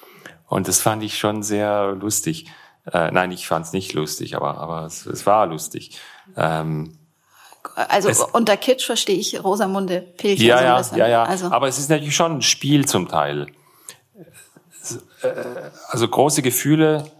Und 0.48 0.68
das 0.68 0.80
fand 0.80 1.02
ich 1.02 1.18
schon 1.18 1.42
sehr 1.42 1.92
lustig. 1.92 2.46
Äh, 2.92 3.10
nein, 3.10 3.32
ich 3.32 3.48
fand 3.48 3.66
es 3.66 3.72
nicht 3.72 3.94
lustig, 3.94 4.36
aber 4.36 4.58
aber 4.58 4.86
es, 4.86 5.06
es 5.06 5.26
war 5.26 5.46
lustig. 5.46 5.98
Ähm, 6.36 6.98
also 7.74 8.08
es, 8.08 8.20
unter 8.20 8.56
Kitsch 8.56 8.86
verstehe 8.86 9.16
ich 9.16 9.42
Rosamunde 9.42 10.00
Pilcher 10.00 10.44
ja, 10.44 10.58
so 10.58 10.64
ein 10.64 10.78
bisschen. 10.78 10.98
Ja, 10.98 11.08
ja, 11.08 11.22
also. 11.24 11.46
Aber 11.46 11.68
es 11.68 11.78
ist 11.78 11.90
natürlich 11.90 12.14
schon 12.14 12.38
ein 12.38 12.42
Spiel 12.42 12.86
zum 12.86 13.08
Teil. 13.08 13.46
Äh, 15.22 15.32
also 15.88 16.08
große 16.08 16.42
Gefühle 16.42 17.10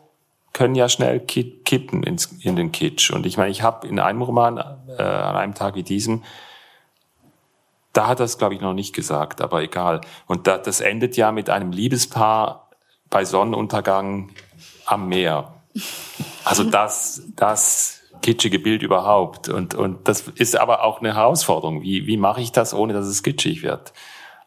können 0.52 0.74
ja 0.74 0.88
schnell 0.88 1.20
kippen 1.20 2.02
in 2.02 2.56
den 2.56 2.72
Kitsch. 2.72 3.10
Und 3.10 3.26
ich 3.26 3.36
meine, 3.36 3.50
ich 3.50 3.62
habe 3.62 3.86
in 3.86 3.98
einem 3.98 4.22
Roman, 4.22 4.56
äh, 4.56 5.02
an 5.02 5.36
einem 5.36 5.54
Tag 5.54 5.74
wie 5.74 5.82
diesem, 5.82 6.24
da 7.92 8.06
hat 8.06 8.20
er 8.20 8.24
es, 8.24 8.38
glaube 8.38 8.54
ich, 8.54 8.60
noch 8.60 8.72
nicht 8.72 8.94
gesagt, 8.94 9.40
aber 9.40 9.62
egal. 9.62 10.00
Und 10.26 10.46
da, 10.46 10.58
das 10.58 10.80
endet 10.80 11.16
ja 11.16 11.32
mit 11.32 11.50
einem 11.50 11.72
Liebespaar 11.72 12.70
bei 13.10 13.24
Sonnenuntergang 13.24 14.30
am 14.86 15.08
Meer. 15.08 15.54
Also 16.44 16.64
das, 16.64 17.22
das 17.36 18.02
kitschige 18.22 18.58
Bild 18.58 18.82
überhaupt. 18.82 19.48
Und, 19.48 19.74
und 19.74 20.08
das 20.08 20.22
ist 20.22 20.56
aber 20.56 20.84
auch 20.84 21.00
eine 21.00 21.14
Herausforderung. 21.14 21.82
Wie, 21.82 22.06
wie 22.06 22.16
mache 22.16 22.40
ich 22.40 22.52
das, 22.52 22.74
ohne 22.74 22.92
dass 22.92 23.06
es 23.06 23.22
kitschig 23.22 23.62
wird? 23.62 23.92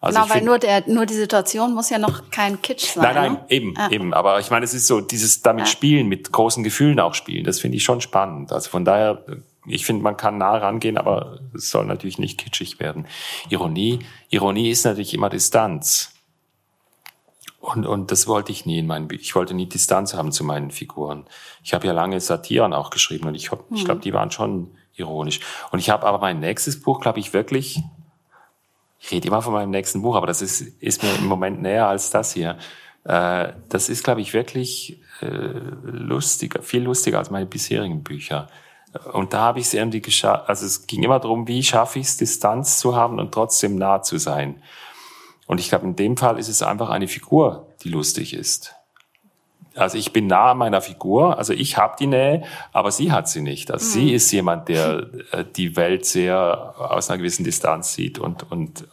Also 0.02 0.22
genau, 0.22 0.34
weil 0.34 0.42
nur 0.44 0.60
der, 0.60 0.88
nur 0.88 1.06
die 1.06 1.14
Situation 1.14 1.74
muss 1.74 1.90
ja 1.90 1.98
noch 1.98 2.30
kein 2.32 2.62
Kitsch 2.62 2.94
sein. 2.94 3.04
Nein, 3.04 3.16
nein, 3.16 3.34
ne? 3.34 3.46
eben, 3.50 3.74
ja. 3.76 3.92
eben. 3.92 4.14
Aber 4.14 4.40
ich 4.40 4.50
meine, 4.50 4.64
es 4.64 4.74
ist 4.74 4.88
so 4.88 5.02
dieses 5.02 5.42
damit 5.42 5.66
ja. 5.66 5.72
spielen, 5.72 6.08
mit 6.08 6.32
großen 6.32 6.64
Gefühlen 6.64 7.00
auch 7.02 7.14
spielen. 7.14 7.44
Das 7.44 7.60
finde 7.60 7.78
ich 7.78 7.84
schon 7.84 8.00
spannend. 8.00 8.54
Also 8.54 8.70
von 8.70 8.86
daher, 8.86 9.26
ich 9.66 9.86
finde, 9.86 10.04
man 10.04 10.16
kann 10.16 10.38
nah 10.38 10.56
rangehen, 10.56 10.98
aber 10.98 11.40
es 11.54 11.70
soll 11.70 11.86
natürlich 11.86 12.18
nicht 12.18 12.40
kitschig 12.40 12.80
werden. 12.80 13.08
Ironie, 13.50 14.00
Ironie 14.30 14.70
ist 14.70 14.86
natürlich 14.86 15.14
immer 15.14 15.30
Distanz. 15.30 16.14
Und, 17.60 17.86
und 17.86 18.10
das 18.12 18.26
wollte 18.26 18.54
ich 18.54 18.66
nie 18.66 18.80
in 18.80 18.88
meinen 18.88 19.10
Büchern. 19.10 19.24
Ich 19.24 19.36
wollte 19.36 19.54
nie 19.54 19.68
Distanz 19.68 20.14
haben 20.14 20.32
zu 20.32 20.46
meinen 20.46 20.72
Figuren. 20.72 21.26
Ich 21.62 21.74
habe 21.74 21.86
ja 21.86 21.92
lange 21.92 22.22
Satiren 22.22 22.74
auch 22.74 22.90
geschrieben 22.90 23.28
und 23.28 23.36
ich, 23.36 23.52
mhm. 23.52 23.60
ich 23.76 23.84
glaube, 23.84 24.00
die 24.00 24.14
waren 24.14 24.32
schon 24.32 24.72
ironisch. 24.96 25.42
Und 25.72 25.80
ich 25.80 25.90
habe 25.90 26.06
aber 26.06 26.20
mein 26.20 26.40
nächstes 26.40 26.82
Buch, 26.82 27.02
glaube 27.02 27.20
ich, 27.20 27.34
wirklich, 27.34 27.82
ich 29.00 29.12
rede 29.12 29.28
immer 29.28 29.42
von 29.42 29.54
meinem 29.54 29.72
nächsten 29.72 30.02
Buch, 30.02 30.16
aber 30.16 30.28
das 30.28 30.42
ist, 30.42 30.62
ist 30.62 31.04
mir 31.04 31.16
im 31.16 31.26
Moment 31.26 31.62
näher 31.62 31.88
als 31.88 32.12
das 32.12 32.34
hier. 32.34 32.58
Äh, 33.06 33.54
das 33.70 33.90
ist, 33.90 34.04
glaube 34.04 34.22
ich, 34.22 34.34
wirklich 34.34 35.02
äh, 35.22 35.28
lustiger, 35.84 36.62
viel 36.62 36.84
lustiger 36.84 37.18
als 37.18 37.32
meine 37.32 37.46
bisherigen 37.46 38.04
Bücher. 38.04 38.48
Und 39.14 39.34
da 39.34 39.40
habe 39.40 39.60
ich 39.60 39.68
es 39.68 39.74
irgendwie 39.74 40.02
geschafft, 40.02 40.50
also 40.50 40.66
es 40.66 40.88
ging 40.88 41.04
immer 41.04 41.20
darum, 41.20 41.48
wie 41.48 41.64
schaffe 41.64 42.00
ich 42.00 42.08
es, 42.08 42.18
Distanz 42.18 42.80
zu 42.80 42.96
haben 42.96 43.20
und 43.20 43.32
trotzdem 43.32 43.76
nah 43.76 44.02
zu 44.02 44.18
sein. 44.18 44.62
Und 45.46 45.60
ich 45.60 45.70
glaube, 45.70 45.86
in 45.86 45.96
dem 45.96 46.18
Fall 46.18 46.38
ist 46.40 46.50
es 46.50 46.62
einfach 46.62 46.90
eine 46.90 47.08
Figur, 47.08 47.74
die 47.84 47.90
lustig 47.90 48.34
ist. 48.34 48.76
Also 49.80 49.98
ich 49.98 50.12
bin 50.12 50.28
nah 50.28 50.52
an 50.52 50.58
meiner 50.58 50.82
Figur, 50.82 51.38
also 51.38 51.54
ich 51.54 51.78
habe 51.78 51.96
die 52.00 52.08
Nähe, 52.08 52.44
aber 52.74 52.92
sie 52.92 53.12
hat 53.12 53.30
sie 53.30 53.42
nicht. 53.42 53.72
Also 53.72 53.86
mhm. 53.86 53.90
sie 53.90 54.14
ist 54.14 54.32
jemand, 54.32 54.68
der 54.70 55.08
äh, 55.32 55.46
die 55.56 55.76
Welt 55.76 56.06
sehr 56.06 56.76
aus 56.78 57.10
einer 57.10 57.18
gewissen 57.20 57.44
Distanz 57.44 57.94
sieht 57.94 58.20
und, 58.20 58.52
und 58.52 58.88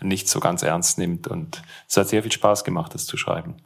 nicht 0.00 0.28
so 0.28 0.40
ganz 0.40 0.62
ernst 0.62 0.98
nimmt. 0.98 1.26
Und 1.26 1.62
es 1.88 1.96
hat 1.96 2.08
sehr 2.08 2.22
viel 2.22 2.32
Spaß 2.32 2.64
gemacht, 2.64 2.94
das 2.94 3.06
zu 3.06 3.16
schreiben. 3.16 3.56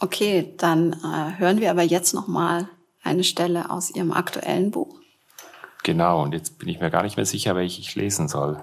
Okay, 0.00 0.52
dann 0.56 0.94
äh, 0.94 1.38
hören 1.38 1.60
wir 1.60 1.70
aber 1.70 1.82
jetzt 1.82 2.14
noch 2.14 2.26
mal 2.26 2.68
eine 3.02 3.24
Stelle 3.24 3.70
aus 3.70 3.90
Ihrem 3.90 4.12
aktuellen 4.12 4.70
Buch. 4.70 4.96
Genau, 5.82 6.22
und 6.22 6.32
jetzt 6.32 6.58
bin 6.58 6.68
ich 6.68 6.80
mir 6.80 6.90
gar 6.90 7.02
nicht 7.02 7.16
mehr 7.16 7.26
sicher, 7.26 7.54
welche 7.56 7.80
ich 7.80 7.94
lesen 7.94 8.28
soll. 8.28 8.62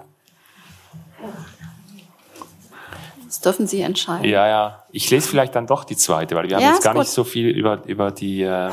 Das 3.30 3.40
dürfen 3.40 3.68
Sie 3.68 3.80
entscheiden. 3.80 4.28
Ja, 4.28 4.48
ja. 4.48 4.82
Ich 4.90 5.08
lese 5.08 5.28
vielleicht 5.28 5.54
dann 5.54 5.68
doch 5.68 5.84
die 5.84 5.96
zweite, 5.96 6.34
weil 6.34 6.48
wir 6.48 6.50
ja, 6.50 6.56
haben 6.56 6.74
jetzt 6.74 6.82
gar 6.82 6.94
gut. 6.94 7.02
nicht 7.02 7.12
so 7.12 7.22
viel 7.22 7.46
über, 7.46 7.80
über 7.86 8.10
die, 8.10 8.42
äh, 8.42 8.72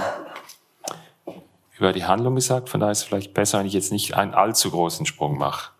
über 1.77 1.93
die 1.93 2.05
Handlung 2.05 2.33
gesagt. 2.33 2.69
Von 2.69 2.79
daher 2.79 2.91
ist 2.91 3.01
es 3.01 3.03
vielleicht 3.03 3.35
besser, 3.35 3.59
wenn 3.59 3.67
ich 3.67 3.73
jetzt 3.73 3.91
nicht 3.91 4.15
einen 4.15 4.33
allzu 4.33 4.71
großen 4.71 5.05
Sprung 5.05 5.37
mache. 5.37 5.73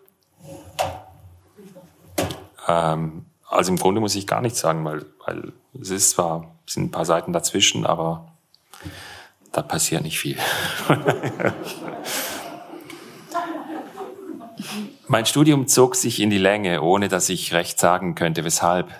Ähm, 2.68 3.26
also 3.48 3.72
im 3.72 3.78
Grunde 3.78 4.00
muss 4.00 4.14
ich 4.14 4.28
gar 4.28 4.42
nichts 4.42 4.60
sagen, 4.60 4.84
weil, 4.84 5.06
weil 5.26 5.52
es 5.80 5.90
ist 5.90 6.10
zwar, 6.10 6.54
es 6.64 6.74
sind 6.74 6.84
ein 6.84 6.90
paar 6.92 7.04
Seiten 7.04 7.32
dazwischen, 7.32 7.84
aber 7.84 8.30
da 9.50 9.62
passiert 9.62 10.04
nicht 10.04 10.20
viel. 10.20 10.38
Mein 15.10 15.24
Studium 15.24 15.66
zog 15.68 15.96
sich 15.96 16.20
in 16.20 16.28
die 16.28 16.36
Länge, 16.36 16.82
ohne 16.82 17.08
dass 17.08 17.30
ich 17.30 17.54
recht 17.54 17.80
sagen 17.80 18.14
könnte, 18.14 18.44
weshalb. 18.44 18.90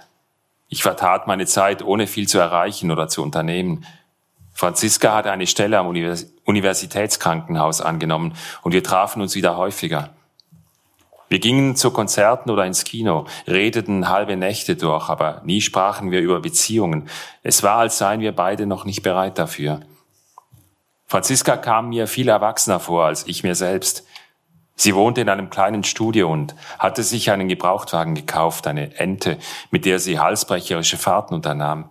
Ich 0.70 0.82
vertat 0.82 1.26
meine 1.26 1.44
Zeit, 1.44 1.82
ohne 1.82 2.06
viel 2.06 2.26
zu 2.26 2.38
erreichen 2.38 2.90
oder 2.90 3.08
zu 3.08 3.22
unternehmen. 3.22 3.84
Franziska 4.54 5.14
hatte 5.14 5.30
eine 5.30 5.46
Stelle 5.46 5.78
am 5.78 5.86
Universitätskrankenhaus 5.86 7.82
angenommen 7.82 8.32
und 8.62 8.72
wir 8.72 8.82
trafen 8.82 9.20
uns 9.20 9.34
wieder 9.34 9.58
häufiger. 9.58 10.14
Wir 11.28 11.40
gingen 11.40 11.76
zu 11.76 11.90
Konzerten 11.90 12.48
oder 12.50 12.64
ins 12.64 12.84
Kino, 12.84 13.26
redeten 13.46 14.08
halbe 14.08 14.38
Nächte 14.38 14.76
durch, 14.76 15.10
aber 15.10 15.42
nie 15.44 15.60
sprachen 15.60 16.10
wir 16.10 16.20
über 16.20 16.40
Beziehungen. 16.40 17.10
Es 17.42 17.62
war, 17.62 17.76
als 17.76 17.98
seien 17.98 18.20
wir 18.20 18.32
beide 18.32 18.64
noch 18.64 18.86
nicht 18.86 19.02
bereit 19.02 19.38
dafür. 19.38 19.80
Franziska 21.06 21.58
kam 21.58 21.90
mir 21.90 22.06
viel 22.06 22.30
erwachsener 22.30 22.80
vor 22.80 23.04
als 23.04 23.26
ich 23.26 23.42
mir 23.42 23.54
selbst. 23.54 24.07
Sie 24.80 24.94
wohnte 24.94 25.20
in 25.20 25.28
einem 25.28 25.50
kleinen 25.50 25.82
Studio 25.82 26.30
und 26.30 26.54
hatte 26.78 27.02
sich 27.02 27.32
einen 27.32 27.48
Gebrauchtwagen 27.48 28.14
gekauft, 28.14 28.68
eine 28.68 28.96
Ente, 28.96 29.36
mit 29.72 29.84
der 29.84 29.98
sie 29.98 30.20
halsbrecherische 30.20 30.96
Fahrten 30.96 31.34
unternahm. 31.34 31.90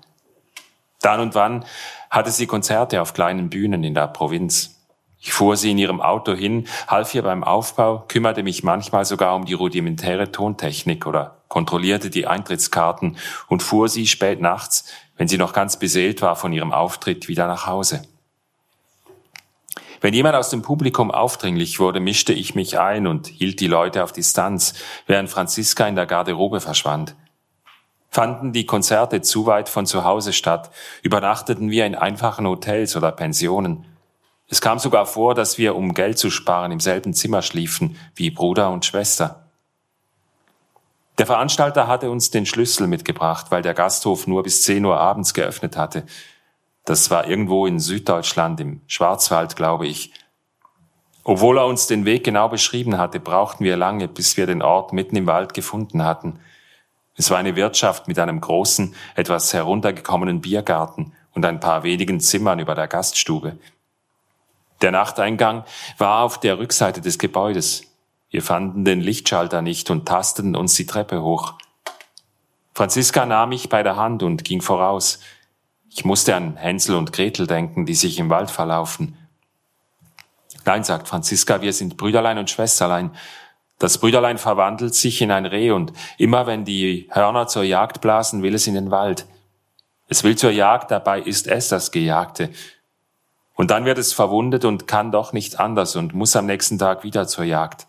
Dann 1.01 1.19
und 1.19 1.35
wann 1.35 1.65
hatte 2.09 2.31
sie 2.31 2.47
Konzerte 2.47 3.01
auf 3.01 3.13
kleinen 3.13 3.49
Bühnen 3.49 3.83
in 3.83 3.93
der 3.93 4.07
Provinz. 4.07 4.77
Ich 5.19 5.33
fuhr 5.33 5.57
sie 5.57 5.71
in 5.71 5.77
ihrem 5.77 5.99
Auto 5.99 6.33
hin, 6.33 6.65
half 6.88 7.13
ihr 7.13 7.23
beim 7.23 7.43
Aufbau, 7.43 8.05
kümmerte 8.07 8.41
mich 8.41 8.63
manchmal 8.63 9.03
sogar 9.03 9.35
um 9.35 9.43
die 9.43 9.53
rudimentäre 9.53 10.31
Tontechnik 10.31 11.05
oder 11.05 11.39
kontrollierte 11.49 12.09
die 12.09 12.25
Eintrittskarten 12.25 13.17
und 13.49 13.63
fuhr 13.63 13.89
sie 13.89 14.07
spät 14.07 14.39
nachts, 14.39 14.85
wenn 15.17 15.27
sie 15.27 15.38
noch 15.38 15.51
ganz 15.51 15.77
beseelt 15.77 16.21
war 16.21 16.38
von 16.38 16.53
ihrem 16.53 16.71
Auftritt, 16.71 17.27
wieder 17.27 17.47
nach 17.47 17.67
Hause. 17.67 18.03
Wenn 20.01 20.13
jemand 20.13 20.35
aus 20.35 20.49
dem 20.49 20.61
Publikum 20.61 21.11
aufdringlich 21.11 21.79
wurde, 21.79 21.99
mischte 21.99 22.33
ich 22.33 22.55
mich 22.55 22.79
ein 22.79 23.07
und 23.07 23.27
hielt 23.27 23.59
die 23.59 23.67
Leute 23.67 24.03
auf 24.03 24.11
Distanz, 24.11 24.73
während 25.07 25.29
Franziska 25.29 25.87
in 25.87 25.95
der 25.95 26.05
Garderobe 26.05 26.59
verschwand. 26.59 27.15
Fanden 28.09 28.53
die 28.53 28.65
Konzerte 28.65 29.21
zu 29.21 29.45
weit 29.45 29.69
von 29.69 29.85
zu 29.85 30.03
Hause 30.03 30.33
statt, 30.33 30.71
übernachteten 31.01 31.69
wir 31.69 31.85
in 31.85 31.95
einfachen 31.95 32.47
Hotels 32.47 32.95
oder 32.95 33.11
Pensionen. 33.11 33.85
Es 34.47 34.61
kam 34.61 34.79
sogar 34.79 35.05
vor, 35.05 35.35
dass 35.35 35.57
wir, 35.57 35.75
um 35.75 35.93
Geld 35.93 36.17
zu 36.17 36.29
sparen, 36.29 36.71
im 36.71 36.79
selben 36.79 37.13
Zimmer 37.13 37.41
schliefen 37.41 37.97
wie 38.15 38.31
Bruder 38.31 38.69
und 38.69 38.85
Schwester. 38.85 39.47
Der 41.17 41.25
Veranstalter 41.25 41.87
hatte 41.87 42.11
uns 42.11 42.29
den 42.29 42.45
Schlüssel 42.45 42.87
mitgebracht, 42.87 43.47
weil 43.49 43.63
der 43.63 43.73
Gasthof 43.73 44.27
nur 44.27 44.43
bis 44.43 44.63
10 44.63 44.85
Uhr 44.85 44.97
abends 44.97 45.33
geöffnet 45.33 45.75
hatte. 45.75 46.05
Das 46.88 47.09
war 47.09 47.27
irgendwo 47.27 47.67
in 47.67 47.81
Süddeutschland, 47.81 48.61
im 48.61 48.79
Schwarzwald, 48.88 49.57
glaube 49.57 49.88
ich. 49.88 50.13
Obwohl 51.25 51.57
er 51.57 51.65
uns 51.65 51.88
den 51.88 52.05
Weg 52.05 52.23
genau 52.23 52.47
beschrieben 52.47 52.97
hatte, 52.97 53.19
brauchten 53.19 53.65
wir 53.65 53.75
lange, 53.75 54.07
bis 54.07 54.38
wir 54.38 54.45
den 54.45 54.61
Ort 54.61 54.93
mitten 54.93 55.17
im 55.17 55.27
Wald 55.27 55.53
gefunden 55.53 56.05
hatten. 56.05 56.39
Es 57.17 57.29
war 57.29 57.39
eine 57.39 57.57
Wirtschaft 57.57 58.07
mit 58.07 58.17
einem 58.19 58.39
großen, 58.39 58.95
etwas 59.15 59.53
heruntergekommenen 59.53 60.39
Biergarten 60.39 61.11
und 61.33 61.43
ein 61.43 61.59
paar 61.59 61.83
wenigen 61.83 62.21
Zimmern 62.21 62.59
über 62.59 62.73
der 62.73 62.88
Gaststube. 62.88 63.57
Der 64.81 64.91
Nachteingang 64.91 65.65
war 65.97 66.23
auf 66.23 66.39
der 66.39 66.57
Rückseite 66.57 67.01
des 67.01 67.19
Gebäudes. 67.19 67.83
Wir 68.29 68.41
fanden 68.41 68.85
den 68.85 69.01
Lichtschalter 69.01 69.61
nicht 69.61 69.89
und 69.89 70.07
tasteten 70.07 70.55
uns 70.55 70.75
die 70.75 70.85
Treppe 70.85 71.21
hoch. 71.21 71.55
Franziska 72.73 73.25
nahm 73.25 73.49
mich 73.49 73.67
bei 73.67 73.83
der 73.83 73.97
Hand 73.97 74.23
und 74.23 74.45
ging 74.45 74.61
voraus. 74.61 75.19
Ich 75.89 76.05
musste 76.05 76.35
an 76.35 76.57
Hänsel 76.57 76.95
und 76.95 77.13
Gretel 77.13 77.47
denken, 77.47 77.85
die 77.85 77.95
sich 77.95 78.19
im 78.19 78.29
Wald 78.29 78.51
verlaufen. 78.51 79.17
Nein, 80.65 80.83
sagt 80.83 81.07
Franziska, 81.07 81.61
wir 81.61 81.73
sind 81.73 81.97
Brüderlein 81.97 82.38
und 82.38 82.49
Schwesterlein. 82.49 83.11
Das 83.79 83.99
Brüderlein 83.99 84.38
verwandelt 84.38 84.95
sich 84.95 85.21
in 85.21 85.31
ein 85.31 85.45
Reh 85.45 85.71
und 85.71 85.93
immer 86.17 86.47
wenn 86.47 86.65
die 86.65 87.07
Hörner 87.11 87.47
zur 87.47 87.63
Jagd 87.63 88.01
blasen, 88.01 88.43
will 88.43 88.55
es 88.55 88.67
in 88.67 88.73
den 88.73 88.91
Wald. 88.91 89.27
Es 90.09 90.23
will 90.23 90.38
zur 90.38 90.51
Jagd, 90.51 90.91
dabei 90.91 91.21
ist 91.21 91.47
es 91.47 91.69
das 91.69 91.91
Gejagte. 91.91 92.49
Und 93.55 93.71
dann 93.71 93.85
wird 93.85 93.97
es 93.97 94.13
verwundet 94.13 94.65
und 94.65 94.88
kann 94.88 95.11
doch 95.11 95.33
nicht 95.33 95.59
anders 95.59 95.95
und 95.95 96.13
muss 96.13 96.35
am 96.35 96.45
nächsten 96.45 96.77
Tag 96.77 97.03
wieder 97.03 97.27
zur 97.27 97.43
Jagd. 97.43 97.88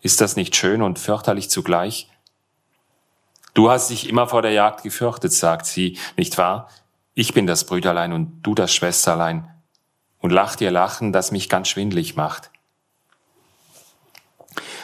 Ist 0.00 0.20
das 0.20 0.36
nicht 0.36 0.56
schön 0.56 0.82
und 0.82 0.98
fürchterlich 0.98 1.50
zugleich? 1.50 2.08
Du 3.54 3.70
hast 3.70 3.90
dich 3.90 4.08
immer 4.08 4.28
vor 4.28 4.42
der 4.42 4.52
Jagd 4.52 4.82
gefürchtet, 4.82 5.32
sagt 5.32 5.66
sie, 5.66 5.98
nicht 6.16 6.38
wahr? 6.38 6.68
Ich 7.20 7.34
bin 7.34 7.48
das 7.48 7.64
Brüderlein 7.64 8.12
und 8.12 8.42
du 8.42 8.54
das 8.54 8.72
Schwesterlein. 8.72 9.52
Und 10.20 10.30
lacht 10.30 10.60
ihr 10.60 10.70
Lachen, 10.70 11.12
das 11.12 11.32
mich 11.32 11.48
ganz 11.48 11.66
schwindlig 11.66 12.14
macht. 12.14 12.52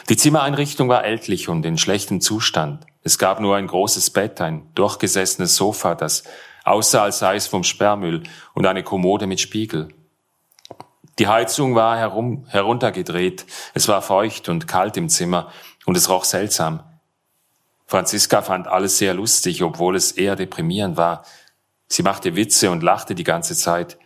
Die 0.09 0.17
Zimmereinrichtung 0.17 0.89
war 0.89 1.05
ältlich 1.05 1.47
und 1.47 1.65
in 1.65 1.77
schlechtem 1.77 2.19
Zustand. 2.19 2.85
Es 3.03 3.17
gab 3.17 3.39
nur 3.39 3.55
ein 3.55 3.67
großes 3.67 4.09
Bett, 4.09 4.41
ein 4.41 4.69
durchgesessenes 4.75 5.55
Sofa, 5.55 5.95
das 5.95 6.25
aussah, 6.65 7.03
als 7.03 7.19
sei 7.19 7.37
es 7.37 7.47
vom 7.47 7.63
Sperrmüll, 7.63 8.23
und 8.53 8.65
eine 8.65 8.83
Kommode 8.83 9.27
mit 9.27 9.39
Spiegel. 9.39 9.87
Die 11.19 11.29
Heizung 11.29 11.73
war 11.73 11.97
herum, 11.97 12.47
heruntergedreht, 12.49 13.45
es 13.73 13.87
war 13.87 14.01
feucht 14.01 14.49
und 14.49 14.67
kalt 14.67 14.97
im 14.97 15.07
Zimmer, 15.07 15.53
und 15.85 15.95
es 15.95 16.09
roch 16.09 16.25
seltsam. 16.25 16.83
Franziska 17.87 18.41
fand 18.41 18.67
alles 18.67 18.97
sehr 18.97 19.13
lustig, 19.13 19.63
obwohl 19.63 19.95
es 19.95 20.11
eher 20.11 20.35
deprimierend 20.35 20.97
war. 20.97 21.23
Sie 21.87 22.03
machte 22.03 22.35
Witze 22.35 22.71
und 22.71 22.83
lachte 22.83 23.15
die 23.15 23.23
ganze 23.23 23.55
Zeit. 23.55 23.97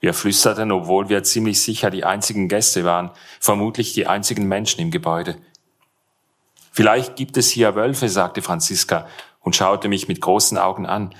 Wir 0.00 0.14
flüsterten, 0.14 0.70
obwohl 0.70 1.08
wir 1.08 1.24
ziemlich 1.24 1.62
sicher 1.62 1.90
die 1.90 2.04
einzigen 2.04 2.48
Gäste 2.48 2.84
waren, 2.84 3.10
vermutlich 3.40 3.94
die 3.94 4.06
einzigen 4.06 4.46
Menschen 4.46 4.80
im 4.80 4.90
Gebäude. 4.90 5.36
Vielleicht 6.72 7.16
gibt 7.16 7.36
es 7.36 7.50
hier 7.50 7.74
Wölfe, 7.74 8.08
sagte 8.08 8.42
Franziska 8.42 9.06
und 9.40 9.56
schaute 9.56 9.88
mich 9.88 10.08
mit 10.08 10.20
großen 10.20 10.58
Augen 10.58 10.86
an. 10.86 11.14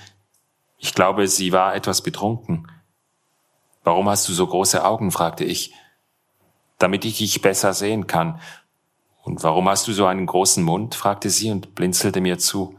Ich 0.77 0.93
glaube, 0.93 1.27
sie 1.27 1.51
war 1.51 1.75
etwas 1.75 2.01
betrunken. 2.01 2.67
Warum 3.83 4.09
hast 4.09 4.27
du 4.27 4.33
so 4.33 4.45
große 4.45 4.83
Augen? 4.83 5.11
fragte 5.11 5.45
ich. 5.45 5.73
Damit 6.77 7.05
ich 7.05 7.19
dich 7.19 7.41
besser 7.41 7.73
sehen 7.73 8.07
kann. 8.07 8.41
Und 9.23 9.43
warum 9.43 9.69
hast 9.69 9.87
du 9.87 9.93
so 9.93 10.05
einen 10.05 10.25
großen 10.25 10.63
Mund? 10.63 10.93
fragte 10.93 11.29
sie 11.29 11.51
und 11.51 11.73
blinzelte 11.73 12.21
mir 12.21 12.37
zu. 12.37 12.75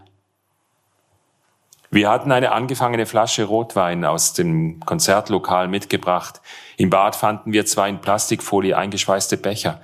Wir 1.96 2.10
hatten 2.10 2.30
eine 2.30 2.52
angefangene 2.52 3.06
Flasche 3.06 3.44
Rotwein 3.44 4.04
aus 4.04 4.34
dem 4.34 4.80
Konzertlokal 4.80 5.66
mitgebracht. 5.66 6.42
Im 6.76 6.90
Bad 6.90 7.16
fanden 7.16 7.54
wir 7.54 7.64
zwei 7.64 7.88
in 7.88 8.02
Plastikfolie 8.02 8.76
eingeschweißte 8.76 9.38
Becher. 9.38 9.80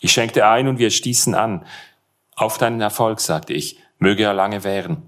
Ich 0.00 0.10
schenkte 0.10 0.44
ein 0.44 0.66
und 0.66 0.80
wir 0.80 0.90
stießen 0.90 1.36
an. 1.36 1.64
Auf 2.34 2.58
deinen 2.58 2.80
Erfolg, 2.80 3.20
sagte 3.20 3.52
ich, 3.52 3.78
möge 4.00 4.24
er 4.24 4.34
lange 4.34 4.64
währen. 4.64 5.04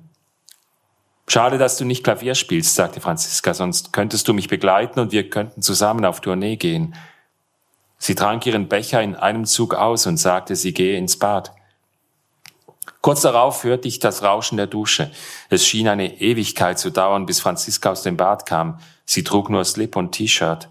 Schade, 1.26 1.58
dass 1.58 1.76
du 1.76 1.84
nicht 1.84 2.04
Klavier 2.04 2.36
spielst, 2.36 2.76
sagte 2.76 3.00
Franziska, 3.00 3.52
sonst 3.52 3.92
könntest 3.92 4.28
du 4.28 4.32
mich 4.32 4.46
begleiten 4.46 5.00
und 5.00 5.10
wir 5.10 5.28
könnten 5.28 5.60
zusammen 5.60 6.04
auf 6.04 6.20
Tournee 6.20 6.54
gehen. 6.54 6.94
Sie 7.98 8.14
trank 8.14 8.46
ihren 8.46 8.68
Becher 8.68 9.02
in 9.02 9.16
einem 9.16 9.44
Zug 9.44 9.74
aus 9.74 10.06
und 10.06 10.18
sagte, 10.18 10.54
sie 10.54 10.72
gehe 10.72 10.98
ins 10.98 11.18
Bad. 11.18 11.52
Kurz 13.06 13.20
darauf 13.20 13.62
hörte 13.62 13.86
ich 13.86 14.00
das 14.00 14.24
Rauschen 14.24 14.56
der 14.56 14.66
Dusche. 14.66 15.12
Es 15.48 15.64
schien 15.64 15.86
eine 15.86 16.20
Ewigkeit 16.20 16.76
zu 16.76 16.90
dauern, 16.90 17.24
bis 17.24 17.38
Franziska 17.38 17.92
aus 17.92 18.02
dem 18.02 18.16
Bad 18.16 18.46
kam. 18.46 18.80
Sie 19.04 19.22
trug 19.22 19.48
nur 19.48 19.64
Slip 19.64 19.94
und 19.94 20.10
T-Shirt. 20.10 20.68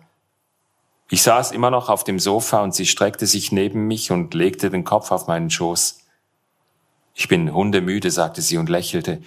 Ich 1.10 1.24
saß 1.24 1.54
immer 1.54 1.72
noch 1.72 1.88
auf 1.88 2.04
dem 2.04 2.20
Sofa 2.20 2.62
und 2.62 2.76
sie 2.76 2.88
streckte 2.88 3.26
sich 3.26 3.54
neben 3.54 3.88
mich 3.88 4.12
und 4.12 4.34
legte 4.34 4.70
den 4.70 4.84
Kopf 4.84 5.12
auf 5.12 5.28
meinen 5.28 5.50
Schoß. 5.50 6.00
Ich 7.14 7.30
bin 7.30 7.54
hundemüde, 7.54 8.12
sagte 8.12 8.42
sie 8.42 8.58
und 8.58 8.68
lächelte. 8.68 9.22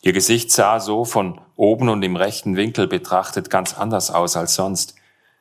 Ihr 0.00 0.12
Gesicht 0.12 0.52
sah 0.52 0.78
so 0.78 1.04
von 1.04 1.40
oben 1.56 1.88
und 1.88 2.00
im 2.04 2.14
rechten 2.14 2.54
Winkel 2.54 2.86
betrachtet 2.86 3.50
ganz 3.50 3.76
anders 3.76 4.12
aus 4.12 4.36
als 4.36 4.54
sonst. 4.54 4.94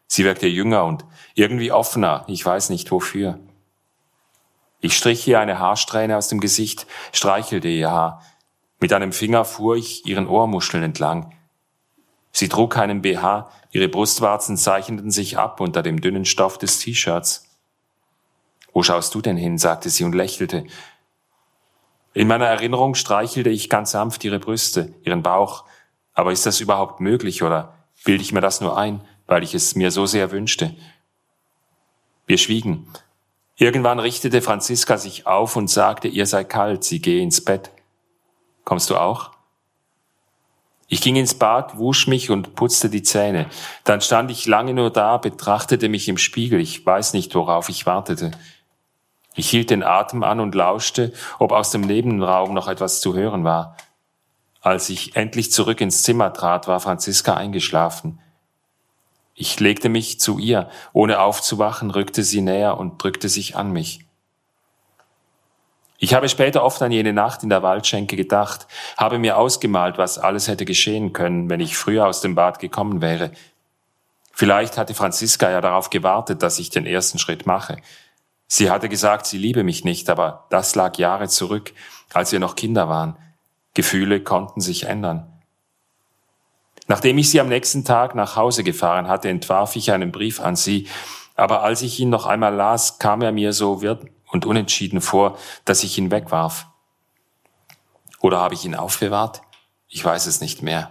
Sie 0.07 0.23
wirkte 0.23 0.47
jünger 0.47 0.85
und 0.85 1.05
irgendwie 1.35 1.71
offener, 1.71 2.23
ich 2.25 2.43
weiß 2.43 2.71
nicht 2.71 2.89
wofür. 2.89 3.39
Ich 4.81 4.95
strich 4.95 5.27
ihr 5.27 5.39
eine 5.39 5.59
Haarsträhne 5.59 6.15
aus 6.15 6.29
dem 6.29 6.39
Gesicht, 6.39 6.87
streichelte 7.11 7.67
ihr 7.67 7.91
Haar. 7.91 8.23
Mit 8.79 8.93
einem 8.93 9.11
Finger 9.11 9.43
fuhr 9.43 9.75
ich 9.75 10.05
ihren 10.05 10.27
Ohrmuscheln 10.27 10.83
entlang. 10.83 11.35
Sie 12.31 12.47
trug 12.47 12.71
keinen 12.71 13.01
BH, 13.01 13.51
ihre 13.71 13.89
Brustwarzen 13.89 14.55
zeichneten 14.55 15.11
sich 15.11 15.37
ab 15.37 15.59
unter 15.59 15.81
dem 15.83 15.99
dünnen 15.99 16.25
Stoff 16.25 16.57
des 16.57 16.79
T-Shirts. 16.79 17.45
Wo 18.71 18.83
schaust 18.83 19.13
du 19.15 19.21
denn 19.21 19.35
hin? 19.35 19.57
sagte 19.57 19.89
sie 19.89 20.05
und 20.05 20.15
lächelte. 20.15 20.65
In 22.13 22.27
meiner 22.27 22.45
Erinnerung 22.47 22.95
streichelte 22.95 23.49
ich 23.49 23.69
ganz 23.69 23.91
sanft 23.91 24.23
ihre 24.23 24.39
Brüste, 24.39 24.93
ihren 25.03 25.23
Bauch. 25.23 25.65
Aber 26.13 26.31
ist 26.31 26.45
das 26.45 26.59
überhaupt 26.59 27.01
möglich 27.01 27.43
oder 27.43 27.75
bilde 28.05 28.23
ich 28.23 28.31
mir 28.31 28.41
das 28.41 28.61
nur 28.61 28.77
ein, 28.77 29.01
weil 29.27 29.43
ich 29.43 29.53
es 29.53 29.75
mir 29.75 29.91
so 29.91 30.05
sehr 30.05 30.31
wünschte? 30.31 30.75
Wir 32.25 32.37
schwiegen. 32.37 32.87
Irgendwann 33.61 33.99
richtete 33.99 34.41
Franziska 34.41 34.97
sich 34.97 35.27
auf 35.27 35.57
und 35.57 35.69
sagte, 35.69 36.07
ihr 36.07 36.25
sei 36.25 36.45
kalt, 36.45 36.85
sie 36.85 37.01
gehe 37.01 37.21
ins 37.21 37.43
Bett. 37.43 37.71
Kommst 38.63 38.89
du 38.89 38.95
auch? 38.95 39.31
Ich 40.87 41.01
ging 41.01 41.17
ins 41.17 41.33
Bad, 41.33 41.77
wusch 41.77 42.07
mich 42.07 42.29
und 42.31 42.55
putzte 42.55 42.89
die 42.89 43.03
Zähne. 43.03 43.47
Dann 43.83 43.99
stand 43.99 44.31
ich 44.31 44.47
lange 44.47 44.73
nur 44.73 44.91
da, 44.91 45.17
betrachtete 45.17 45.89
mich 45.89 46.07
im 46.07 46.17
Spiegel. 46.17 46.61
Ich 46.61 46.85
weiß 46.85 47.11
nicht, 47.11 47.35
worauf 47.35 47.67
ich 47.67 47.85
wartete. 47.85 48.31
Ich 49.35 49.49
hielt 49.49 49.71
den 49.71 49.83
Atem 49.83 50.23
an 50.23 50.39
und 50.39 50.55
lauschte, 50.55 51.11
ob 51.37 51.51
aus 51.51 51.69
dem 51.71 51.81
Nebenraum 51.81 52.53
noch 52.53 52.69
etwas 52.69 53.01
zu 53.01 53.13
hören 53.13 53.43
war. 53.43 53.75
Als 54.61 54.89
ich 54.89 55.17
endlich 55.17 55.51
zurück 55.51 55.81
ins 55.81 56.03
Zimmer 56.03 56.31
trat, 56.31 56.69
war 56.69 56.79
Franziska 56.79 57.33
eingeschlafen. 57.33 58.19
Ich 59.41 59.57
legte 59.61 59.87
mich 59.87 60.19
zu 60.19 60.37
ihr, 60.37 60.69
ohne 60.91 61.21
aufzuwachen, 61.21 61.91
rückte 61.91 62.23
sie 62.23 62.41
näher 62.41 62.77
und 62.77 63.01
drückte 63.01 63.29
sich 63.29 63.55
an 63.55 63.71
mich. 63.71 64.01
Ich 65.97 66.13
habe 66.13 66.27
später 66.27 66.61
oft 66.61 66.81
an 66.81 66.91
jene 66.91 67.13
Nacht 67.13 67.41
in 67.43 67.49
der 67.49 67.63
Waldschenke 67.63 68.17
gedacht, 68.17 68.67
habe 68.97 69.17
mir 69.17 69.37
ausgemalt, 69.37 69.97
was 69.97 70.17
alles 70.17 70.49
hätte 70.49 70.65
geschehen 70.65 71.13
können, 71.13 71.49
wenn 71.49 71.61
ich 71.61 71.77
früher 71.77 72.05
aus 72.05 72.19
dem 72.19 72.35
Bad 72.35 72.59
gekommen 72.59 73.01
wäre. 73.01 73.31
Vielleicht 74.33 74.77
hatte 74.77 74.93
Franziska 74.93 75.49
ja 75.49 75.61
darauf 75.61 75.89
gewartet, 75.89 76.43
dass 76.43 76.59
ich 76.59 76.69
den 76.69 76.85
ersten 76.85 77.17
Schritt 77.17 77.45
mache. 77.45 77.77
Sie 78.45 78.69
hatte 78.69 78.89
gesagt, 78.89 79.25
sie 79.25 79.37
liebe 79.37 79.63
mich 79.63 79.85
nicht, 79.85 80.09
aber 80.09 80.47
das 80.49 80.75
lag 80.75 80.97
Jahre 80.97 81.29
zurück, 81.29 81.71
als 82.11 82.33
wir 82.33 82.39
noch 82.39 82.55
Kinder 82.55 82.89
waren. 82.89 83.15
Gefühle 83.73 84.21
konnten 84.21 84.59
sich 84.59 84.83
ändern. 84.83 85.28
Nachdem 86.89 87.19
ich 87.19 87.29
sie 87.29 87.39
am 87.39 87.49
nächsten 87.49 87.85
Tag 87.85 88.15
nach 88.15 88.35
Hause 88.35 88.63
gefahren 88.63 89.07
hatte, 89.07 89.29
entwarf 89.29 89.75
ich 89.75 89.91
einen 89.91 90.11
Brief 90.11 90.39
an 90.39 90.55
sie, 90.55 90.87
aber 91.35 91.61
als 91.61 91.83
ich 91.83 91.99
ihn 91.99 92.09
noch 92.09 92.25
einmal 92.25 92.53
las, 92.53 92.97
kam 92.97 93.21
er 93.21 93.31
mir 93.31 93.53
so 93.53 93.83
wirr 93.83 93.99
und 94.27 94.47
unentschieden 94.47 94.99
vor, 94.99 95.37
dass 95.65 95.83
ich 95.83 95.99
ihn 95.99 96.09
wegwarf. 96.09 96.65
Oder 98.21 98.39
habe 98.39 98.55
ich 98.55 98.65
ihn 98.65 98.73
aufbewahrt? 98.73 99.43
Ich 99.87 100.03
weiß 100.03 100.25
es 100.25 100.41
nicht 100.41 100.63
mehr. 100.63 100.89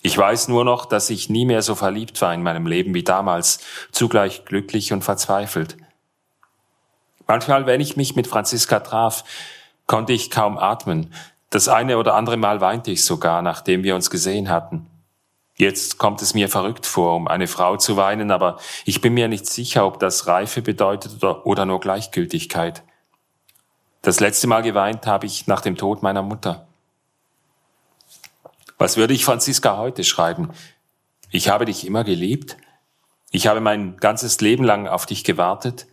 Ich 0.00 0.16
weiß 0.16 0.48
nur 0.48 0.64
noch, 0.64 0.86
dass 0.86 1.10
ich 1.10 1.28
nie 1.28 1.44
mehr 1.44 1.60
so 1.60 1.74
verliebt 1.74 2.20
war 2.22 2.32
in 2.32 2.42
meinem 2.42 2.66
Leben 2.66 2.94
wie 2.94 3.04
damals, 3.04 3.60
zugleich 3.92 4.46
glücklich 4.46 4.94
und 4.94 5.04
verzweifelt. 5.04 5.76
Manchmal, 7.26 7.66
wenn 7.66 7.82
ich 7.82 7.98
mich 7.98 8.16
mit 8.16 8.26
Franziska 8.26 8.80
traf, 8.80 9.24
konnte 9.86 10.14
ich 10.14 10.30
kaum 10.30 10.56
atmen. 10.56 11.12
Das 11.50 11.68
eine 11.68 11.98
oder 11.98 12.14
andere 12.14 12.36
Mal 12.36 12.60
weinte 12.60 12.90
ich 12.90 13.04
sogar, 13.04 13.42
nachdem 13.42 13.82
wir 13.82 13.94
uns 13.94 14.10
gesehen 14.10 14.48
hatten. 14.48 14.86
Jetzt 15.56 15.96
kommt 15.96 16.20
es 16.20 16.34
mir 16.34 16.50
verrückt 16.50 16.84
vor, 16.84 17.16
um 17.16 17.28
eine 17.28 17.46
Frau 17.46 17.76
zu 17.76 17.96
weinen, 17.96 18.30
aber 18.30 18.58
ich 18.84 19.00
bin 19.00 19.14
mir 19.14 19.28
nicht 19.28 19.46
sicher, 19.46 19.86
ob 19.86 19.98
das 19.98 20.26
Reife 20.26 20.60
bedeutet 20.60 21.22
oder, 21.22 21.64
nur 21.64 21.80
Gleichgültigkeit. 21.80 22.82
Das 24.02 24.20
letzte 24.20 24.48
Mal 24.48 24.62
geweint 24.62 25.06
habe 25.06 25.24
ich 25.24 25.46
nach 25.46 25.62
dem 25.62 25.76
Tod 25.76 26.02
meiner 26.02 26.22
Mutter. 26.22 26.66
Was 28.76 28.98
würde 28.98 29.14
ich 29.14 29.24
Franziska 29.24 29.78
heute 29.78 30.04
schreiben? 30.04 30.50
Ich 31.30 31.48
habe 31.48 31.64
dich 31.64 31.86
immer 31.86 32.04
geliebt. 32.04 32.58
Ich 33.30 33.46
habe 33.46 33.60
mein 33.60 33.96
ganzes 33.96 34.40
Leben 34.42 34.62
lang 34.62 34.86
auf 34.86 35.06
dich 35.06 35.24
gewartet. 35.24 35.86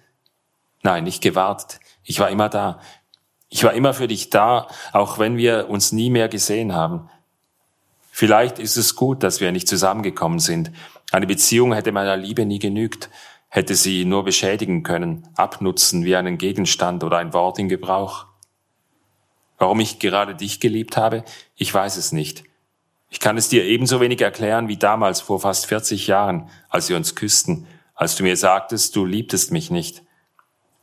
Nein, 0.81 1.05
nicht 1.05 1.23
gewartet. 1.23 1.79
Ich 2.03 2.19
war 2.19 2.29
immer 2.29 2.49
da. 2.49 2.79
Ich 3.53 3.63
war 3.63 3.73
immer 3.75 3.93
für 3.93 4.07
dich 4.07 4.31
da, 4.31 4.67
auch 4.93 5.19
wenn 5.19 5.37
wir 5.37 5.69
uns 5.69 5.91
nie 5.91 6.09
mehr 6.09 6.27
gesehen 6.27 6.73
haben. 6.73 7.07
Vielleicht 8.09 8.57
ist 8.57 8.77
es 8.77 8.95
gut, 8.95 9.21
dass 9.21 9.41
wir 9.41 9.51
nicht 9.51 9.67
zusammengekommen 9.67 10.39
sind. 10.39 10.71
Eine 11.11 11.27
Beziehung 11.27 11.71
hätte 11.71 11.91
meiner 11.91 12.17
Liebe 12.17 12.47
nie 12.47 12.57
genügt, 12.57 13.11
hätte 13.49 13.75
sie 13.75 14.05
nur 14.05 14.23
beschädigen 14.23 14.81
können, 14.81 15.29
abnutzen 15.35 16.03
wie 16.03 16.15
einen 16.15 16.39
Gegenstand 16.39 17.03
oder 17.03 17.19
ein 17.19 17.31
Wort 17.33 17.59
in 17.59 17.69
Gebrauch. 17.69 18.25
Warum 19.59 19.79
ich 19.81 19.99
gerade 19.99 20.33
dich 20.33 20.59
geliebt 20.59 20.97
habe, 20.97 21.23
ich 21.55 21.71
weiß 21.71 21.97
es 21.97 22.11
nicht. 22.11 22.45
Ich 23.11 23.19
kann 23.19 23.37
es 23.37 23.49
dir 23.49 23.65
ebenso 23.65 24.01
wenig 24.01 24.19
erklären 24.21 24.67
wie 24.67 24.77
damals 24.77 25.21
vor 25.21 25.39
fast 25.39 25.67
40 25.67 26.07
Jahren, 26.07 26.49
als 26.69 26.89
wir 26.89 26.97
uns 26.97 27.13
küssten, 27.13 27.67
als 27.93 28.15
du 28.15 28.23
mir 28.23 28.35
sagtest, 28.35 28.95
du 28.95 29.05
liebtest 29.05 29.51
mich 29.51 29.69
nicht. 29.69 30.01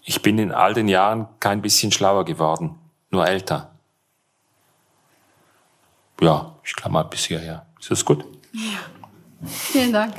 Ich 0.03 0.23
bin 0.23 0.39
in 0.39 0.53
all 0.53 0.75
den 0.75 0.89
Jahren 0.89 1.29
kein 1.41 1.61
bisschen 1.61 1.93
schlauer 1.93 2.25
geworden, 2.25 2.79
nur 3.11 3.27
älter. 3.27 3.71
Ja, 6.21 6.55
ich 6.65 6.75
mal 6.89 7.03
bis 7.05 7.25
hierher. 7.27 7.67
Ist 7.79 7.91
das 7.91 8.05
gut? 8.05 8.25
Ja. 8.53 8.79
Vielen 9.47 9.93
Dank. 9.93 10.15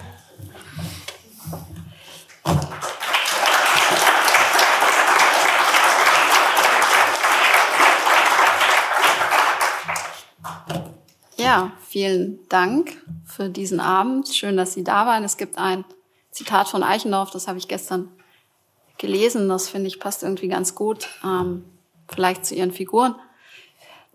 Ja, 11.38 11.72
vielen 11.88 12.48
Dank 12.50 12.98
für 13.26 13.50
diesen 13.50 13.80
Abend. 13.80 14.28
Schön, 14.28 14.58
dass 14.58 14.74
Sie 14.74 14.84
da 14.84 15.06
waren. 15.06 15.24
Es 15.24 15.38
gibt 15.38 15.58
ein 15.58 15.86
Zitat 16.32 16.68
von 16.68 16.84
Eichendorff, 16.84 17.32
das 17.32 17.48
habe 17.48 17.58
ich 17.58 17.68
gestern 17.68 18.10
gelesen. 19.02 19.50
Das 19.50 19.68
finde 19.68 19.88
ich 19.88 20.00
passt 20.00 20.24
irgendwie 20.24 20.48
ganz 20.48 20.76
gut, 20.76 21.10
ähm, 21.26 21.66
vielleicht 22.08 22.46
zu 22.46 22.56
Ihren 22.56 22.72
Figuren. 22.72 23.16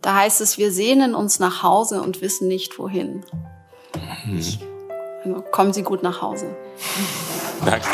Da 0.00 0.14
heißt 0.14 0.40
es, 0.40 0.56
wir 0.56 0.72
sehnen 0.72 1.14
uns 1.14 1.38
nach 1.38 1.62
Hause 1.62 2.00
und 2.00 2.22
wissen 2.22 2.48
nicht 2.48 2.78
wohin. 2.78 3.24
Mhm. 4.24 4.36
Also 5.24 5.44
kommen 5.50 5.72
Sie 5.72 5.82
gut 5.82 6.02
nach 6.02 6.22
Hause. 6.22 6.56
Danke. 7.64 7.88